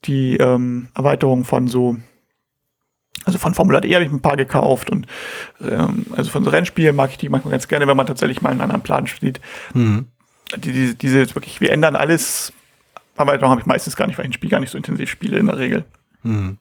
die 0.05 0.37
ähm, 0.37 0.88
Erweiterung 0.94 1.44
von 1.44 1.66
so 1.66 1.96
also 3.27 3.39
von 3.39 3.55
Formula 3.55 3.83
E 3.83 3.95
habe 3.95 4.05
ich 4.05 4.11
ein 4.11 4.23
paar 4.23 4.37
gekauft 4.37 4.89
und 4.89 5.07
ähm, 5.61 6.07
also 6.17 6.31
von 6.31 6.45
so 6.45 6.51
Rennspielen 6.51 6.95
mag 6.95 7.11
ich 7.11 7.19
die 7.19 7.29
manchmal 7.29 7.51
ganz 7.51 7.67
gerne, 7.67 7.87
wenn 7.87 7.97
man 7.97 8.07
tatsächlich 8.07 8.41
mal 8.41 8.51
einen 8.51 8.61
anderen 8.61 8.83
Plan 8.83 9.07
spielt. 9.09 9.41
Mhm. 9.75 10.07
Die, 10.57 10.73
die, 10.73 10.95
diese 10.95 11.35
wirklich, 11.35 11.61
wir 11.61 11.73
ändern 11.73 11.97
alles. 11.97 12.53
Erweiterung 13.17 13.51
habe 13.51 13.61
ich 13.61 13.67
meistens 13.67 13.97
gar 13.97 14.07
nicht, 14.07 14.17
weil 14.17 14.27
ich 14.27 14.31
ein 14.31 14.35
Spiel 14.35 14.51
gar 14.51 14.61
nicht 14.61 14.71
so 14.71 14.79
intensiv 14.79 15.11
spiele 15.11 15.39
in 15.39 15.47
der 15.47 15.59
Regel. 15.59 15.85
Mhm. 16.23 16.59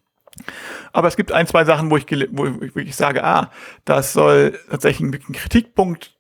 Aber 0.91 1.08
es 1.08 1.17
gibt 1.17 1.32
ein, 1.32 1.45
zwei 1.45 1.65
Sachen, 1.65 1.91
wo 1.91 1.97
ich, 1.97 2.06
wo 2.32 2.45
ich 2.45 2.75
wirklich 2.75 2.95
sage, 2.95 3.23
ah, 3.23 3.51
das 3.86 4.13
soll 4.13 4.60
tatsächlich 4.69 5.13
einen 5.13 5.34
Kritikpunkt 5.34 6.17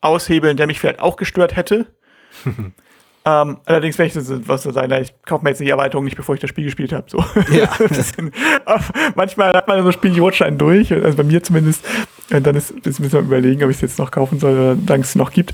aushebeln, 0.00 0.56
der 0.56 0.66
mich 0.66 0.78
vielleicht 0.78 1.00
auch 1.00 1.16
gestört 1.16 1.56
hätte. 1.56 1.94
ähm, 3.24 3.58
allerdings, 3.66 3.98
ich 3.98 4.14
das 4.14 4.48
was 4.48 4.62
so 4.62 4.70
sein, 4.70 4.90
ich 5.02 5.12
kaufe 5.26 5.44
mir 5.44 5.50
jetzt 5.50 5.60
die 5.60 5.68
Erweiterung 5.68 6.04
nicht, 6.04 6.16
bevor 6.16 6.34
ich 6.34 6.40
das 6.40 6.48
Spiel 6.48 6.64
gespielt 6.64 6.92
habe. 6.92 7.04
So. 7.08 7.22
Ja. 7.52 7.68
manchmal 9.14 9.52
hat 9.52 9.68
man 9.68 9.82
so 9.82 9.92
Spiel, 9.92 10.12
die 10.12 10.20
rutscht 10.20 10.42
einen 10.42 10.56
durch, 10.56 10.92
also 10.92 11.16
bei 11.16 11.24
mir 11.24 11.42
zumindest. 11.42 11.84
Und 12.32 12.46
dann 12.46 12.56
ist, 12.56 12.70
ist 12.70 13.00
müssen 13.00 13.12
wir 13.12 13.20
überlegen, 13.20 13.62
ob 13.62 13.70
ich 13.70 13.76
es 13.76 13.82
jetzt 13.82 13.98
noch 13.98 14.10
kaufen 14.10 14.38
soll 14.38 14.52
oder 14.52 14.76
solange 14.76 15.02
es 15.02 15.14
noch 15.16 15.32
gibt. 15.32 15.52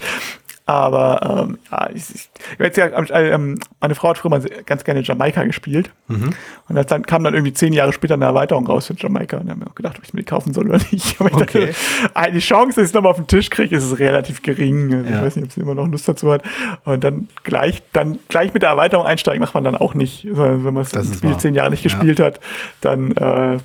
Aber 0.69 1.47
ähm, 1.47 1.59
ja, 1.71 1.89
ich, 1.95 2.13
ich, 2.13 2.29
ich 2.59 2.77
ja, 2.77 2.89
ähm, 3.13 3.61
meine 3.81 3.95
Frau 3.95 4.09
hat 4.09 4.19
früher 4.19 4.31
mal 4.31 4.41
ganz 4.67 4.83
gerne 4.83 5.01
Jamaika 5.01 5.45
gespielt. 5.45 5.93
Mhm. 6.09 6.35
Und 6.69 6.75
das 6.75 6.87
dann 6.87 7.07
kam 7.07 7.23
dann 7.23 7.35
irgendwie 7.35 7.53
zehn 7.53 7.73
Jahre 7.73 7.93
später 7.93 8.15
eine 8.15 8.25
Erweiterung 8.25 8.67
raus 8.67 8.89
für 8.89 8.95
Jamaika. 8.95 9.37
Und 9.37 9.47
dann 9.47 9.53
haben 9.53 9.61
wir 9.61 9.69
auch 9.69 9.77
gedacht, 9.77 9.97
ob 9.97 10.05
ich 10.05 10.13
mir 10.13 10.21
die 10.21 10.27
kaufen 10.27 10.53
soll 10.53 10.69
oder 10.69 10.81
nicht. 10.91 11.21
Aber 11.21 11.33
okay. 11.35 11.73
dachte, 12.13 12.33
die 12.33 12.41
Chance, 12.41 12.75
dass 12.75 12.85
ich 12.85 12.91
es 12.91 12.95
nochmal 12.95 13.13
auf 13.13 13.19
den 13.19 13.29
Tisch 13.29 13.49
kriege, 13.49 13.77
ist 13.77 14.01
relativ 14.01 14.43
gering. 14.43 14.93
Also 14.93 15.09
ja. 15.09 15.17
Ich 15.17 15.23
weiß 15.23 15.37
nicht, 15.37 15.45
ob 15.45 15.53
sie 15.53 15.61
immer 15.61 15.77
noch 15.77 15.87
Lust 15.87 16.09
dazu 16.09 16.33
hat. 16.33 16.43
Und 16.85 17.05
dann 17.05 17.29
gleich, 17.45 17.85
dann 17.93 18.19
gleich 18.29 18.53
mit 18.53 18.65
der 18.65 18.71
Erweiterung 18.71 19.07
einsteigen 19.07 19.41
macht 19.41 19.55
man 19.55 19.63
dann 19.63 19.77
auch 19.77 19.95
nicht. 19.95 20.27
Wenn 20.29 20.63
man 20.63 20.85
das 20.91 20.91
Spiel 20.91 21.31
wahr. 21.31 21.39
zehn 21.39 21.55
Jahre 21.55 21.71
nicht 21.71 21.85
gespielt 21.85 22.19
hat, 22.19 22.41
dann 22.81 23.13
äh, 23.13 23.59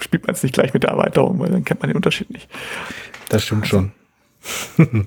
spielt 0.00 0.26
man 0.26 0.34
es 0.34 0.42
nicht 0.42 0.54
gleich 0.54 0.72
mit 0.72 0.84
der 0.84 0.92
Erweiterung, 0.92 1.38
weil 1.40 1.50
dann 1.50 1.62
kennt 1.66 1.80
man 1.80 1.90
den 1.90 1.96
Unterschied 1.96 2.30
nicht. 2.30 2.48
Das 3.28 3.44
stimmt 3.44 3.64
also, 3.64 3.90
schon. 4.78 5.06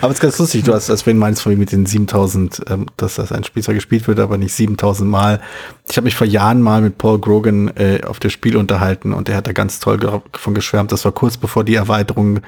Aber 0.00 0.10
es 0.10 0.18
ist 0.18 0.22
ganz 0.22 0.38
lustig, 0.38 0.64
du 0.64 0.74
hast, 0.74 0.90
als 0.90 1.06
wenn 1.06 1.18
meinst 1.18 1.42
von 1.42 1.56
mit 1.56 1.72
den 1.72 1.86
7000, 1.86 2.62
ähm, 2.68 2.86
dass 2.96 3.16
das 3.16 3.32
ein 3.32 3.44
Spielzeug 3.44 3.76
gespielt 3.76 4.08
wird, 4.08 4.18
aber 4.20 4.38
nicht 4.38 4.54
7000 4.54 5.08
Mal. 5.08 5.40
Ich 5.88 5.96
habe 5.96 6.04
mich 6.04 6.16
vor 6.16 6.26
Jahren 6.26 6.62
mal 6.62 6.80
mit 6.80 6.98
Paul 6.98 7.18
Grogan 7.18 7.68
äh, 7.76 8.00
auf 8.06 8.20
das 8.20 8.32
Spiel 8.32 8.56
unterhalten 8.56 9.12
und 9.12 9.28
er 9.28 9.36
hat 9.36 9.46
da 9.46 9.52
ganz 9.52 9.80
toll 9.80 9.98
davon 9.98 10.54
geschwärmt. 10.54 10.92
Das 10.92 11.04
war 11.04 11.12
kurz 11.12 11.36
bevor 11.36 11.64
die 11.64 11.74
Erweiterung 11.74 12.40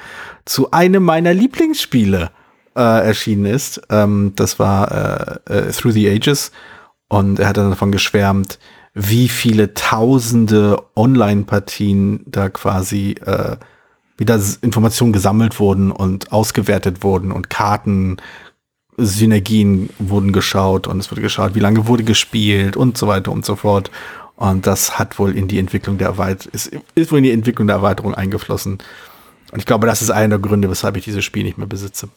zu 0.44 0.70
einem 0.70 1.02
meiner 1.02 1.34
Lieblingsspiele 1.34 2.30
äh, 2.76 3.06
erschienen 3.06 3.46
ist. 3.46 3.80
Ähm, 3.90 4.32
das 4.36 4.58
war 4.58 5.40
äh, 5.48 5.52
äh, 5.52 5.72
Through 5.72 5.92
the 5.92 6.10
Ages 6.10 6.50
und 7.08 7.38
er 7.38 7.48
hat 7.48 7.56
dann 7.56 7.70
davon 7.70 7.92
geschwärmt, 7.92 8.58
wie 8.94 9.28
viele 9.28 9.74
tausende 9.74 10.80
Online-Partien 10.94 12.24
da 12.26 12.48
quasi 12.48 13.16
äh, 13.24 13.56
wieder 14.16 14.40
Informationen 14.60 15.12
gesammelt 15.12 15.58
wurden 15.58 15.90
und 15.90 16.32
ausgewertet 16.32 17.02
wurden 17.02 17.32
und 17.32 17.50
Karten, 17.50 18.18
Synergien 18.96 19.90
wurden 19.98 20.32
geschaut 20.32 20.86
und 20.86 21.00
es 21.00 21.10
wurde 21.10 21.20
geschaut, 21.20 21.54
wie 21.54 21.60
lange 21.60 21.86
wurde 21.88 22.04
gespielt 22.04 22.76
und 22.76 22.96
so 22.96 23.08
weiter 23.08 23.32
und 23.32 23.44
so 23.44 23.56
fort. 23.56 23.90
Und 24.36 24.66
das 24.66 24.98
hat 24.98 25.18
wohl 25.18 25.36
in 25.36 25.48
die 25.48 25.58
Entwicklung 25.58 25.98
der 25.98 26.08
Erweiterung, 26.08 26.52
ist, 26.52 26.76
ist 26.94 27.12
wohl 27.12 27.18
in 27.18 27.24
die 27.24 27.32
Entwicklung 27.32 27.66
der 27.66 27.76
Erweiterung 27.76 28.14
eingeflossen. 28.14 28.78
Und 29.52 29.58
ich 29.58 29.66
glaube, 29.66 29.86
das 29.86 30.02
ist 30.02 30.10
einer 30.10 30.38
der 30.38 30.38
Gründe, 30.38 30.70
weshalb 30.70 30.96
ich 30.96 31.04
dieses 31.04 31.24
Spiel 31.24 31.44
nicht 31.44 31.58
mehr 31.58 31.66
besitze. 31.66 32.08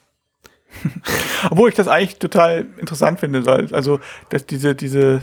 Obwohl 1.50 1.70
ich 1.70 1.76
das 1.76 1.88
eigentlich 1.88 2.20
total 2.20 2.68
interessant 2.78 3.20
finde, 3.20 3.70
also 3.72 4.00
dass 4.30 4.46
diese, 4.46 4.76
diese, 4.76 5.22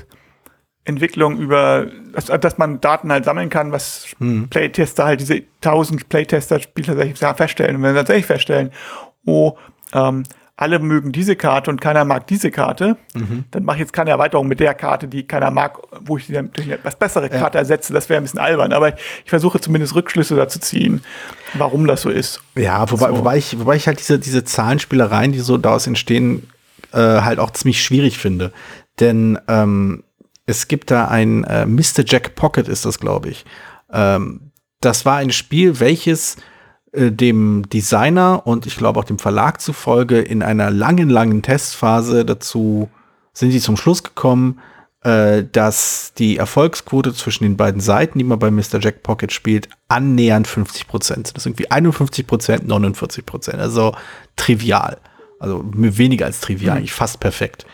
Entwicklung 0.85 1.39
über, 1.39 1.87
dass, 2.12 2.26
dass 2.26 2.59
man 2.59 2.80
Daten 2.80 3.11
halt 3.11 3.24
sammeln 3.24 3.49
kann, 3.49 3.72
was 3.72 4.07
hm. 4.18 4.49
Playtester 4.49 5.05
halt 5.07 5.20
diese 5.20 5.43
1000 5.62 6.09
Playtester 6.09 6.61
Spiele 6.61 6.89
tatsächlich 6.89 7.18
feststellen. 7.18 7.76
Und 7.76 7.82
wenn 7.82 7.93
sie 7.93 7.99
tatsächlich 8.01 8.26
feststellen, 8.26 8.70
oh, 9.24 9.57
ähm, 9.95 10.24
alle 10.57 10.78
mögen 10.78 11.11
diese 11.11 11.35
Karte 11.35 11.70
und 11.70 11.80
keiner 11.80 12.05
mag 12.05 12.28
diese 12.28 12.51
Karte, 12.53 12.97
mhm. 13.14 13.45
dann 13.51 13.64
mache 13.64 13.76
ich 13.76 13.80
jetzt 13.80 13.93
keine 13.93 14.11
Erweiterung 14.11 14.47
mit 14.47 14.61
der 14.61 14.74
Karte, 14.74 15.09
die 15.09 15.26
keiner 15.26 15.51
mag, 15.51 15.78
wo 16.01 16.16
ich 16.16 16.26
die 16.26 16.32
dann 16.32 16.53
durch 16.53 16.68
eine 16.68 16.76
etwas 16.76 16.97
bessere 16.97 17.28
Karte 17.28 17.59
ja. 17.59 17.62
ersetze. 17.62 17.93
Das 17.93 18.09
wäre 18.09 18.20
ein 18.20 18.22
bisschen 18.22 18.39
albern. 18.39 18.72
Aber 18.72 18.91
ich, 18.91 18.95
ich, 19.24 19.30
versuche 19.30 19.59
zumindest 19.61 19.97
Rückschlüsse 19.97 20.37
dazu 20.37 20.61
ziehen, 20.61 21.03
warum 21.55 21.89
das 21.89 22.03
so 22.03 22.11
ist. 22.11 22.41
Ja, 22.55 22.89
wobei, 22.89 23.09
so. 23.09 23.18
wobei, 23.18 23.37
ich, 23.37 23.59
wobei 23.59 23.74
ich 23.74 23.89
halt 23.89 23.99
diese, 23.99 24.20
diese 24.20 24.45
Zahlenspielereien, 24.45 25.32
die 25.32 25.41
so 25.41 25.59
daraus 25.59 25.89
entstehen, 25.89 26.49
äh, 26.93 26.99
halt 26.99 27.41
auch 27.41 27.51
ziemlich 27.51 27.82
schwierig 27.82 28.18
finde. 28.18 28.53
Denn 29.01 29.41
ähm, 29.49 30.05
es 30.47 30.69
gibt 30.69 30.91
da 30.91 31.09
ein 31.09 31.45
äh, 31.45 31.67
Mr. 31.67 32.05
Jack 32.05 32.35
Pocket, 32.35 32.69
ist 32.69 32.85
das, 32.85 32.99
glaube 32.99 33.31
ich. 33.31 33.45
Ähm, 33.93 34.53
das 34.81 35.07
war 35.07 35.17
ein 35.17 35.31
Spiel, 35.31 35.81
welches 35.81 36.37
äh, 36.93 37.11
dem 37.11 37.69
Designer 37.69 38.47
und 38.47 38.67
ich 38.67 38.77
glaube 38.77 39.01
auch 39.01 39.05
dem 39.05 39.19
Verlag 39.19 39.61
zufolge 39.61 40.21
in 40.21 40.43
einer 40.43 40.71
langen, 40.71 41.09
langen 41.09 41.43
Testphase 41.43 42.25
dazu 42.25 42.89
sind 43.33 43.51
sie 43.51 43.61
zum 43.61 43.77
Schluss 43.77 44.03
gekommen, 44.03 44.61
äh, 45.03 45.45
dass 45.51 46.13
die 46.17 46.37
Erfolgsquote 46.37 47.13
zwischen 47.15 47.45
den 47.45 47.57
beiden 47.57 47.81
Seiten, 47.81 48.19
die 48.19 48.25
man 48.25 48.39
bei 48.39 48.51
Mr. 48.51 48.79
Jack 48.81 49.03
Pocket 49.03 49.33
spielt, 49.33 49.69
annähernd 49.89 50.47
50 50.47 50.87
Prozent 50.87 51.27
sind. 51.27 51.37
Das 51.37 51.43
ist 51.43 51.47
irgendwie 51.47 51.71
51 51.71 52.27
Prozent, 52.27 52.69
49 52.69 53.27
Prozent. 53.27 53.59
Also 53.59 53.95
trivial. 54.37 54.99
Also 55.41 55.65
weniger 55.75 56.27
als 56.27 56.41
trivial, 56.41 56.75
mhm. 56.75 56.79
eigentlich 56.79 56.93
fast 56.93 57.21
perfekt. 57.21 57.67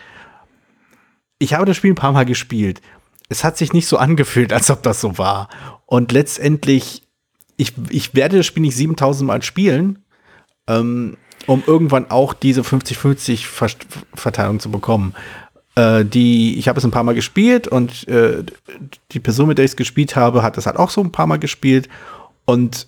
Ich 1.41 1.55
habe 1.55 1.65
das 1.65 1.75
Spiel 1.75 1.93
ein 1.93 1.95
paar 1.95 2.11
Mal 2.11 2.25
gespielt. 2.25 2.81
Es 3.27 3.43
hat 3.43 3.57
sich 3.57 3.73
nicht 3.73 3.87
so 3.87 3.97
angefühlt, 3.97 4.53
als 4.53 4.69
ob 4.69 4.83
das 4.83 5.01
so 5.01 5.17
war. 5.17 5.49
Und 5.87 6.11
letztendlich, 6.11 7.01
ich, 7.57 7.73
ich 7.89 8.13
werde 8.13 8.37
das 8.37 8.45
Spiel 8.45 8.61
nicht 8.61 8.75
7000 8.75 9.25
Mal 9.27 9.41
spielen, 9.41 10.03
ähm, 10.67 11.17
um 11.47 11.63
irgendwann 11.65 12.11
auch 12.11 12.35
diese 12.35 12.61
50-50 12.61 13.45
Verteilung 14.13 14.59
zu 14.59 14.69
bekommen. 14.69 15.15
Äh, 15.73 16.05
die, 16.05 16.59
ich 16.59 16.67
habe 16.67 16.77
es 16.77 16.85
ein 16.85 16.91
paar 16.91 17.03
Mal 17.03 17.15
gespielt 17.15 17.67
und 17.67 18.07
äh, 18.07 18.43
die 19.11 19.19
Person, 19.19 19.47
mit 19.47 19.57
der 19.57 19.65
ich 19.65 19.71
es 19.71 19.77
gespielt 19.77 20.15
habe, 20.15 20.43
hat 20.43 20.59
es 20.59 20.67
halt 20.67 20.77
auch 20.77 20.91
so 20.91 21.01
ein 21.01 21.11
paar 21.11 21.25
Mal 21.25 21.39
gespielt. 21.39 21.89
Und 22.45 22.87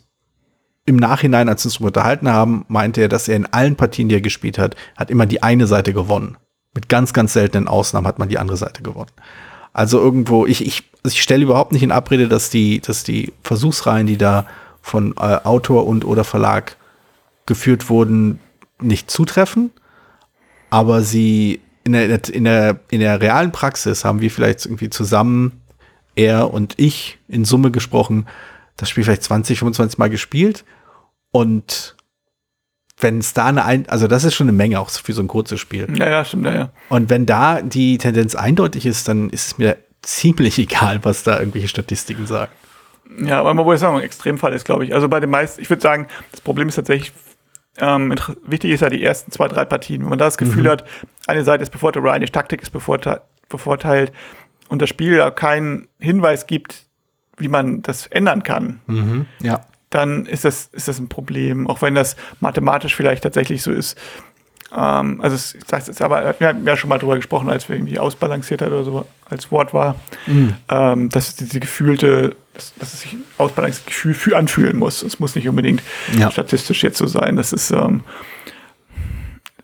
im 0.85 0.97
Nachhinein, 0.97 1.49
als 1.49 1.63
wir 1.63 1.69
uns 1.69 1.77
unterhalten 1.77 2.29
haben, 2.29 2.65
meinte 2.67 3.01
er, 3.01 3.09
dass 3.09 3.27
er 3.27 3.35
in 3.35 3.47
allen 3.47 3.77
Partien, 3.77 4.09
die 4.09 4.15
er 4.15 4.21
gespielt 4.21 4.59
hat, 4.59 4.75
hat 4.95 5.09
immer 5.09 5.25
die 5.25 5.41
eine 5.41 5.65
Seite 5.65 5.91
gewonnen. 5.91 6.37
Mit 6.73 6.89
ganz, 6.89 7.13
ganz 7.13 7.33
seltenen 7.33 7.67
Ausnahmen 7.67 8.07
hat 8.07 8.19
man 8.19 8.29
die 8.29 8.39
andere 8.39 8.57
Seite 8.57 8.81
gewonnen. 8.81 9.11
Also 9.73 9.99
irgendwo, 9.99 10.45
ich, 10.45 10.65
ich, 10.65 10.83
ich 11.03 11.21
stelle 11.21 11.43
überhaupt 11.43 11.71
nicht 11.71 11.83
in 11.83 11.91
Abrede, 11.91 12.27
dass 12.27 12.49
die, 12.49 12.79
dass 12.79 13.03
die 13.03 13.33
Versuchsreihen, 13.43 14.07
die 14.07 14.17
da 14.17 14.45
von 14.81 15.13
äh, 15.17 15.39
Autor 15.43 15.87
und 15.87 16.05
oder 16.05 16.23
Verlag 16.23 16.77
geführt 17.45 17.89
wurden, 17.89 18.39
nicht 18.79 19.09
zutreffen. 19.09 19.71
Aber 20.69 21.01
sie 21.01 21.61
in 21.83 21.93
der, 21.93 22.29
in 22.29 22.45
der, 22.45 22.79
in 22.89 22.99
der 23.01 23.21
realen 23.21 23.51
Praxis 23.51 24.05
haben 24.05 24.21
wir 24.21 24.31
vielleicht 24.31 24.65
irgendwie 24.65 24.89
zusammen, 24.89 25.61
er 26.15 26.53
und 26.53 26.75
ich, 26.77 27.17
in 27.27 27.45
Summe 27.45 27.71
gesprochen, 27.71 28.27
das 28.77 28.89
Spiel 28.89 29.03
vielleicht 29.03 29.23
20, 29.23 29.59
25 29.59 29.97
Mal 29.97 30.09
gespielt. 30.09 30.63
Und 31.31 31.95
wenn 33.03 33.19
es 33.19 33.33
da 33.33 33.45
eine, 33.45 33.65
ein 33.65 33.87
also 33.89 34.07
das 34.07 34.23
ist 34.23 34.33
schon 34.33 34.47
eine 34.47 34.57
Menge 34.57 34.79
auch 34.79 34.89
für 34.89 35.13
so 35.13 35.21
ein 35.21 35.27
kurzes 35.27 35.59
Spiel. 35.59 35.87
Ja, 35.95 36.09
ja, 36.09 36.25
stimmt, 36.25 36.45
ja, 36.45 36.55
ja. 36.55 36.69
Und 36.89 37.09
wenn 37.09 37.25
da 37.25 37.61
die 37.61 37.97
Tendenz 37.97 38.35
eindeutig 38.35 38.85
ist, 38.85 39.07
dann 39.07 39.29
ist 39.29 39.47
es 39.47 39.57
mir 39.57 39.77
ziemlich 40.01 40.57
egal, 40.59 40.99
was 41.03 41.23
da 41.23 41.39
irgendwelche 41.39 41.67
Statistiken 41.67 42.25
sagen. 42.25 42.51
Ja, 43.19 43.39
aber 43.39 43.53
man 43.53 43.65
muss 43.65 43.81
sagen, 43.81 43.97
ein 43.97 44.03
Extremfall 44.03 44.53
ist, 44.53 44.65
glaube 44.65 44.85
ich. 44.85 44.95
Also 44.95 45.07
bei 45.07 45.19
den 45.19 45.29
meisten, 45.29 45.61
ich 45.61 45.69
würde 45.69 45.81
sagen, 45.81 46.07
das 46.31 46.41
Problem 46.41 46.69
ist 46.69 46.75
tatsächlich 46.75 47.11
ähm, 47.77 48.13
wichtig 48.45 48.71
ist 48.71 48.81
ja 48.81 48.89
die 48.89 49.03
ersten 49.03 49.31
zwei, 49.31 49.47
drei 49.47 49.65
Partien. 49.65 50.01
Wenn 50.01 50.09
man 50.09 50.19
da 50.19 50.25
das 50.25 50.37
Gefühl 50.37 50.63
mhm. 50.63 50.69
hat, 50.69 50.85
eine 51.27 51.43
Seite 51.43 51.63
ist 51.63 51.71
bevorteilt 51.71 52.03
oder 52.03 52.13
eine 52.13 52.25
Taktik 52.25 52.61
ist 52.61 52.69
bevorteilt, 52.69 53.21
bevorteilt 53.49 54.11
und 54.69 54.81
das 54.81 54.89
Spiel 54.89 55.17
da 55.17 55.31
keinen 55.31 55.87
Hinweis 55.99 56.47
gibt, 56.47 56.85
wie 57.37 57.47
man 57.47 57.81
das 57.81 58.07
ändern 58.07 58.43
kann, 58.43 58.79
mhm. 58.85 59.25
ja. 59.41 59.61
Dann 59.93 60.25
ist 60.25 60.45
das, 60.45 60.69
ist 60.71 60.87
das 60.87 60.99
ein 60.99 61.09
Problem. 61.09 61.67
Auch 61.67 61.81
wenn 61.81 61.95
das 61.95 62.15
mathematisch 62.39 62.95
vielleicht 62.95 63.23
tatsächlich 63.23 63.61
so 63.61 63.71
ist. 63.71 63.97
Ähm, 64.75 65.21
also, 65.21 65.35
es, 65.35 65.55
das 65.67 65.89
ist 65.89 66.01
aber, 66.01 66.35
wir 66.39 66.47
haben 66.47 66.65
ja 66.65 66.75
schon 66.75 66.89
mal 66.89 66.97
drüber 66.97 67.15
gesprochen, 67.15 67.49
als 67.49 67.69
wir 67.69 67.75
irgendwie 67.75 67.99
ausbalanciert 67.99 68.61
hat 68.61 68.69
oder 68.69 68.83
so 68.83 69.05
als 69.29 69.51
Wort 69.51 69.73
war, 69.73 69.95
mhm. 70.25 70.55
ähm, 70.69 71.09
dass 71.09 71.35
diese 71.35 71.59
gefühlte 71.59 72.35
dass, 72.53 72.73
dass 72.75 72.93
es 72.93 73.01
sich 73.01 73.17
ausbalanciertes 73.37 73.85
Gefühl 73.87 74.13
für 74.13 74.37
anfühlen 74.37 74.77
muss. 74.77 75.01
Es 75.01 75.19
muss 75.19 75.35
nicht 75.35 75.47
unbedingt 75.49 75.81
ja. 76.17 76.29
statistisch 76.29 76.83
jetzt 76.83 76.97
so 76.97 77.07
sein. 77.07 77.35
Das 77.35 77.51
ist, 77.51 77.71
ähm, 77.71 78.03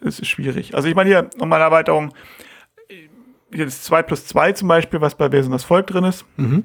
das 0.02 0.20
ist 0.20 0.28
schwierig. 0.28 0.76
Also 0.76 0.88
ich 0.88 0.96
meine 0.96 1.10
hier 1.10 1.30
nochmal 1.38 1.60
eine 1.60 1.66
Erweiterung. 1.66 2.14
Hier 3.54 3.66
ist 3.66 3.86
2 3.86 4.04
plus 4.04 4.26
2 4.26 4.54
zum 4.54 4.68
Beispiel, 4.68 5.02
was 5.02 5.16
bei 5.16 5.32
Wer 5.32 5.44
das 5.44 5.64
Volk 5.64 5.88
drin 5.88 6.04
ist. 6.04 6.26
Mhm. 6.38 6.64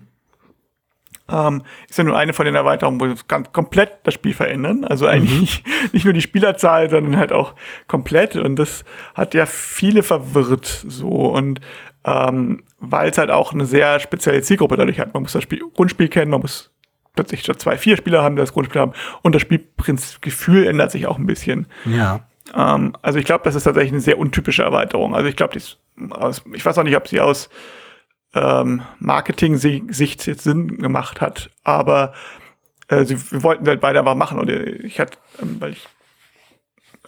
Ähm, 1.27 1.63
ist 1.89 1.97
ja 1.97 2.05
nur 2.05 2.19
eine 2.19 2.35
von 2.35 2.45
den 2.45 2.55
Erweiterungen, 2.55 3.01
wo 3.01 3.07
wir 3.07 3.17
ganz 3.29 3.51
komplett 3.53 3.93
das 4.03 4.15
Spiel 4.15 4.35
verändern. 4.35 4.85
Also 4.85 5.07
eigentlich 5.07 5.65
mhm. 5.65 5.89
nicht 5.93 6.05
nur 6.05 6.15
die 6.15 6.21
Spielerzahl, 6.21 6.91
sondern 6.91 7.17
halt 7.17 7.33
auch 7.33 7.55
komplett. 7.87 8.37
Und 8.37 8.57
das 8.57 8.85
hat 9.15 9.35
ja 9.35 9.47
viele 9.47 10.03
verwirrt 10.03 10.85
so. 10.87 11.09
Und 11.09 11.61
ähm, 12.05 12.63
weil 12.79 13.11
es 13.11 13.19
halt 13.19 13.31
auch 13.31 13.53
eine 13.53 13.65
sehr 13.65 13.99
spezielle 14.01 14.43
Zielgruppe 14.43 14.77
dadurch 14.77 15.01
hat. 15.01 15.15
Man 15.15 15.23
muss 15.23 15.33
das 15.33 15.43
Spiel, 15.43 15.63
Grundspiel 15.75 16.09
kennen, 16.09 16.31
man 16.31 16.43
muss 16.43 16.71
plötzlich 17.15 17.41
statt 17.41 17.61
zwei, 17.61 17.79
vier 17.79 17.97
Spieler 17.97 18.23
haben, 18.23 18.37
die 18.37 18.41
das 18.41 18.53
Grundspiel 18.53 18.81
haben 18.81 18.93
und 19.23 19.35
das 19.35 19.43
Spielgefühl 19.43 20.67
ändert 20.67 20.91
sich 20.91 21.07
auch 21.07 21.19
ein 21.19 21.27
bisschen. 21.27 21.67
Ja. 21.87 22.27
Ähm, 22.55 22.95
also 23.03 23.19
ich 23.19 23.25
glaube, 23.25 23.45
das 23.45 23.55
ist 23.55 23.65
tatsächlich 23.65 23.93
eine 23.93 24.01
sehr 24.01 24.19
untypische 24.19 24.63
Erweiterung. 24.63 25.15
Also 25.15 25.29
ich 25.29 25.37
glaube, 25.37 25.57
ich 25.57 25.79
weiß 25.97 26.79
auch 26.79 26.83
nicht, 26.83 26.97
ob 26.97 27.09
sie 27.09 27.21
aus 27.21 27.49
ähm, 28.35 28.83
Marketing-Sicht 28.99 30.27
jetzt 30.27 30.45
Sinn 30.45 30.79
gemacht 30.79 31.21
hat, 31.21 31.51
aber 31.63 32.15
äh, 32.89 33.05
sie, 33.05 33.19
wir 33.33 33.43
wollten 33.43 33.67
halt 33.67 33.81
beide 33.81 33.99
aber 33.99 34.15
machen 34.15 34.39
und 34.39 34.51
ich 34.51 35.01
hatte, 35.01 35.19
ähm, 35.41 35.57
weil 35.61 35.73
ich 35.73 35.87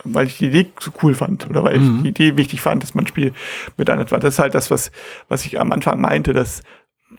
weil 0.04 0.26
ich 0.26 0.38
die 0.38 0.48
Idee 0.48 0.70
so 0.78 0.90
cool 1.02 1.14
fand 1.14 1.48
oder 1.48 1.64
weil 1.64 1.78
mhm. 1.78 1.96
ich 1.96 2.02
die 2.02 2.08
Idee 2.08 2.36
wichtig 2.36 2.60
fand, 2.60 2.82
dass 2.82 2.94
man 2.94 3.04
ein 3.04 3.08
Spiel 3.08 3.32
mit 3.76 3.88
einer, 3.88 4.04
das 4.04 4.24
ist 4.24 4.38
halt 4.38 4.54
das, 4.54 4.70
was, 4.70 4.90
was 5.28 5.46
ich 5.46 5.58
am 5.58 5.72
Anfang 5.72 6.00
meinte, 6.00 6.34
dass 6.34 6.62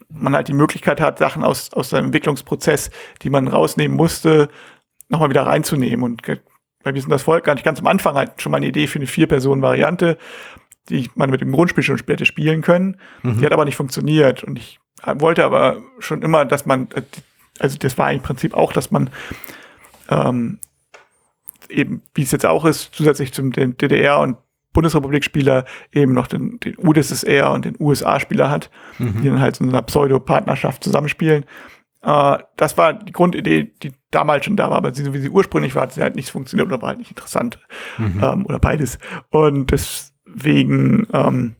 man 0.09 0.35
halt 0.35 0.47
die 0.47 0.53
Möglichkeit 0.53 1.01
hat, 1.01 1.17
Sachen 1.17 1.43
aus, 1.43 1.73
aus 1.73 1.89
seinem 1.89 2.05
Entwicklungsprozess, 2.05 2.91
die 3.21 3.29
man 3.29 3.47
rausnehmen 3.47 3.97
musste, 3.97 4.49
nochmal 5.09 5.29
wieder 5.29 5.45
reinzunehmen. 5.45 6.03
Und 6.03 6.21
bei 6.83 6.93
wir 6.93 7.01
sind 7.01 7.09
das 7.09 7.23
Volk 7.23 7.45
gar 7.45 7.55
nicht 7.55 7.63
ganz 7.63 7.79
am 7.79 7.87
Anfang 7.87 8.15
halt 8.15 8.41
schon 8.41 8.51
mal 8.51 8.57
eine 8.57 8.67
Idee 8.67 8.87
für 8.87 8.99
eine 8.99 9.07
Vier-Personen-Variante, 9.07 10.17
die 10.89 11.09
man 11.15 11.29
mit 11.29 11.41
dem 11.41 11.51
Grundspiel 11.51 11.83
schon 11.83 11.97
später 11.97 12.25
spielen 12.25 12.61
können. 12.61 12.97
Mhm. 13.23 13.39
Die 13.39 13.45
hat 13.45 13.53
aber 13.53 13.65
nicht 13.65 13.75
funktioniert. 13.75 14.43
Und 14.43 14.57
ich 14.57 14.79
wollte 15.05 15.45
aber 15.45 15.81
schon 15.99 16.21
immer, 16.21 16.45
dass 16.45 16.65
man, 16.65 16.87
also 17.59 17.77
das 17.77 17.97
war 17.97 18.11
im 18.11 18.21
Prinzip 18.21 18.53
auch, 18.53 18.73
dass 18.73 18.91
man 18.91 19.09
ähm, 20.09 20.59
eben, 21.69 22.01
wie 22.13 22.23
es 22.23 22.31
jetzt 22.31 22.45
auch 22.45 22.65
ist, 22.65 22.89
zusätzlich 22.93 23.33
zum 23.33 23.51
DDR- 23.51 24.21
und 24.21 24.37
Bundesrepublik-Spieler 24.73 25.65
eben 25.91 26.13
noch 26.13 26.27
den, 26.27 26.59
den 26.59 26.75
UdSSR 26.77 27.51
und 27.51 27.65
den 27.65 27.75
USA-Spieler 27.79 28.49
hat, 28.49 28.69
mhm. 28.99 29.21
die 29.21 29.29
dann 29.29 29.41
halt 29.41 29.59
in 29.59 29.69
einer 29.69 29.81
Pseudo-Partnerschaft 29.81 30.83
zusammenspielen. 30.83 31.45
Äh, 32.03 32.37
das 32.57 32.77
war 32.77 32.93
die 32.93 33.11
Grundidee, 33.11 33.71
die 33.81 33.93
damals 34.11 34.45
schon 34.45 34.55
da 34.55 34.69
war, 34.69 34.77
aber 34.77 34.93
so 34.93 35.13
wie 35.13 35.19
sie 35.19 35.29
ursprünglich 35.29 35.73
war, 35.75 35.83
hat 35.83 35.93
sie 35.93 36.01
halt 36.01 36.15
nicht 36.15 36.29
funktioniert 36.29 36.67
oder 36.67 36.81
war 36.81 36.89
halt 36.89 36.99
nicht 36.99 37.11
interessant. 37.11 37.59
Mhm. 37.97 38.21
Ähm, 38.23 38.45
oder 38.45 38.59
beides. 38.59 38.99
Und 39.29 39.71
deswegen 40.35 41.07
ähm, 41.13 41.55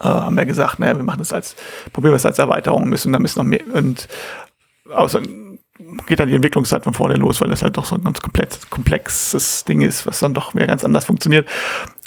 äh, 0.00 0.04
haben 0.04 0.36
wir 0.36 0.46
gesagt, 0.46 0.78
naja, 0.78 0.96
wir 0.96 1.04
machen 1.04 1.18
das 1.18 1.32
als, 1.32 1.56
probieren 1.92 2.12
wir 2.12 2.16
es 2.16 2.26
als 2.26 2.38
Erweiterung, 2.38 2.88
müssen, 2.88 3.12
da 3.12 3.18
müssen 3.18 3.38
noch 3.38 3.46
mehr 3.46 3.62
und 3.74 4.08
außer 4.90 5.22
geht 6.06 6.20
dann 6.20 6.28
die 6.28 6.34
Entwicklungszeit 6.34 6.84
von 6.84 6.94
vorne 6.94 7.14
los, 7.14 7.40
weil 7.40 7.48
das 7.48 7.62
halt 7.62 7.76
doch 7.76 7.84
so 7.84 7.96
ein 7.96 8.04
ganz 8.04 8.20
komplett, 8.20 8.70
komplexes 8.70 9.64
Ding 9.64 9.80
ist, 9.80 10.06
was 10.06 10.20
dann 10.20 10.34
doch 10.34 10.54
mehr 10.54 10.66
ganz 10.66 10.84
anders 10.84 11.04
funktioniert. 11.04 11.48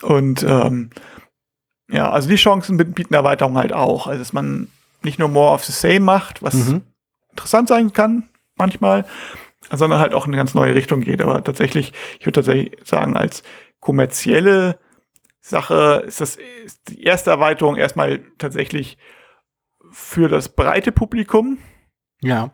Und 0.02 0.44
ähm, 0.44 0.90
ja, 1.90 2.10
also 2.10 2.28
die 2.28 2.36
Chancen 2.36 2.78
bieten 2.78 3.14
Erweiterungen 3.14 3.58
halt 3.58 3.74
auch. 3.74 4.08
Also 4.08 4.20
dass 4.20 4.34
man 4.34 4.70
nicht 5.04 5.20
nur 5.20 5.28
more 5.28 5.54
of 5.54 5.64
the 5.64 5.72
same 5.72 6.00
macht, 6.00 6.42
was 6.42 6.54
mhm. 6.54 6.82
interessant 7.32 7.68
sein 7.68 7.94
kann 7.94 8.30
manchmal, 8.56 9.06
sondern 9.72 10.00
halt 10.00 10.14
auch 10.14 10.26
in 10.26 10.32
eine 10.32 10.38
ganz 10.38 10.54
neue 10.54 10.76
Richtung 10.76 11.02
geht. 11.02 11.22
Aber 11.22 11.44
tatsächlich, 11.44 11.94
ich 12.20 12.26
würde 12.26 12.40
tatsächlich 12.42 12.78
sagen, 12.84 13.18
als 13.18 13.44
kommerzielle 13.80 14.80
Sache 15.48 16.04
ist 16.08 16.22
das 16.22 16.38
ist 16.66 16.90
die 16.90 17.04
erste 17.04 17.30
Erweiterung 17.30 17.76
erstmal 17.76 18.20
tatsächlich 18.38 18.98
für 19.92 20.28
das 20.28 20.50
breite 20.50 20.92
Publikum. 20.92 21.60
Ja. 22.22 22.52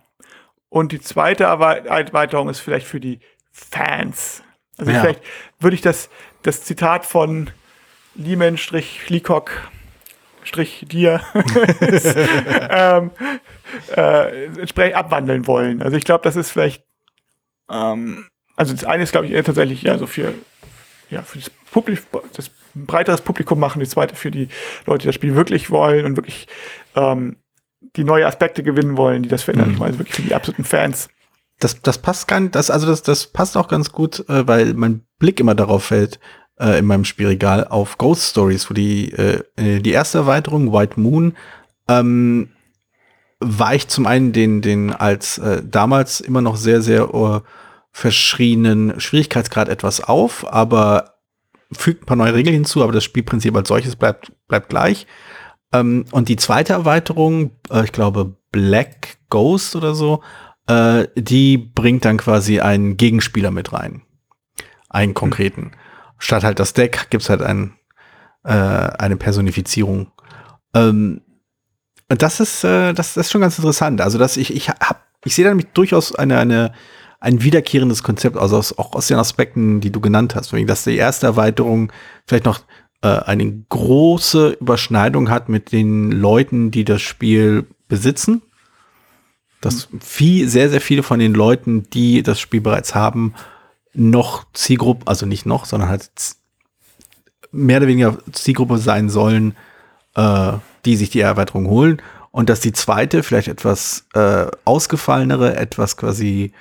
Und 0.69 0.91
die 0.91 0.99
zweite 0.99 1.45
Erweiterung 1.45 2.49
ist 2.49 2.59
vielleicht 2.59 2.85
für 2.85 2.99
die 2.99 3.19
Fans. 3.51 4.43
Also 4.77 4.91
ja. 4.91 5.01
vielleicht 5.01 5.21
würde 5.59 5.75
ich 5.75 5.81
das, 5.81 6.09
das 6.43 6.63
Zitat 6.63 7.05
von 7.05 7.49
Lehman-Leacock 8.15 9.71
dir 10.81 11.21
ähm, 12.69 13.11
äh, 13.95 14.45
entsprechend 14.45 14.95
abwandeln 14.95 15.47
wollen. 15.47 15.81
Also 15.81 15.95
ich 15.95 16.03
glaube, 16.03 16.23
das 16.23 16.35
ist 16.35 16.49
vielleicht 16.49 16.83
ähm, 17.69 18.27
also 18.55 18.73
das 18.73 18.83
eine 18.83 19.03
ist, 19.03 19.11
glaube 19.11 19.27
ich, 19.27 19.31
eher 19.31 19.43
tatsächlich 19.43 19.81
ja 19.81 19.97
so 19.97 20.07
für 20.07 20.33
ja 21.09 21.21
für 21.21 21.39
das 21.39 21.49
Publikum, 21.49 22.21
das 22.33 22.51
ein 22.75 22.85
breiteres 22.85 23.21
Publikum 23.21 23.59
machen, 23.59 23.79
die 23.79 23.87
zweite 23.87 24.15
für 24.15 24.31
die 24.31 24.47
Leute, 24.85 25.03
die 25.03 25.07
das 25.07 25.15
Spiel 25.15 25.35
wirklich 25.35 25.69
wollen 25.69 26.05
und 26.05 26.15
wirklich 26.15 26.47
ähm, 26.95 27.37
die 27.95 28.03
neue 28.03 28.27
Aspekte 28.27 28.63
gewinnen 28.63 28.97
wollen, 28.97 29.23
die 29.23 29.29
das 29.29 29.43
verändern. 29.43 29.69
Mhm. 29.69 29.73
Ich 29.73 29.79
meine, 29.79 29.99
wirklich 29.99 30.15
für 30.15 30.21
die 30.21 30.35
absoluten 30.35 30.63
Fans. 30.63 31.09
Das, 31.59 31.81
das 31.81 31.97
passt 31.97 32.27
gar 32.27 32.39
nicht, 32.39 32.55
das, 32.55 32.71
also 32.71 32.87
das, 32.87 33.03
das 33.03 33.27
passt 33.27 33.55
auch 33.55 33.67
ganz 33.67 33.91
gut, 33.91 34.27
äh, 34.29 34.47
weil 34.47 34.73
mein 34.73 35.03
Blick 35.19 35.39
immer 35.39 35.55
darauf 35.55 35.85
fällt, 35.85 36.19
äh, 36.59 36.79
in 36.79 36.85
meinem 36.85 37.05
Spielregal 37.05 37.67
auf 37.67 37.97
Ghost 37.97 38.31
Stories, 38.31 38.69
wo 38.69 38.73
die, 38.73 39.11
äh, 39.11 39.43
die 39.57 39.91
erste 39.91 40.19
Erweiterung, 40.19 40.73
White 40.73 40.99
Moon, 40.99 41.35
ähm, 41.87 42.49
war 43.39 43.73
ich 43.73 43.87
zum 43.87 44.05
einen 44.05 44.33
den, 44.33 44.61
den 44.61 44.93
als 44.93 45.39
äh, 45.39 45.63
damals 45.65 46.21
immer 46.21 46.41
noch 46.41 46.55
sehr, 46.55 46.81
sehr 46.81 47.13
uh, 47.13 47.41
verschiedenen 47.91 48.99
Schwierigkeitsgrad 48.99 49.67
etwas 49.67 50.01
auf, 50.01 50.51
aber 50.51 51.10
fügt 51.71 52.03
ein 52.03 52.05
paar 52.05 52.17
neue 52.17 52.33
Regeln 52.33 52.53
hinzu, 52.53 52.83
aber 52.83 52.91
das 52.91 53.03
Spielprinzip 53.03 53.55
als 53.55 53.67
solches 53.67 53.95
bleibt, 53.95 54.31
bleibt 54.47 54.69
gleich. 54.69 55.07
Ähm, 55.73 56.05
und 56.11 56.29
die 56.29 56.35
zweite 56.35 56.73
Erweiterung, 56.73 57.51
äh, 57.69 57.83
ich 57.83 57.91
glaube 57.91 58.35
Black 58.51 59.17
Ghost 59.29 59.75
oder 59.75 59.95
so, 59.95 60.21
äh, 60.67 61.07
die 61.15 61.57
bringt 61.57 62.05
dann 62.05 62.17
quasi 62.17 62.59
einen 62.59 62.97
Gegenspieler 62.97 63.51
mit 63.51 63.73
rein. 63.73 64.01
Einen 64.89 65.13
konkreten. 65.13 65.61
Mhm. 65.61 65.71
Statt 66.19 66.43
halt 66.43 66.59
das 66.59 66.73
Deck 66.73 67.07
gibt's 67.09 67.29
halt 67.29 67.41
ein, 67.41 67.73
äh, 68.43 68.51
eine 68.51 69.17
Personifizierung. 69.17 70.11
Ähm, 70.73 71.21
das 72.07 72.39
ist, 72.39 72.63
äh, 72.63 72.93
das, 72.93 73.13
das 73.13 73.27
ist 73.27 73.31
schon 73.31 73.41
ganz 73.41 73.57
interessant. 73.57 74.01
Also, 74.01 74.17
dass 74.17 74.37
ich, 74.37 74.53
ich 74.53 74.69
hab, 74.69 75.05
ich 75.23 75.33
sehe 75.33 75.45
damit 75.45 75.69
durchaus 75.73 76.13
eine, 76.13 76.37
eine, 76.37 76.73
ein 77.21 77.43
wiederkehrendes 77.43 78.03
Konzept, 78.03 78.35
also 78.35 78.57
aus, 78.57 78.77
auch 78.77 78.93
aus 78.93 79.07
den 79.07 79.17
Aspekten, 79.17 79.79
die 79.79 79.91
du 79.91 80.01
genannt 80.01 80.35
hast. 80.35 80.51
Dass 80.51 80.83
die 80.83 80.97
erste 80.97 81.27
Erweiterung 81.27 81.93
vielleicht 82.25 82.45
noch 82.45 82.61
äh, 83.03 83.07
eine 83.07 83.63
große 83.69 84.57
Überschneidung 84.59 85.29
hat 85.29 85.47
mit 85.47 85.71
den 85.71 86.11
Leuten, 86.11 86.71
die 86.71 86.83
das 86.83 87.01
Spiel 87.03 87.67
besitzen. 87.87 88.41
Dass 89.61 89.87
viel, 89.99 90.49
sehr, 90.49 90.71
sehr 90.71 90.81
viele 90.81 91.03
von 91.03 91.19
den 91.19 91.35
Leuten, 91.35 91.87
die 91.91 92.23
das 92.23 92.39
Spiel 92.39 92.61
bereits 92.61 92.95
haben, 92.95 93.35
noch 93.93 94.45
Zielgruppe, 94.53 95.05
also 95.05 95.27
nicht 95.27 95.45
noch, 95.45 95.65
sondern 95.65 95.89
halt 95.89 96.09
mehr 97.51 97.77
oder 97.77 97.87
weniger 97.87 98.17
Zielgruppe 98.31 98.79
sein 98.79 99.09
sollen, 99.09 99.55
äh, 100.15 100.53
die 100.85 100.95
sich 100.95 101.11
die 101.11 101.19
Erweiterung 101.19 101.67
holen. 101.67 102.01
Und 102.31 102.49
dass 102.49 102.61
die 102.61 102.71
zweite, 102.73 103.21
vielleicht 103.21 103.49
etwas 103.49 104.07
äh, 104.15 104.47
ausgefallenere, 104.65 105.55
etwas 105.55 105.97
quasi 105.97 106.53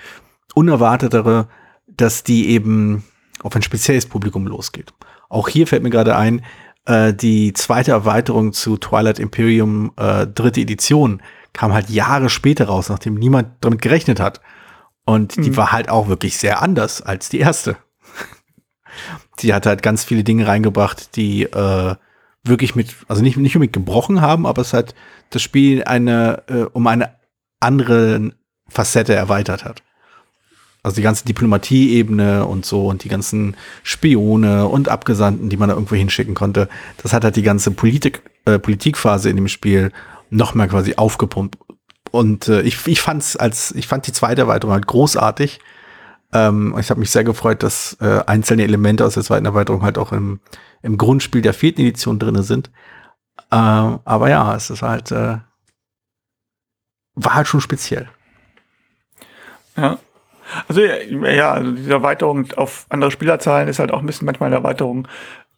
unerwartetere, 0.54 1.48
dass 1.86 2.22
die 2.22 2.50
eben 2.50 3.04
auf 3.42 3.54
ein 3.56 3.62
spezielles 3.62 4.06
Publikum 4.06 4.46
losgeht. 4.46 4.92
Auch 5.28 5.48
hier 5.48 5.66
fällt 5.66 5.82
mir 5.82 5.90
gerade 5.90 6.16
ein, 6.16 6.44
äh, 6.86 7.14
die 7.14 7.52
zweite 7.52 7.92
Erweiterung 7.92 8.52
zu 8.52 8.76
Twilight 8.76 9.18
Imperium 9.18 9.92
äh, 9.96 10.26
dritte 10.26 10.60
Edition 10.60 11.22
kam 11.52 11.72
halt 11.72 11.90
Jahre 11.90 12.30
später 12.30 12.66
raus, 12.66 12.88
nachdem 12.88 13.14
niemand 13.14 13.48
damit 13.60 13.82
gerechnet 13.82 14.20
hat. 14.20 14.40
Und 15.04 15.36
mhm. 15.36 15.42
die 15.42 15.56
war 15.56 15.72
halt 15.72 15.88
auch 15.88 16.08
wirklich 16.08 16.38
sehr 16.38 16.62
anders 16.62 17.02
als 17.02 17.28
die 17.28 17.40
erste. 17.40 17.76
die 19.40 19.54
hat 19.54 19.66
halt 19.66 19.82
ganz 19.82 20.04
viele 20.04 20.24
Dinge 20.24 20.46
reingebracht, 20.46 21.16
die 21.16 21.44
äh, 21.44 21.94
wirklich 22.44 22.74
mit, 22.74 22.94
also 23.08 23.22
nicht, 23.22 23.36
nicht 23.36 23.56
unbedingt 23.56 23.74
gebrochen 23.74 24.20
haben, 24.20 24.46
aber 24.46 24.62
es 24.62 24.72
hat 24.72 24.94
das 25.30 25.42
Spiel 25.42 25.84
eine, 25.84 26.42
äh, 26.48 26.62
um 26.72 26.86
eine 26.86 27.14
andere 27.60 28.32
Facette 28.68 29.14
erweitert 29.14 29.64
hat. 29.64 29.82
Also 30.82 30.96
die 30.96 31.02
ganze 31.02 31.26
Diplomatie-Ebene 31.26 32.46
und 32.46 32.64
so 32.64 32.86
und 32.86 33.04
die 33.04 33.08
ganzen 33.08 33.56
Spione 33.82 34.66
und 34.66 34.88
Abgesandten, 34.88 35.50
die 35.50 35.56
man 35.56 35.68
da 35.68 35.74
irgendwo 35.74 35.94
hinschicken 35.94 36.34
konnte, 36.34 36.68
das 37.02 37.12
hat 37.12 37.24
halt 37.24 37.36
die 37.36 37.42
ganze 37.42 37.70
Politik, 37.70 38.22
äh, 38.46 38.58
Politikphase 38.58 39.28
in 39.28 39.36
dem 39.36 39.48
Spiel 39.48 39.92
noch 40.30 40.54
mal 40.54 40.68
quasi 40.68 40.94
aufgepumpt. 40.94 41.58
Und 42.10 42.48
äh, 42.48 42.62
ich, 42.62 42.86
ich 42.86 43.00
fand's 43.00 43.36
als, 43.36 43.72
ich 43.72 43.86
fand 43.86 44.06
die 44.06 44.12
zweite 44.12 44.42
Erweiterung 44.42 44.72
halt 44.72 44.86
großartig. 44.86 45.60
Ähm, 46.32 46.74
ich 46.78 46.90
habe 46.90 47.00
mich 47.00 47.10
sehr 47.10 47.24
gefreut, 47.24 47.62
dass 47.62 47.96
äh, 48.00 48.22
einzelne 48.26 48.62
Elemente 48.62 49.04
aus 49.04 49.14
der 49.14 49.22
zweiten 49.22 49.46
Erweiterung 49.46 49.82
halt 49.82 49.98
auch 49.98 50.12
im, 50.12 50.40
im 50.82 50.96
Grundspiel 50.96 51.42
der 51.42 51.54
vierten 51.54 51.82
Edition 51.82 52.18
drinne 52.18 52.42
sind. 52.42 52.70
Äh, 53.50 53.56
aber 53.56 54.30
ja, 54.30 54.54
es 54.54 54.70
ist 54.70 54.82
halt, 54.82 55.10
äh, 55.12 55.38
war 57.14 57.34
halt 57.34 57.48
schon 57.48 57.60
speziell. 57.60 58.08
Ja, 59.76 59.98
also 60.68 60.80
ja, 60.80 61.52
also 61.52 61.72
diese 61.72 61.92
Erweiterung 61.92 62.50
auf 62.56 62.86
andere 62.88 63.10
Spielerzahlen 63.10 63.68
ist 63.68 63.78
halt 63.78 63.92
auch 63.92 64.00
ein 64.00 64.06
bisschen 64.06 64.26
manchmal 64.26 64.48
eine 64.48 64.56
Erweiterung 64.56 65.08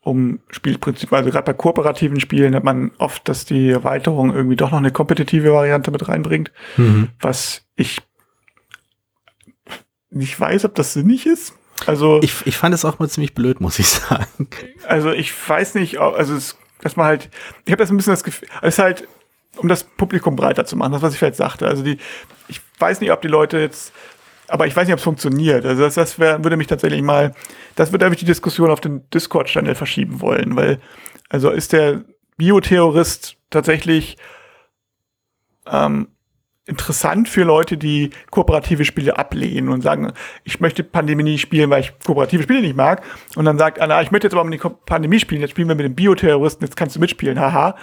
um 0.01 0.41
Spielprinzip. 0.51 1.13
Also 1.13 1.31
gerade 1.31 1.45
bei 1.45 1.53
kooperativen 1.53 2.21
Spielen 2.21 2.55
hat 2.55 2.65
man 2.65 2.91
oft, 2.99 3.29
dass 3.29 3.45
die 3.45 3.71
Erweiterung 3.71 4.35
irgendwie 4.35 4.57
doch 4.57 4.71
noch 4.71 4.79
eine 4.79 4.91
kompetitive 4.91 5.53
Variante 5.53 5.91
mit 5.91 6.09
reinbringt, 6.09 6.51
mhm. 6.77 7.11
was 7.21 7.65
ich 7.77 8.01
nicht 10.11 10.39
weiß, 10.39 10.65
ob 10.65 10.75
das 10.75 10.93
sinnig 10.93 11.27
ist. 11.27 11.55
Also 11.87 12.21
ich, 12.23 12.47
ich 12.47 12.57
fand 12.57 12.75
es 12.75 12.85
auch 12.85 12.99
mal 12.99 13.09
ziemlich 13.09 13.35
blöd, 13.35 13.61
muss 13.61 13.79
ich 13.79 13.89
sagen. 13.89 14.49
Also 14.87 15.11
ich 15.11 15.33
weiß 15.49 15.75
nicht, 15.77 15.99
also 15.99 16.35
es, 16.35 16.57
dass 16.81 16.97
man 16.97 17.07
halt, 17.07 17.31
ich 17.65 17.73
habe 17.73 17.83
das 17.83 17.91
ein 17.91 17.97
bisschen 17.97 18.13
das 18.13 18.25
Gefühl, 18.25 18.49
es 18.61 18.75
ist 18.75 18.79
halt, 18.79 19.09
um 19.57 19.69
das 19.69 19.85
Publikum 19.85 20.37
breiter 20.37 20.65
zu 20.65 20.77
machen, 20.77 20.93
das 20.93 21.03
was 21.03 21.13
ich 21.13 21.19
vielleicht 21.19 21.37
sagte. 21.37 21.67
Also 21.67 21.83
die, 21.83 21.99
ich 22.49 22.61
weiß 22.79 23.01
nicht, 23.01 23.13
ob 23.13 23.23
die 23.23 23.29
Leute 23.29 23.59
jetzt 23.59 23.93
aber 24.49 24.67
ich 24.67 24.77
weiß 24.77 24.87
nicht, 24.87 24.93
ob 24.93 24.99
es 24.99 25.05
funktioniert. 25.05 25.65
Also 25.65 25.83
das, 25.83 25.95
das 25.95 26.19
wär, 26.19 26.43
würde 26.45 26.57
mich 26.57 26.67
tatsächlich 26.67 27.03
mal, 27.03 27.33
das 27.75 27.93
würde 27.93 28.09
ich 28.09 28.17
die 28.17 28.25
Diskussion 28.25 28.71
auf 28.71 28.81
den 28.81 29.09
Discord-Channel 29.11 29.75
verschieben 29.75 30.21
wollen, 30.21 30.57
weil, 30.57 30.81
also 31.29 31.51
ist 31.51 31.73
der 31.73 32.03
Bioterrorist 32.37 33.37
tatsächlich 33.51 34.17
ähm, 35.71 36.09
interessant 36.67 37.29
für 37.29 37.45
Leute, 37.45 37.77
die 37.77 38.11
kooperative 38.31 38.85
Spiele 38.85 39.19
ablehnen 39.19 39.69
und 39.69 39.83
sagen, 39.83 40.13
ich 40.45 40.61
möchte 40.61 40.85
Pandemie 40.85 41.25
nicht 41.25 41.41
spielen, 41.41 41.71
weil 41.71 41.81
ich 41.81 41.99
kooperative 42.05 42.45
Spiele 42.45 42.61
nicht 42.61 42.77
mag. 42.77 43.03
Und 43.35 43.45
dann 43.45 43.59
sagt 43.59 43.81
Anna, 43.81 44.01
ich 44.03 44.11
möchte 44.11 44.27
jetzt 44.27 44.35
aber 44.35 44.45
mit 44.45 44.61
Pandemie 44.87 45.19
spielen, 45.19 45.41
jetzt 45.41 45.51
spielen 45.51 45.69
wir 45.69 45.75
mit 45.75 45.87
dem 45.87 45.95
Bioterroristen, 45.95 46.67
jetzt 46.67 46.77
kannst 46.77 46.97
du 46.97 47.01
mitspielen, 47.01 47.39
haha. 47.41 47.77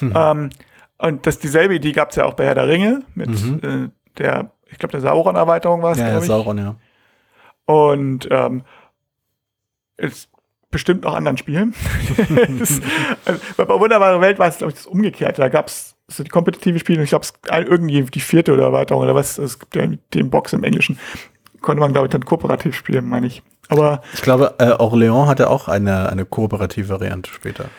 Hm. 0.00 0.12
Ähm, 0.14 0.50
und 0.98 1.26
das 1.26 1.38
dieselbe 1.38 1.74
Idee 1.74 1.92
gab 1.92 2.10
es 2.10 2.16
ja 2.16 2.24
auch 2.24 2.34
bei 2.34 2.46
Herr 2.46 2.54
der 2.54 2.68
Ringe 2.68 3.02
mit 3.14 3.28
mhm. 3.28 3.60
äh, 3.62 4.18
der 4.18 4.50
ich 4.70 4.78
glaube, 4.78 4.92
der 4.92 5.00
Sauron-Erweiterung 5.00 5.82
war 5.82 5.92
es, 5.92 5.98
ja, 5.98 6.08
ja, 6.08 6.20
Sauron, 6.20 6.58
ja. 6.58 6.76
Und 7.66 8.28
ähm, 8.30 8.62
ist 9.96 10.28
bestimmt 10.70 11.04
noch 11.04 11.14
anderen 11.14 11.36
Spielen. 11.36 11.74
das, 12.58 12.80
also, 13.24 13.40
bei 13.56 13.80
Wunderbare 13.80 14.20
Welt 14.20 14.38
war 14.38 14.48
es, 14.48 14.58
glaube 14.58 14.72
ich, 14.72 14.78
das 14.78 14.86
Umgekehrte. 14.86 15.40
Da 15.40 15.48
gab 15.48 15.68
es 15.68 15.96
so 16.08 16.22
die 16.22 16.30
kompetitive 16.30 16.78
Spiele, 16.78 17.02
ich 17.02 17.10
glaube, 17.10 17.24
es 17.24 17.32
irgendwie 17.50 18.02
die 18.02 18.20
vierte 18.20 18.52
oder 18.52 18.64
Erweiterung 18.64 19.02
oder 19.02 19.14
was, 19.14 19.38
es 19.38 19.58
gibt 19.58 19.74
ja 19.74 19.86
den 20.14 20.30
Box 20.30 20.52
im 20.52 20.64
Englischen. 20.64 20.98
Konnte 21.60 21.80
man, 21.80 21.92
glaube 21.92 22.06
ich, 22.06 22.12
dann 22.12 22.24
kooperativ 22.24 22.76
spielen, 22.76 23.08
meine 23.08 23.26
ich. 23.26 23.42
Aber 23.68 24.02
ich 24.14 24.22
glaube, 24.22 24.54
äh, 24.58 24.72
Orléans 24.72 25.26
hatte 25.26 25.50
auch 25.50 25.66
eine, 25.66 26.08
eine 26.08 26.24
kooperative 26.24 26.88
Variante 26.88 27.30
später 27.32 27.70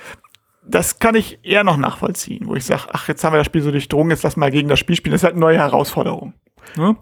das 0.69 0.99
kann 0.99 1.15
ich 1.15 1.39
eher 1.43 1.63
noch 1.63 1.77
nachvollziehen, 1.77 2.47
wo 2.47 2.55
ich 2.55 2.65
sage, 2.65 2.83
ach, 2.91 3.07
jetzt 3.07 3.23
haben 3.23 3.33
wir 3.33 3.37
das 3.37 3.47
Spiel 3.47 3.61
so 3.61 3.71
durchdrungen, 3.71 4.11
jetzt 4.11 4.23
lass 4.23 4.35
mal 4.35 4.51
gegen 4.51 4.67
das 4.67 4.79
Spiel 4.79 4.95
spielen. 4.95 5.13
Das 5.13 5.21
ist 5.21 5.23
halt 5.23 5.35
eine 5.35 5.41
neue 5.41 5.57
Herausforderung. 5.57 6.33
Ne? 6.75 6.95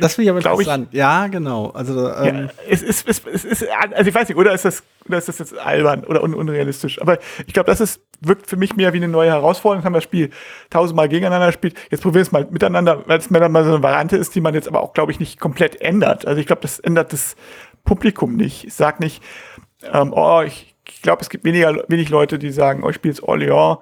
Das 0.00 0.14
finde 0.14 0.24
ich 0.24 0.30
aber 0.30 0.40
Glaub 0.40 0.58
interessant. 0.58 0.88
Ich, 0.90 0.98
ja, 0.98 1.26
genau. 1.28 1.70
Also, 1.70 2.10
ähm, 2.12 2.46
ja, 2.46 2.50
es, 2.68 2.82
ist, 2.82 3.08
es, 3.08 3.22
es 3.24 3.44
ist, 3.44 3.66
also 3.92 4.08
ich 4.08 4.14
weiß 4.14 4.28
nicht, 4.28 4.36
oder 4.36 4.52
ist 4.52 4.64
das, 4.64 4.82
oder 5.06 5.18
ist 5.18 5.28
das 5.28 5.38
jetzt 5.38 5.56
albern 5.58 6.04
oder 6.04 6.22
un, 6.22 6.34
unrealistisch? 6.34 7.00
Aber 7.00 7.18
ich 7.46 7.52
glaube, 7.52 7.66
das 7.66 7.80
ist, 7.80 8.00
wirkt 8.20 8.46
für 8.48 8.56
mich 8.56 8.76
mehr 8.76 8.92
wie 8.92 8.98
eine 8.98 9.08
neue 9.08 9.30
Herausforderung. 9.30 9.84
Haben 9.84 9.92
wir 9.92 9.98
das 9.98 10.04
Spiel 10.04 10.30
tausendmal 10.70 11.08
gegeneinander 11.08 11.46
gespielt. 11.46 11.76
Jetzt 11.90 12.02
probieren 12.02 12.20
wir 12.20 12.22
es 12.22 12.32
mal 12.32 12.46
miteinander, 12.50 13.02
weil 13.06 13.18
es 13.18 13.30
mir 13.30 13.40
dann 13.40 13.52
mal 13.52 13.64
so 13.64 13.70
eine 13.70 13.82
Variante 13.82 14.16
ist, 14.16 14.34
die 14.34 14.40
man 14.40 14.54
jetzt 14.54 14.68
aber 14.68 14.80
auch, 14.80 14.92
glaube 14.92 15.12
ich, 15.12 15.20
nicht 15.20 15.40
komplett 15.40 15.80
ändert. 15.80 16.26
Also 16.26 16.40
ich 16.40 16.46
glaube, 16.46 16.62
das 16.62 16.78
ändert 16.78 17.12
das 17.12 17.36
Publikum 17.84 18.36
nicht. 18.36 18.64
Ich 18.64 18.74
sag 18.74 19.00
nicht, 19.00 19.22
ähm, 19.92 20.12
oh, 20.14 20.42
ich, 20.42 20.74
ich 20.88 21.02
glaube, 21.02 21.22
es 21.22 21.28
gibt 21.28 21.44
weniger, 21.44 21.84
wenig 21.88 22.08
Leute, 22.08 22.38
die 22.38 22.50
sagen, 22.50 22.82
oh, 22.84 22.90
ich 22.90 22.96
spiele 22.96 23.14
jetzt 23.14 23.22
Orléans, 23.22 23.78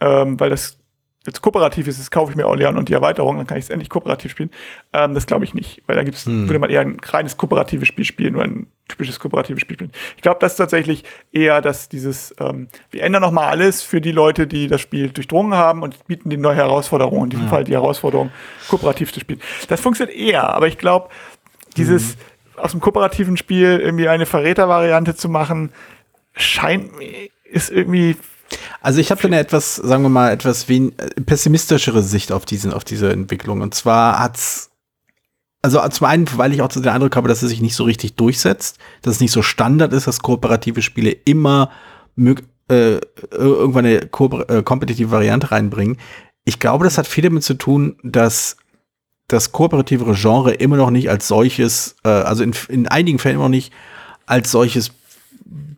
ähm, 0.00 0.38
weil 0.38 0.50
das 0.50 0.78
jetzt 1.24 1.40
kooperativ 1.40 1.86
ist, 1.86 1.98
jetzt 1.98 2.10
kaufe 2.10 2.32
ich 2.32 2.36
mir 2.36 2.46
Orlean 2.46 2.76
und 2.76 2.88
die 2.88 2.94
Erweiterung, 2.94 3.36
dann 3.36 3.46
kann 3.46 3.58
ich 3.58 3.64
es 3.64 3.70
endlich 3.70 3.88
kooperativ 3.88 4.32
spielen. 4.32 4.50
Ähm, 4.92 5.14
das 5.14 5.26
glaube 5.26 5.44
ich 5.44 5.54
nicht, 5.54 5.82
weil 5.86 5.96
da 5.96 6.02
gibt's, 6.02 6.26
hm. 6.26 6.48
würde 6.48 6.58
man 6.58 6.70
eher 6.70 6.80
ein 6.80 6.98
reines 7.02 7.36
kooperatives 7.36 7.88
Spiel 7.88 8.04
spielen 8.04 8.34
oder 8.34 8.44
ein 8.44 8.66
typisches 8.88 9.20
kooperatives 9.20 9.60
Spiel 9.60 9.76
spielen. 9.76 9.92
Ich 10.16 10.22
glaube, 10.22 10.38
das 10.40 10.52
ist 10.52 10.58
tatsächlich 10.58 11.04
eher, 11.32 11.60
dass 11.60 11.88
dieses, 11.88 12.34
ähm, 12.40 12.68
wir 12.90 13.04
ändern 13.04 13.22
nochmal 13.22 13.48
alles 13.48 13.82
für 13.82 14.00
die 14.00 14.12
Leute, 14.12 14.46
die 14.46 14.66
das 14.66 14.80
Spiel 14.80 15.10
durchdrungen 15.10 15.54
haben 15.54 15.82
und 15.82 16.06
bieten 16.06 16.28
die 16.30 16.36
neue 16.36 16.56
Herausforderung, 16.56 17.24
in 17.24 17.30
diesem 17.30 17.46
ja. 17.46 17.50
Fall 17.50 17.64
die 17.64 17.72
Herausforderung, 17.72 18.30
kooperativ 18.68 19.12
zu 19.12 19.20
spielen. 19.20 19.40
Das 19.68 19.80
funktioniert 19.80 20.16
eher, 20.16 20.48
aber 20.48 20.66
ich 20.66 20.78
glaube, 20.78 21.08
dieses 21.76 22.14
hm. 22.14 22.62
aus 22.62 22.72
dem 22.72 22.80
kooperativen 22.80 23.36
Spiel 23.36 23.78
irgendwie 23.80 24.08
eine 24.08 24.26
Verrätervariante 24.26 25.14
zu 25.14 25.28
machen, 25.28 25.70
scheint 26.34 26.90
ist 27.44 27.70
irgendwie 27.70 28.16
also 28.80 29.00
ich 29.00 29.10
habe 29.10 29.22
eine 29.24 29.38
etwas, 29.38 29.76
sagen 29.76 30.02
wir 30.02 30.08
mal, 30.08 30.30
etwas 30.30 30.66
pessimistischere 31.26 32.02
Sicht 32.02 32.32
auf 32.32 32.44
diesen, 32.44 32.72
auf 32.72 32.84
diese 32.84 33.12
Entwicklung. 33.12 33.60
Und 33.60 33.74
zwar 33.74 34.18
hat's, 34.18 34.70
also 35.62 35.80
zum 35.88 36.06
einen, 36.06 36.26
weil 36.36 36.52
ich 36.52 36.62
auch 36.62 36.68
den 36.68 36.88
Eindruck 36.88 37.14
habe, 37.16 37.28
dass 37.28 37.42
es 37.42 37.50
sich 37.50 37.60
nicht 37.60 37.76
so 37.76 37.84
richtig 37.84 38.16
durchsetzt, 38.16 38.78
dass 39.02 39.14
es 39.14 39.20
nicht 39.20 39.32
so 39.32 39.42
Standard 39.42 39.92
ist, 39.92 40.06
dass 40.06 40.20
kooperative 40.20 40.82
Spiele 40.82 41.10
immer 41.10 41.70
äh, 42.68 42.98
irgendwann 43.30 43.86
eine 43.86 44.02
äh, 44.02 44.62
kompetitive 44.62 45.10
Variante 45.10 45.50
reinbringen. 45.50 45.98
Ich 46.44 46.58
glaube, 46.58 46.84
das 46.84 46.98
hat 46.98 47.06
viel 47.06 47.22
damit 47.22 47.44
zu 47.44 47.54
tun, 47.54 47.96
dass 48.02 48.56
das 49.28 49.52
kooperativere 49.52 50.14
Genre 50.14 50.52
immer 50.52 50.76
noch 50.76 50.90
nicht 50.90 51.08
als 51.08 51.28
solches, 51.28 51.96
äh, 52.04 52.08
also 52.08 52.42
in, 52.42 52.54
in 52.68 52.88
einigen 52.88 53.18
Fällen 53.18 53.36
immer 53.36 53.44
noch 53.44 53.50
nicht 53.50 53.72
als 54.26 54.50
solches 54.50 54.90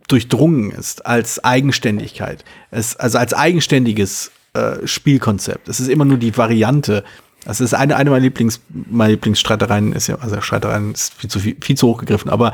durchdrungen 0.09 0.70
ist 0.70 1.07
als 1.07 1.42
Eigenständigkeit. 1.42 2.44
Es, 2.70 2.96
also 2.96 3.18
als 3.18 3.34
eigenständiges 3.34 4.30
äh, 4.55 4.86
Spielkonzept. 4.86 5.68
Es 5.68 5.80
ist 5.80 5.88
immer 5.88 6.05
nur 6.05 6.18
die 6.18 6.36
Variante, 6.36 7.05
Das 7.44 7.61
ist 7.61 7.74
eine, 7.74 7.96
eine 7.96 8.11
meiner 8.11 8.22
Lieblings, 8.22 8.61
meine 8.68 9.12
Lieblingsstreitereien 9.12 9.92
ist 9.92 10.07
ja, 10.07 10.16
also 10.18 10.40
Streitereien 10.40 10.92
ist 10.92 11.14
viel 11.14 11.30
zu 11.30 11.40
viel, 11.40 11.57
viel 11.61 11.76
zu 11.76 11.88
hoch 11.88 11.98
gegriffen, 11.98 12.30
aber 12.30 12.52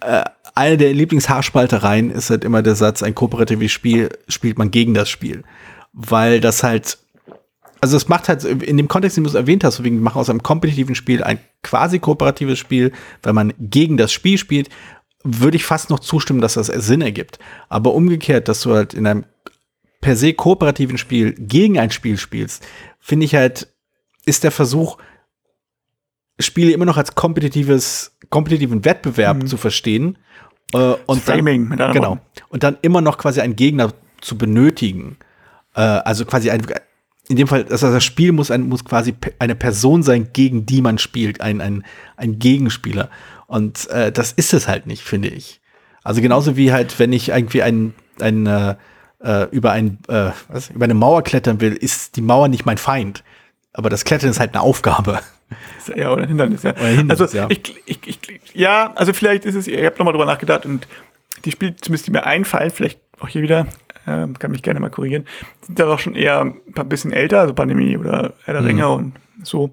äh, 0.00 0.24
eine 0.54 0.76
der 0.76 0.92
Lieblingshaarspaltereien 0.94 2.10
ist 2.10 2.30
halt 2.30 2.44
immer 2.44 2.62
der 2.62 2.74
Satz, 2.74 3.02
ein 3.02 3.14
kooperatives 3.14 3.72
Spiel 3.72 4.10
spielt 4.28 4.58
man 4.58 4.70
gegen 4.70 4.94
das 4.94 5.08
Spiel. 5.08 5.44
Weil 5.92 6.40
das 6.40 6.62
halt, 6.62 6.98
also 7.80 7.96
es 7.96 8.08
macht 8.08 8.28
halt, 8.28 8.44
in 8.44 8.76
dem 8.76 8.88
Kontext, 8.88 9.16
den 9.16 9.24
du 9.24 9.30
es 9.30 9.34
erwähnt 9.34 9.64
hast, 9.64 9.82
wegen 9.82 10.00
machen 10.00 10.18
aus 10.18 10.30
einem 10.30 10.42
kompetitiven 10.42 10.94
Spiel 10.94 11.22
ein 11.22 11.38
quasi 11.62 11.98
kooperatives 11.98 12.58
Spiel, 12.58 12.92
weil 13.22 13.32
man 13.32 13.52
gegen 13.58 13.96
das 13.96 14.12
Spiel 14.12 14.38
spielt, 14.38 14.68
würde 15.22 15.56
ich 15.56 15.64
fast 15.64 15.90
noch 15.90 16.00
zustimmen, 16.00 16.40
dass 16.40 16.54
das 16.54 16.66
Sinn 16.66 17.02
ergibt. 17.02 17.38
Aber 17.68 17.94
umgekehrt, 17.94 18.48
dass 18.48 18.62
du 18.62 18.74
halt 18.74 18.94
in 18.94 19.06
einem 19.06 19.24
per 20.00 20.16
se 20.16 20.32
kooperativen 20.32 20.98
Spiel 20.98 21.34
gegen 21.34 21.78
ein 21.78 21.90
Spiel 21.90 22.16
spielst, 22.16 22.66
finde 22.98 23.26
ich 23.26 23.34
halt, 23.34 23.68
ist 24.24 24.44
der 24.44 24.50
Versuch, 24.50 24.98
Spiele 26.38 26.72
immer 26.72 26.86
noch 26.86 26.96
als 26.96 27.14
kompetitives, 27.14 28.16
kompetitiven 28.30 28.84
Wettbewerb 28.84 29.42
mhm. 29.42 29.46
zu 29.46 29.58
verstehen. 29.58 30.16
Äh, 30.72 30.94
und 31.06 31.22
Framing, 31.22 31.76
dann, 31.76 31.92
genau. 31.92 32.18
Und 32.48 32.62
dann 32.62 32.78
immer 32.80 33.02
noch 33.02 33.18
quasi 33.18 33.40
einen 33.40 33.56
Gegner 33.56 33.92
zu 34.22 34.38
benötigen. 34.38 35.18
Äh, 35.74 35.80
also 35.80 36.24
quasi 36.24 36.50
ein, 36.50 36.62
in 37.28 37.36
dem 37.36 37.46
Fall, 37.46 37.66
also 37.70 37.92
das 37.92 38.04
Spiel 38.04 38.32
muss, 38.32 38.50
ein, 38.50 38.68
muss 38.68 38.84
quasi 38.84 39.14
eine 39.38 39.54
Person 39.54 40.02
sein, 40.02 40.30
gegen 40.32 40.66
die 40.66 40.80
man 40.80 40.98
spielt, 40.98 41.40
ein, 41.40 41.60
ein, 41.60 41.84
ein 42.16 42.38
Gegenspieler. 42.38 43.10
Und 43.50 43.90
äh, 43.90 44.12
das 44.12 44.30
ist 44.30 44.54
es 44.54 44.68
halt 44.68 44.86
nicht, 44.86 45.02
finde 45.02 45.26
ich. 45.26 45.60
Also 46.04 46.20
genauso 46.20 46.56
wie 46.56 46.70
halt, 46.70 47.00
wenn 47.00 47.12
ich 47.12 47.30
irgendwie 47.30 47.64
ein, 47.64 47.94
ein 48.20 48.46
äh, 48.46 48.76
äh, 49.24 49.48
über, 49.50 49.72
ein, 49.72 49.98
äh, 50.06 50.30
was, 50.46 50.70
über 50.70 50.84
eine 50.84 50.94
Mauer 50.94 51.22
klettern 51.24 51.60
will, 51.60 51.72
ist 51.72 52.14
die 52.14 52.20
Mauer 52.20 52.46
nicht 52.46 52.64
mein 52.64 52.78
Feind. 52.78 53.24
Aber 53.72 53.90
das 53.90 54.04
Klettern 54.04 54.30
ist 54.30 54.38
halt 54.38 54.54
eine 54.54 54.62
Aufgabe. 54.62 55.18
Ja, 55.96 56.12
oder 56.12 56.22
ein 56.22 56.28
Hindernis, 56.28 56.62
ja. 56.62 56.70
Oder 56.76 56.86
Hindernis, 56.86 57.20
also, 57.22 57.36
ja. 57.36 57.46
Ich, 57.50 57.74
ich, 57.84 57.98
ich, 58.06 58.20
ja, 58.54 58.92
also 58.94 59.12
vielleicht 59.12 59.44
ist 59.44 59.56
es, 59.56 59.66
ich 59.66 59.84
habe 59.84 59.96
nochmal 59.98 60.12
drüber 60.12 60.26
nachgedacht 60.26 60.64
und 60.64 60.86
die 61.44 61.50
Spiele, 61.50 61.74
zumindest 61.74 62.06
die 62.06 62.12
mir 62.12 62.24
einfallen, 62.24 62.70
vielleicht 62.70 63.00
auch 63.18 63.26
hier 63.26 63.42
wieder, 63.42 63.66
äh, 64.06 64.28
kann 64.38 64.52
mich 64.52 64.62
gerne 64.62 64.78
mal 64.78 64.90
korrigieren, 64.90 65.26
sind 65.62 65.76
da 65.76 65.86
doch 65.86 65.98
schon 65.98 66.14
eher 66.14 66.42
ein 66.42 66.88
bisschen 66.88 67.10
älter, 67.10 67.40
also 67.40 67.52
Pandemie 67.54 67.96
oder 67.96 68.34
Herr 68.44 68.54
der 68.54 68.60
mhm. 68.60 68.68
Ringe 68.68 68.88
und 68.90 69.12
so. 69.44 69.70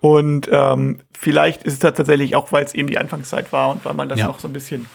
Und 0.00 0.48
ähm, 0.52 1.00
vielleicht 1.12 1.62
ist 1.64 1.74
es 1.74 1.78
da 1.78 1.90
tatsächlich 1.90 2.36
auch, 2.36 2.52
weil 2.52 2.64
es 2.64 2.74
eben 2.74 2.88
die 2.88 2.98
Anfangszeit 2.98 3.52
war 3.52 3.70
und 3.70 3.84
weil 3.84 3.94
man 3.94 4.08
das 4.08 4.18
ja. 4.18 4.26
noch 4.26 4.40
so 4.40 4.48
ein 4.48 4.52
bisschen 4.52 4.86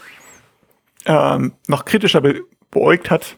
ähm, 1.06 1.54
noch 1.68 1.86
kritischer 1.86 2.22
be 2.22 2.42
beäugt 2.72 3.10
hat, 3.10 3.38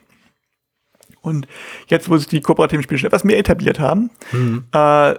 und 1.27 1.47
jetzt, 1.87 2.09
wo 2.09 2.17
sich 2.17 2.27
die 2.27 2.41
kooperativen 2.41 2.83
Spiele 2.83 2.99
schon 2.99 3.07
etwas 3.07 3.23
mehr 3.23 3.37
etabliert 3.37 3.79
haben, 3.79 4.09
mhm. 4.31 4.65
äh, 4.73 5.11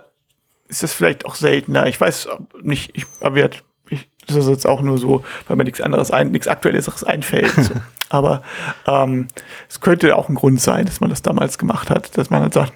ist 0.68 0.82
das 0.82 0.92
vielleicht 0.92 1.24
auch 1.26 1.34
seltener. 1.34 1.86
Ich 1.86 2.00
weiß 2.00 2.28
nicht, 2.62 2.96
ich, 2.96 3.04
aber 3.20 3.50
ich, 3.88 4.08
das 4.26 4.36
ist 4.36 4.48
jetzt 4.48 4.66
auch 4.66 4.82
nur 4.82 4.98
so, 4.98 5.24
weil 5.46 5.56
mir 5.56 5.64
nichts 5.64 5.80
anderes 5.80 6.10
ein, 6.10 6.30
nichts 6.30 6.48
Aktuelles 6.48 7.04
einfällt. 7.04 7.50
so. 7.52 7.74
Aber 8.10 8.42
ähm, 8.86 9.28
es 9.68 9.80
könnte 9.80 10.16
auch 10.16 10.30
ein 10.30 10.34
Grund 10.34 10.62
sein, 10.62 10.86
dass 10.86 11.00
man 11.00 11.10
das 11.10 11.20
damals 11.20 11.58
gemacht 11.58 11.90
hat, 11.90 12.16
dass 12.16 12.30
man 12.30 12.40
halt 12.40 12.54
sagt, 12.54 12.72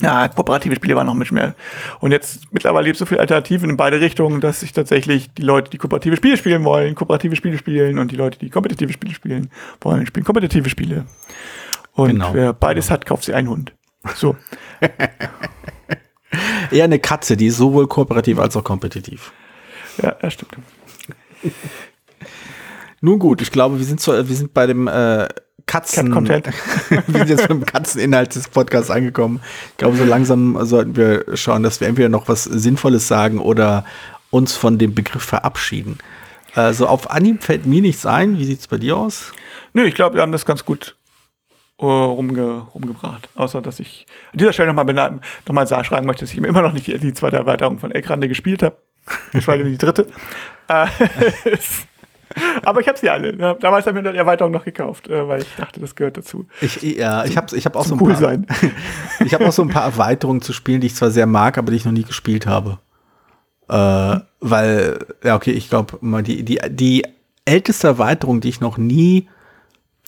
ja, 0.00 0.28
kooperative 0.28 0.76
Spiele 0.76 0.96
waren 0.96 1.06
noch 1.06 1.14
mit 1.14 1.32
mehr. 1.32 1.54
Und 2.00 2.12
jetzt 2.12 2.52
mittlerweile 2.52 2.86
gibt 2.86 2.96
es 2.96 3.00
so 3.00 3.06
viele 3.06 3.20
Alternativen 3.20 3.70
in 3.70 3.76
beide 3.76 4.00
Richtungen, 4.00 4.40
dass 4.40 4.60
sich 4.60 4.72
tatsächlich 4.72 5.32
die 5.34 5.42
Leute, 5.42 5.70
die 5.70 5.78
kooperative 5.78 6.16
Spiele 6.16 6.36
spielen 6.36 6.64
wollen, 6.64 6.94
kooperative 6.94 7.36
Spiele 7.36 7.58
spielen 7.58 7.98
und 7.98 8.12
die 8.12 8.16
Leute, 8.16 8.38
die 8.38 8.50
kompetitive 8.50 8.92
Spiele 8.92 9.14
spielen 9.14 9.50
wollen, 9.80 10.06
spielen 10.06 10.24
kompetitive 10.24 10.68
Spiele. 10.68 11.04
Und 11.92 12.10
genau. 12.10 12.34
wer 12.34 12.52
beides 12.52 12.86
genau. 12.86 12.94
hat, 12.94 13.06
kauft 13.06 13.24
sich 13.24 13.34
einen 13.34 13.48
Hund. 13.48 13.72
So. 14.14 14.36
Eher 16.70 16.84
eine 16.84 16.98
Katze, 16.98 17.36
die 17.36 17.46
ist 17.46 17.56
sowohl 17.56 17.88
kooperativ 17.88 18.38
als 18.38 18.56
auch 18.56 18.64
kompetitiv. 18.64 19.32
Ja, 20.02 20.12
das 20.12 20.34
stimmt. 20.34 20.58
Nun 23.00 23.18
gut, 23.18 23.42
ich 23.42 23.50
glaube, 23.50 23.78
wir 23.78 23.84
sind, 23.84 24.00
so, 24.00 24.12
wir 24.12 24.36
sind 24.36 24.52
bei 24.54 24.66
dem 24.66 24.86
äh, 24.86 25.28
Katzen. 25.68 26.26
Cat 26.26 26.52
wir 26.90 27.02
sind 27.06 27.28
jetzt 27.28 27.46
beim 27.46 27.64
Katzeninhalt 27.64 28.34
des 28.34 28.48
Podcasts 28.48 28.90
angekommen. 28.90 29.40
Ich 29.70 29.76
glaube, 29.76 29.96
so 29.96 30.04
langsam 30.04 30.58
sollten 30.66 30.96
wir 30.96 31.24
schauen, 31.34 31.62
dass 31.62 31.80
wir 31.80 31.86
entweder 31.86 32.08
noch 32.08 32.26
was 32.26 32.42
Sinnvolles 32.42 33.06
sagen 33.06 33.38
oder 33.38 33.84
uns 34.30 34.56
von 34.56 34.78
dem 34.78 34.94
Begriff 34.94 35.22
verabschieden. 35.22 35.98
Also 36.54 36.88
auf 36.88 37.10
Anhieb 37.10 37.44
fällt 37.44 37.66
mir 37.66 37.82
nichts 37.82 38.04
ein. 38.06 38.38
Wie 38.38 38.44
sieht 38.44 38.60
es 38.60 38.66
bei 38.66 38.78
dir 38.78 38.96
aus? 38.96 39.32
Nö, 39.74 39.84
ich 39.84 39.94
glaube, 39.94 40.16
wir 40.16 40.22
haben 40.22 40.32
das 40.32 40.44
ganz 40.44 40.64
gut 40.64 40.96
uh, 41.80 41.86
rumge, 41.86 42.66
rumgebracht. 42.74 43.28
Außer, 43.34 43.62
dass 43.62 43.78
ich 43.78 44.06
an 44.32 44.38
dieser 44.38 44.52
Stelle 44.52 44.72
nochmal 44.72 45.20
noch 45.46 45.54
mal 45.54 45.84
schreiben 45.84 46.06
möchte, 46.06 46.24
dass 46.24 46.32
ich 46.32 46.38
immer 46.38 46.62
noch 46.62 46.72
nicht 46.72 46.86
die, 46.86 46.98
die 46.98 47.14
zweite 47.14 47.36
Erweiterung 47.36 47.78
von 47.78 47.92
Ekrande 47.92 48.28
gespielt 48.28 48.62
habe. 48.62 48.76
Geschweige 49.32 49.64
denn 49.64 49.72
die 49.72 49.78
dritte. 49.78 50.06
Äh, 50.70 50.86
aber 52.62 52.80
ich 52.80 52.88
habe 52.88 52.98
sie 52.98 53.08
alle. 53.08 53.36
Ja, 53.36 53.54
damals 53.54 53.86
habe 53.86 53.98
ich 53.98 54.04
mir 54.04 54.12
die 54.12 54.18
Erweiterung 54.18 54.52
noch 54.52 54.64
gekauft, 54.64 55.08
äh, 55.08 55.26
weil 55.26 55.42
ich 55.42 55.54
dachte, 55.56 55.80
das 55.80 55.94
gehört 55.94 56.16
dazu. 56.16 56.46
Ich, 56.60 56.82
ja, 56.82 57.24
ich 57.24 57.36
habe 57.36 57.56
ich 57.56 57.64
hab 57.64 57.76
auch 57.76 57.84
so 57.84 57.94
ein 57.94 58.00
cool 58.00 58.12
paar, 58.12 58.20
sein. 58.20 58.46
ich 59.24 59.34
habe 59.34 59.46
auch 59.46 59.52
so 59.52 59.62
ein 59.62 59.68
paar 59.68 59.84
Erweiterungen 59.84 60.42
zu 60.42 60.52
spielen, 60.52 60.80
die 60.80 60.88
ich 60.88 60.94
zwar 60.94 61.10
sehr 61.10 61.26
mag, 61.26 61.58
aber 61.58 61.70
die 61.70 61.76
ich 61.76 61.84
noch 61.84 61.92
nie 61.92 62.04
gespielt 62.04 62.46
habe. 62.46 62.78
Äh, 63.68 64.20
weil, 64.40 64.98
ja, 65.24 65.36
okay, 65.36 65.52
ich 65.52 65.68
glaube, 65.68 65.98
die, 66.22 66.42
die, 66.42 66.60
die 66.70 67.04
älteste 67.44 67.88
Erweiterung, 67.88 68.40
die 68.40 68.48
ich 68.48 68.60
noch 68.60 68.78
nie 68.78 69.28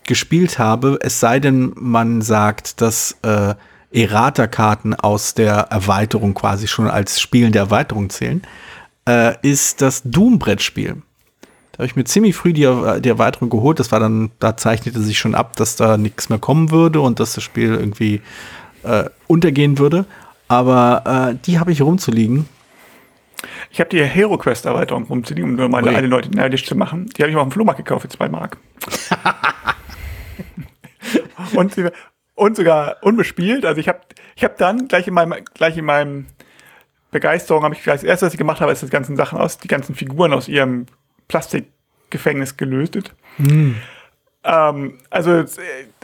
gespielt 0.07 0.59
habe, 0.59 0.99
es 1.03 1.21
sei 1.21 1.41
denn, 1.41 1.73
man 1.77 2.23
sagt, 2.23 2.81
dass 2.81 3.17
äh, 3.23 3.55
Errata-Karten 3.93 4.95
aus 4.95 5.35
der 5.35 5.55
Erweiterung 5.71 6.35
quasi 6.35 6.69
schon 6.69 6.89
als 6.89 7.21
Spielen 7.21 7.53
der 7.53 7.63
Erweiterung 7.63 8.09
zählen, 8.11 8.43
äh, 9.07 9.35
ist 9.43 9.83
das 9.83 10.03
Doom-Brettspiel. 10.05 11.03
Da 11.81 11.85
habe 11.85 11.93
ich 11.93 11.97
mir 11.97 12.05
ziemlich 12.05 12.37
früh 12.37 12.53
die, 12.53 12.69
die 13.01 13.09
Erweiterung 13.09 13.49
geholt. 13.49 13.81
Das 13.81 13.91
war 13.91 14.01
dann, 14.01 14.33
da 14.39 14.55
zeichnete 14.55 15.01
sich 15.01 15.19
schon 15.19 15.35
ab, 15.35 15.57
dass 15.57 15.77
da 15.77 15.97
nichts 15.97 16.29
mehr 16.29 16.39
kommen 16.39 16.71
würde 16.71 17.01
und 17.01 17.21
dass 17.21 17.33
das 17.33 17.43
Spiel 17.43 17.75
irgendwie 17.75 18.21
äh, 18.83 19.05
untergehen 19.29 19.79
würde. 19.79 20.05
Aber 20.47 21.31
äh, 21.31 21.37
die 21.47 21.59
habe 21.59 21.73
ich 21.73 21.81
rumzuliegen. 21.81 22.47
Ich 23.71 23.81
habe 23.81 23.89
die 23.89 24.05
Hero 24.05 24.37
Quest 24.37 24.67
Erweiterung 24.67 25.05
rumzuliegen, 25.05 25.53
um 25.53 25.57
nur 25.57 25.71
meine 25.71 25.89
eine 25.89 26.07
Leute 26.07 26.31
neidisch 26.31 26.67
zu 26.67 26.77
machen. 26.77 27.09
Die 27.17 27.23
habe 27.23 27.31
ich 27.31 27.35
mal 27.35 27.41
auf 27.41 27.49
dem 27.49 27.53
Flohmarkt 27.53 27.79
gekauft 27.79 28.03
für 28.03 28.11
zwei 28.11 28.29
Mark. 28.29 28.59
und, 31.55 31.75
und 32.35 32.57
sogar 32.57 32.97
unbespielt. 33.01 33.65
Also 33.65 33.81
ich 33.81 33.89
habe 33.89 34.01
ich 34.37 34.45
hab 34.45 34.59
dann 34.59 34.87
gleich 34.87 35.09
in 35.09 35.15
meinem, 35.15 35.33
gleich 35.55 35.79
in 35.79 35.87
meinem 35.87 36.27
Begeisterung 37.11 37.65
habe 37.65 37.75
ich 37.75 37.83
gleich 37.83 38.03
das 38.03 38.05
erste, 38.05 38.27
was 38.27 38.35
ich 38.35 38.39
gemacht 38.39 38.61
habe, 38.61 38.71
ist 38.71 38.83
das 38.83 38.91
ganzen 38.91 39.17
Sachen 39.17 39.39
aus, 39.39 39.57
die 39.57 39.69
ganzen 39.69 39.95
Figuren 39.95 40.35
aus 40.35 40.47
ihrem 40.47 40.85
Plastikgefängnis 41.31 42.57
gelöst. 42.57 43.13
Mm. 43.39 43.73
Ähm, 44.43 44.95
also 45.11 45.45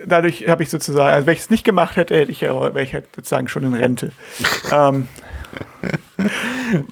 dadurch 0.07 0.49
habe 0.49 0.63
ich 0.63 0.71
sozusagen, 0.71 1.13
also 1.13 1.27
wenn 1.27 1.35
ich 1.35 1.41
es 1.41 1.51
nicht 1.51 1.65
gemacht 1.65 1.97
hätte, 1.97 2.17
hätte 2.17 2.31
ich 2.31 2.43
ja, 2.43 2.55
wäre 2.55 2.83
ich 2.83 2.95
halt 2.95 3.07
sozusagen 3.15 3.49
schon 3.49 3.65
in 3.65 3.75
Rente. 3.75 4.13
ähm, 4.73 5.09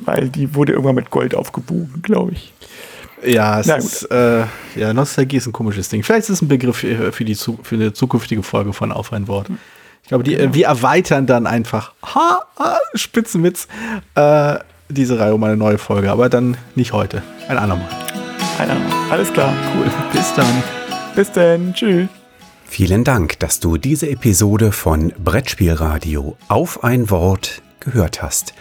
weil 0.05 0.28
die 0.30 0.55
wurde 0.55 0.72
irgendwann 0.72 0.97
mit 0.97 1.11
Gold 1.11 1.35
aufgebogen, 1.35 2.03
glaube 2.03 2.32
ich. 2.32 2.53
Ja, 3.24 3.61
es 3.61 3.68
ist, 3.68 4.03
äh, 4.11 4.45
ja, 4.74 4.93
Nostalgie 4.93 5.37
ist 5.37 5.47
ein 5.47 5.53
komisches 5.53 5.89
Ding. 5.89 6.03
Vielleicht 6.03 6.24
ist 6.24 6.30
es 6.30 6.43
ein 6.43 6.49
Begriff 6.49 6.78
für, 6.78 7.12
für, 7.12 7.24
die, 7.24 7.35
für 7.35 7.74
eine 7.74 7.93
zukünftige 7.93 8.43
Folge 8.43 8.72
von 8.72 8.93
Auf 8.93 9.12
ein 9.12 9.28
Wort. 9.28 9.49
Ich 10.03 10.09
glaube, 10.09 10.24
die, 10.24 10.37
genau. 10.37 10.53
wir 10.53 10.66
erweitern 10.66 11.26
dann 11.26 11.47
einfach, 11.47 11.95
ha, 12.03 12.43
ha 12.59 12.78
Spitzenwitz, 12.95 13.68
äh, 14.14 14.57
diese 14.91 15.18
Reihe 15.18 15.35
um 15.35 15.43
eine 15.45 15.57
neue 15.57 15.78
Folge. 15.78 16.11
Aber 16.11 16.28
dann 16.28 16.57
nicht 16.74 16.93
heute. 16.93 17.22
Ein 17.49 17.57
andermal. 17.57 17.89
Ein 18.59 18.71
andermal. 18.71 19.11
Alles 19.11 19.33
klar. 19.33 19.55
Cool. 19.77 19.91
Bis 20.13 20.35
dann. 20.35 20.63
Bis 21.15 21.33
dann. 21.33 21.75
Tschüss. 21.75 22.09
Vielen 22.65 23.05
Dank, 23.05 23.39
dass 23.41 23.61
du 23.61 23.77
diese 23.77 24.09
Episode 24.09 24.73
von 24.73 25.13
Brettspielradio 25.23 26.37
auf 26.49 26.83
ein 26.83 27.11
Wort 27.11 27.63
gehört 27.81 28.23
hast. 28.23 28.55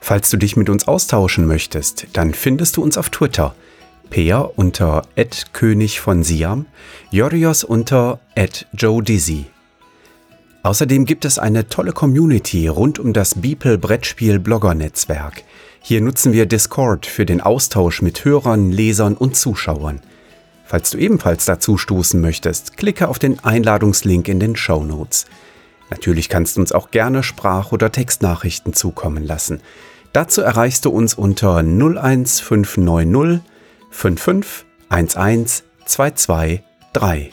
Falls 0.00 0.28
du 0.30 0.36
dich 0.36 0.56
mit 0.56 0.68
uns 0.68 0.86
austauschen 0.86 1.46
möchtest, 1.46 2.08
dann 2.12 2.34
findest 2.34 2.76
du 2.76 2.82
uns 2.82 2.98
auf 2.98 3.10
Twitter 3.10 3.54
Peer 4.10 4.52
unter 4.56 5.02
König 5.52 6.00
von 6.00 6.22
Siam, 6.22 6.66
Jorios 7.10 7.64
unter 7.64 8.20
Joe 8.72 9.02
Dizzy. 9.02 9.46
Außerdem 10.62 11.04
gibt 11.04 11.24
es 11.24 11.38
eine 11.38 11.68
tolle 11.68 11.92
Community 11.92 12.68
rund 12.68 12.98
um 12.98 13.12
das 13.12 13.34
Beeple 13.34 13.76
Brettspiel 13.76 14.38
Blogger 14.38 14.74
Netzwerk. 14.74 15.42
Hier 15.86 16.00
nutzen 16.00 16.32
wir 16.32 16.46
Discord 16.46 17.04
für 17.04 17.26
den 17.26 17.42
Austausch 17.42 18.00
mit 18.00 18.24
Hörern, 18.24 18.72
Lesern 18.72 19.18
und 19.18 19.36
Zuschauern. 19.36 20.00
Falls 20.64 20.88
du 20.88 20.96
ebenfalls 20.96 21.44
dazu 21.44 21.76
stoßen 21.76 22.22
möchtest, 22.22 22.78
klicke 22.78 23.06
auf 23.06 23.18
den 23.18 23.44
Einladungslink 23.44 24.26
in 24.28 24.40
den 24.40 24.56
Show 24.56 24.82
Notes. 24.82 25.26
Natürlich 25.90 26.30
kannst 26.30 26.56
du 26.56 26.62
uns 26.62 26.72
auch 26.72 26.90
gerne 26.90 27.22
Sprach- 27.22 27.70
oder 27.70 27.92
Textnachrichten 27.92 28.72
zukommen 28.72 29.26
lassen. 29.26 29.60
Dazu 30.14 30.40
erreichst 30.40 30.86
du 30.86 30.90
uns 30.90 31.12
unter 31.12 31.58
01590 31.58 33.42
55 33.90 34.64
11 34.88 35.64
22 35.84 36.62
3. 36.94 37.30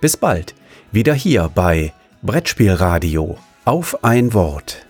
Bis 0.00 0.16
bald, 0.16 0.54
wieder 0.92 1.14
hier 1.14 1.50
bei 1.52 1.92
Brettspielradio 2.22 3.36
auf 3.64 4.04
ein 4.04 4.32
Wort. 4.32 4.86